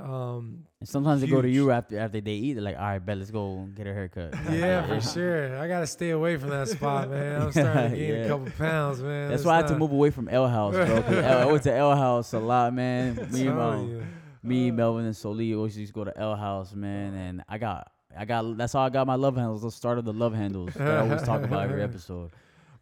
um, 0.00 0.64
And 0.80 0.88
sometimes 0.88 1.20
they 1.20 1.26
go 1.26 1.40
to 1.42 1.48
Huge. 1.48 1.56
you 1.56 1.70
after 1.70 1.98
after 1.98 2.20
they 2.20 2.32
eat. 2.32 2.54
They're 2.54 2.62
like, 2.62 2.76
all 2.76 2.82
right, 2.82 2.98
bet, 2.98 3.18
let's 3.18 3.30
go 3.30 3.68
get 3.76 3.86
a 3.86 3.92
haircut. 3.92 4.34
Yeah, 4.50 4.86
for 4.86 5.00
sure. 5.14 5.58
I 5.58 5.68
gotta 5.68 5.86
stay 5.86 6.10
away 6.10 6.36
from 6.38 6.50
that 6.50 6.68
spot, 6.68 7.10
man. 7.10 7.42
I'm 7.42 7.52
starting 7.58 7.90
to 7.92 7.96
gain 7.96 8.08
Yeah. 8.14 8.24
a 8.24 8.28
couple 8.28 8.50
pounds, 8.58 9.02
man. 9.02 9.28
That's 9.28 9.40
It's 9.42 9.46
why 9.46 9.54
I 9.54 9.56
had 9.58 9.68
to 9.68 9.76
move 9.76 9.92
away 9.92 10.10
from 10.10 10.28
L 10.28 10.48
House, 10.48 10.74
bro. 10.74 10.84
L- 10.84 11.40
I 11.42 11.44
went 11.44 11.62
to 11.64 11.74
L 11.74 11.94
House 11.94 12.32
a 12.32 12.38
lot, 12.38 12.72
man. 12.74 13.14
Me 13.30 13.46
and 13.46 13.58
um, 13.60 14.02
me, 14.42 14.70
Melvin, 14.70 15.04
and 15.04 15.14
Soli 15.16 15.54
always 15.54 15.76
used 15.78 15.92
to 15.92 15.94
go 15.94 16.04
to 16.04 16.16
L 16.18 16.34
House, 16.34 16.74
man. 16.74 17.14
And 17.14 17.42
I 17.48 17.58
got, 17.58 17.90
I 18.16 18.24
got. 18.24 18.56
That's 18.56 18.72
how 18.72 18.80
I 18.80 18.88
got 18.88 19.06
my 19.06 19.16
love 19.16 19.36
handles. 19.36 19.62
The 19.62 19.70
start 19.70 19.98
of 19.98 20.04
the 20.06 20.14
love 20.14 20.34
handles 20.34 20.72
that 20.74 20.88
I 20.96 21.00
always 21.00 21.22
talk 21.22 21.42
about 21.42 21.64
every 21.64 21.82
episode. 21.82 22.30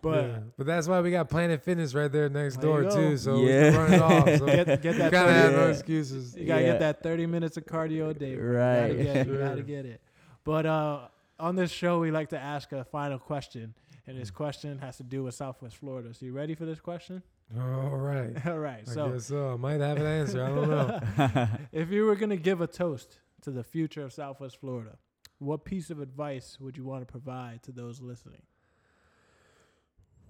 But 0.01 0.25
Yeah. 0.25 0.39
but 0.57 0.67
that's 0.67 0.87
why 0.87 1.01
we 1.01 1.11
got 1.11 1.29
Planet 1.29 1.61
Fitness 1.63 1.93
right 1.95 2.11
there 2.11 2.29
next 2.29 2.57
There 2.61 2.83
door 2.83 2.91
too. 2.91 3.17
So 3.17 3.37
Yeah. 3.43 3.71
we 3.71 3.71
can 3.71 3.75
run 3.81 3.93
it 3.95 4.01
off. 4.01 4.39
So 4.39 4.47
get 4.65 4.67
get 4.67 4.85
you 4.85 4.93
that 4.99 5.13
kind 5.13 5.29
of 5.29 5.35
have 5.35 5.51
30, 5.53 5.57
no 5.57 5.69
excuses. 5.71 6.37
you 6.37 6.47
gotta 6.47 6.63
Yeah. 6.63 6.73
get 6.73 6.79
that 6.81 7.03
30 7.03 7.27
minutes 7.27 7.57
of 7.57 7.65
cardio 7.67 8.11
a 8.11 8.15
day. 8.15 8.37
bro. 8.37 8.45
You 8.45 8.51
Right. 8.57 8.81
gotta 8.81 8.95
get 9.03 9.17
it. 9.17 9.27
You 9.27 9.39
gotta 9.39 9.63
get 9.75 9.87
it. 9.87 10.01
But 10.45 10.67
uh, 10.67 11.09
on 11.41 11.57
this 11.57 11.71
show, 11.71 11.99
we 12.01 12.11
like 12.11 12.29
to 12.31 12.39
ask 12.39 12.73
a 12.73 12.85
final 12.85 13.19
question, 13.19 13.75
and 14.07 14.17
this 14.19 14.31
question 14.31 14.79
has 14.79 14.97
to 14.99 15.03
do 15.03 15.25
with 15.25 15.35
Southwest 15.35 15.77
Florida. 15.77 16.15
So 16.15 16.27
you 16.27 16.33
ready 16.33 16.55
for 16.55 16.65
this 16.65 16.81
question? 16.81 17.23
All 17.57 17.97
right. 17.97 18.35
All 18.47 18.59
right. 18.59 18.85
I 18.87 18.91
So 18.93 19.11
guess 19.11 19.27
so. 19.27 19.53
I 19.55 19.57
might 19.57 19.81
have 19.81 19.97
an 19.99 20.07
answer. 20.07 20.45
I 20.45 20.49
don't 20.49 20.69
know. 20.71 21.49
if 21.73 21.91
you 21.91 22.05
were 22.05 22.15
gonna 22.17 22.37
give 22.37 22.61
a 22.61 22.67
toast 22.69 23.19
to 23.43 23.51
the 23.51 23.65
future 23.65 24.03
of 24.03 24.13
Southwest 24.13 24.59
Florida, 24.61 24.97
what 25.39 25.65
piece 25.65 25.91
of 25.91 26.01
advice 26.01 26.59
would 26.61 26.77
you 26.77 26.85
want 26.85 27.03
to 27.07 27.11
provide 27.11 27.63
to 27.65 27.73
those 27.73 28.01
listening? 28.01 28.43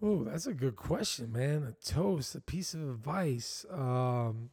Oh, 0.00 0.22
that's 0.22 0.46
a 0.46 0.54
good 0.54 0.76
question, 0.76 1.32
man. 1.32 1.64
A 1.64 1.72
toast, 1.84 2.36
a 2.36 2.40
piece 2.40 2.72
of 2.72 2.82
advice 2.82 3.66
um, 3.70 4.50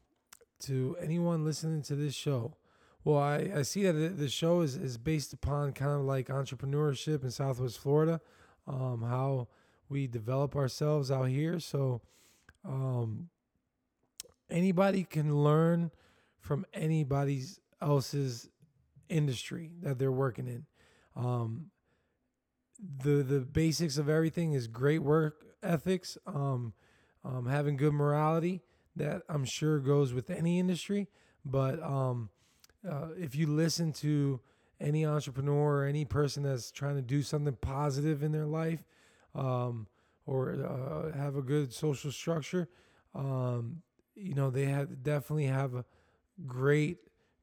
to 0.61 0.97
anyone 0.99 1.45
listening 1.45 1.83
to 1.83 1.95
this 1.95 2.15
show. 2.15 2.55
Well, 3.03 3.19
I, 3.19 3.51
I 3.57 3.61
see 3.61 3.83
that 3.83 4.17
the, 4.17 4.27
show 4.27 4.61
is, 4.61 4.75
is 4.75 4.97
based 4.97 5.33
upon 5.33 5.73
kind 5.73 5.91
of 5.91 6.01
like 6.01 6.29
entrepreneurship 6.29 7.23
in 7.23 7.29
Southwest 7.29 7.77
Florida, 7.77 8.19
um, 8.65 9.03
how 9.07 9.47
we 9.87 10.07
develop 10.07 10.55
ourselves 10.55 11.11
out 11.11 11.29
here. 11.29 11.59
So, 11.59 12.01
um, 12.67 13.29
anybody 14.49 15.03
can 15.03 15.43
learn 15.43 15.91
from 16.39 16.65
anybody's 16.73 17.59
else's 17.79 18.49
industry 19.09 19.73
that 19.83 19.99
they're 19.99 20.11
working 20.11 20.47
in. 20.47 20.65
Um, 21.15 21.67
the 22.80 23.23
the 23.23 23.39
basics 23.39 23.97
of 23.97 24.09
everything 24.09 24.53
is 24.53 24.67
great 24.67 24.99
work 24.99 25.45
ethics, 25.63 26.17
um, 26.28 26.73
um, 27.23 27.47
having 27.47 27.78
good 27.78 27.93
morality. 27.93 28.61
That 28.95 29.23
I'm 29.28 29.43
sure 29.43 29.80
goes 29.80 30.13
with 30.13 30.30
any 30.30 30.57
industry, 30.59 31.09
but 31.43 31.82
um, 31.84 32.30
uh, 32.89 33.09
if 33.17 33.36
you 33.36 33.47
listen 33.47 33.91
to 33.93 34.39
any 34.80 35.05
entrepreneur 35.05 35.82
or 35.82 35.86
any 35.86 36.05
person 36.05 36.43
that's 36.43 36.71
trying 36.71 36.95
to 36.95 37.01
do 37.01 37.21
something 37.21 37.55
positive 37.59 38.23
in 38.23 38.32
their 38.32 38.45
life, 38.45 38.86
um, 39.34 39.88
or 40.26 40.53
uh, 40.53 41.17
have 41.17 41.36
a 41.36 41.41
good 41.41 41.73
social 41.73 42.11
structure, 42.11 42.69
um, 43.13 43.82
you 44.15 44.34
know 44.34 44.49
they 44.49 44.65
have 44.65 45.03
definitely 45.03 45.47
have 45.47 45.76
a 45.76 45.84
great 46.47 46.97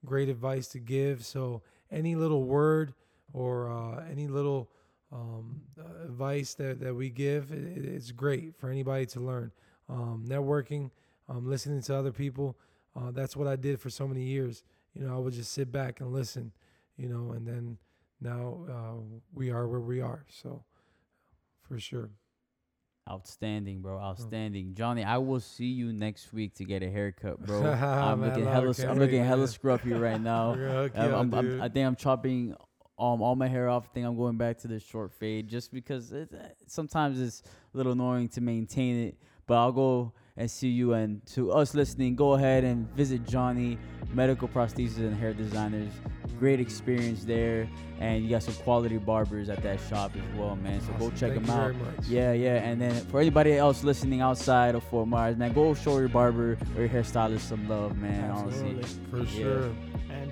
great 0.05 0.28
advice 0.28 0.68
to 0.68 0.78
give. 0.78 1.24
So 1.24 1.62
any 1.91 2.14
little 2.14 2.45
word 2.45 2.95
or 3.33 3.70
uh, 3.70 4.05
any 4.11 4.26
little 4.26 4.70
um, 5.13 5.61
uh, 5.79 6.05
advice 6.05 6.55
that, 6.55 6.81
that 6.81 6.95
we 6.95 7.11
give, 7.11 7.53
it, 7.53 7.85
it's 7.85 8.11
great 8.13 8.57
for 8.57 8.71
anybody 8.71 9.07
to 9.07 9.21
learn. 9.21 9.53
Um, 9.89 10.25
networking, 10.27 10.91
um, 11.29 11.47
listening 11.49 11.83
to 11.83 11.95
other 11.97 12.13
people, 12.13 12.57
uh, 12.97 13.11
that's 13.11 13.37
what 13.37 13.47
I 13.47 13.57
did 13.57 13.81
for 13.81 13.91
so 13.91 14.09
many 14.09 14.23
years. 14.23 14.63
You 14.95 15.07
know, 15.07 15.15
I 15.15 15.19
would 15.19 15.35
just 15.35 15.53
sit 15.53 15.71
back 15.73 16.01
and 16.01 16.13
listen, 16.13 16.53
you 16.97 17.09
know, 17.09 17.33
and 17.33 17.47
then 17.47 17.79
now 18.21 18.65
uh, 18.71 19.19
we 19.35 19.51
are 19.51 19.67
where 19.67 19.81
we 19.81 20.01
are. 20.01 20.25
So 20.31 20.65
for 21.63 21.79
sure. 21.79 22.11
Outstanding, 23.11 23.79
Oh. 23.79 23.83
bro. 23.83 23.99
Outstanding, 24.01 24.75
Johnny. 24.75 25.03
I 25.03 25.19
will 25.19 25.41
see 25.41 25.67
you 25.67 25.93
next 25.93 26.33
week 26.33 26.55
to 26.55 26.65
get 26.65 26.83
a 26.83 26.91
haircut, 26.91 27.45
bro. 27.45 27.63
I'm 27.73 28.21
Man, 28.21 28.31
looking 28.31 28.47
hella, 28.47 28.75
can't 28.75 28.91
I'm 28.91 28.99
looking 28.99 29.25
hella 29.25 29.47
scruffy 29.47 29.99
right 30.01 30.21
now. 30.21 30.53
We're 30.53 30.69
gonna 30.69 30.83
hook 30.83 30.93
you 30.97 31.03
I'm, 31.03 31.15
I'm, 31.15 31.35
I'm. 31.35 31.63
I 31.63 31.69
think 31.69 31.87
I'm 31.87 31.97
chopping 31.97 32.55
um 32.99 33.22
all 33.22 33.34
my 33.34 33.49
hair 33.49 33.68
off. 33.68 33.84
I 33.90 33.95
think 33.95 34.07
I'm 34.07 34.16
going 34.16 34.36
back 34.36 34.59
to 34.59 34.68
the 34.68 34.78
short 34.80 35.12
fade 35.12 35.49
just 35.49 35.72
because 35.72 36.12
it, 36.12 36.30
sometimes 36.66 37.20
it's 37.20 37.43
a 37.72 37.76
little 37.76 37.93
annoying 37.93 38.28
to 38.30 38.40
maintain 38.40 39.09
it. 39.09 39.16
But 39.47 39.55
I'll 39.59 39.72
go 39.72 40.12
and 40.36 40.51
see 40.51 40.68
you. 40.68 40.93
And 40.95 41.24
to 41.34 41.53
us 41.53 41.74
listening, 41.74 42.14
go 42.14 42.34
ahead 42.34 42.64
and 42.64 42.88
visit 42.95 43.26
Johnny 43.26 43.76
Medical 44.14 44.49
Prosthesis 44.49 44.99
and 44.99 45.16
Hair 45.16 45.34
Designers. 45.34 45.93
Great 46.38 46.59
experience 46.61 47.24
there, 47.24 47.68
and 48.01 48.24
you 48.24 48.30
got 48.30 48.43
some 48.43 48.55
quality 48.55 48.99
barbers 48.99 49.49
at 49.49 49.62
that 49.62 49.78
shop 49.88 50.12
as 50.16 50.38
well, 50.38 50.57
man. 50.57 50.80
So 50.80 50.93
go 50.95 51.11
check 51.11 51.34
Thank 51.34 51.47
them 51.47 51.51
out. 51.51 51.74
Yeah, 52.09 52.32
yeah. 52.32 52.57
And 52.57 52.80
then 52.80 52.95
for 53.07 53.20
anybody 53.20 53.57
else 53.57 53.84
listening 53.84 54.20
outside 54.22 54.74
of 54.74 54.82
Fort 54.84 55.07
Myers, 55.07 55.36
man, 55.36 55.53
go 55.53 55.72
show 55.74 55.99
your 55.99 56.09
barber 56.09 56.57
or 56.76 56.80
your 56.80 56.88
hairstylist 56.88 57.40
some 57.40 57.68
love, 57.68 57.97
man. 57.97 58.30
Absolutely. 58.30 58.70
Honestly. 58.74 59.01
For 59.11 59.18
Yeah. 59.18 59.24
sure. 59.43 59.70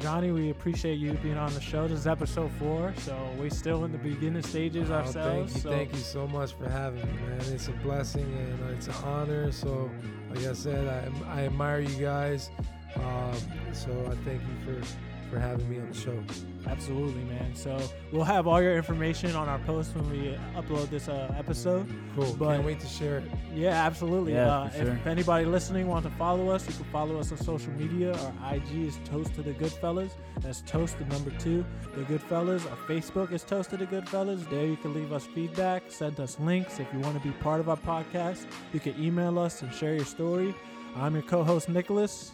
Johnny, 0.01 0.31
we 0.31 0.49
appreciate 0.51 0.95
you 0.99 1.13
being 1.15 1.37
on 1.37 1.53
the 1.53 1.61
show. 1.61 1.87
This 1.87 2.01
is 2.01 2.07
episode 2.07 2.51
four, 2.53 2.95
so 2.99 3.15
we're 3.39 3.51
still 3.51 3.85
in 3.85 3.93
the 3.93 3.99
beginning 3.99 4.43
stages 4.43 4.91
Oh, 4.91 4.95
ourselves. 4.95 5.53
Thank 5.53 5.55
you, 5.55 5.61
so 5.61 5.71
thank 5.71 5.93
you 5.93 5.99
so 5.99 6.27
much 6.27 6.55
for 6.55 6.69
having 6.71 7.05
me, 7.05 7.13
man. 7.29 7.41
It's 7.53 7.69
a 7.69 7.73
blessing 7.73 8.25
and 8.25 8.63
uh, 8.65 8.73
it's 8.73 8.89
an 8.89 8.95
honor. 9.05 9.53
So, 9.53 9.91
like 10.35 10.47
I 10.47 10.55
said, 10.55 11.13
I, 11.27 11.41
I 11.41 11.45
admire 11.45 11.81
you 11.81 12.01
guys. 12.01 12.51
Um, 12.97 13.35
so 13.73 13.91
I 14.11 14.15
thank 14.25 14.41
you 14.41 14.65
for 14.65 14.87
for 15.31 15.39
having 15.39 15.69
me 15.69 15.79
on 15.79 15.89
the 15.91 15.95
show. 15.97 16.19
Absolutely, 16.67 17.23
man. 17.25 17.55
So 17.55 17.79
we'll 18.13 18.25
have 18.25 18.47
all 18.47 18.61
your 18.63 18.77
information 18.77 19.35
on 19.37 19.49
our 19.49 19.59
post 19.61 19.95
when 19.95 20.09
we 20.11 20.37
upload 20.55 20.89
this 20.91 21.09
uh, 21.09 21.33
episode. 21.39 21.87
Cool. 22.15 22.35
But- 22.39 22.55
Can't 22.55 22.65
wait 22.67 22.81
to 22.81 22.87
share 22.87 23.19
it. 23.19 23.25
Yeah, 23.55 23.71
absolutely. 23.85 24.33
Yeah, 24.35 24.47
uh, 24.61 24.69
for 24.69 24.77
sure. 24.85 24.93
If 24.95 25.07
anybody 25.07 25.45
listening 25.45 25.89
wants 25.89 26.09
to 26.09 26.15
follow 26.17 26.51
us, 26.51 26.67
you 26.67 26.73
can 26.75 26.85
follow 26.93 27.19
us 27.19 27.33
on 27.33 27.39
social 27.39 27.73
media. 27.73 28.17
Our 28.45 28.57
IG 28.57 28.87
is 28.87 28.99
Toast 29.05 29.35
to 29.35 29.43
the 29.43 29.53
Goodfellas. 29.53 30.11
That's 30.41 30.61
Toast 30.63 30.99
the 30.99 31.05
number 31.07 31.31
two, 31.39 31.65
the 31.97 32.03
Goodfellas. 32.03 32.69
Our 32.71 32.77
Facebook 32.89 33.33
is 33.33 33.43
Toast 33.43 33.71
to 33.71 33.77
the 33.77 33.87
Goodfellas. 33.87 34.49
There 34.51 34.67
you 34.67 34.77
can 34.77 34.95
leave 34.95 35.13
us 35.13 35.27
feedback, 35.27 35.85
send 35.89 36.19
us 36.21 36.39
links. 36.41 36.79
If 36.79 36.87
you 36.93 37.01
want 37.01 37.21
to 37.21 37.27
be 37.27 37.33
part 37.39 37.61
of 37.61 37.69
our 37.69 37.77
podcast, 37.77 38.45
you 38.73 38.81
can 38.81 38.95
email 39.03 39.39
us 39.39 39.63
and 39.63 39.73
share 39.75 39.95
your 39.95 40.05
story. 40.05 40.55
I'm 40.97 41.15
your 41.15 41.23
co-host 41.23 41.69
Nicholas. 41.69 42.33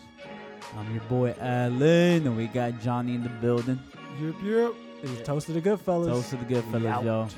I'm 0.77 0.93
your 0.93 1.03
boy 1.05 1.35
Alan, 1.41 2.27
and 2.27 2.37
we 2.37 2.47
got 2.49 2.81
Johnny 2.81 3.14
in 3.14 3.22
the 3.22 3.29
building. 3.29 3.79
Yep, 4.21 4.35
yep. 4.43 4.73
This 5.03 5.11
is 5.11 5.27
Toast 5.27 5.47
to 5.47 5.53
the 5.53 5.61
good 5.61 5.79
Goodfellas. 5.79 6.07
Toast 6.07 6.31
to 6.31 6.37
the 6.37 6.45
good 6.47 6.64
fellas, 6.64 7.05
y'all. 7.05 7.29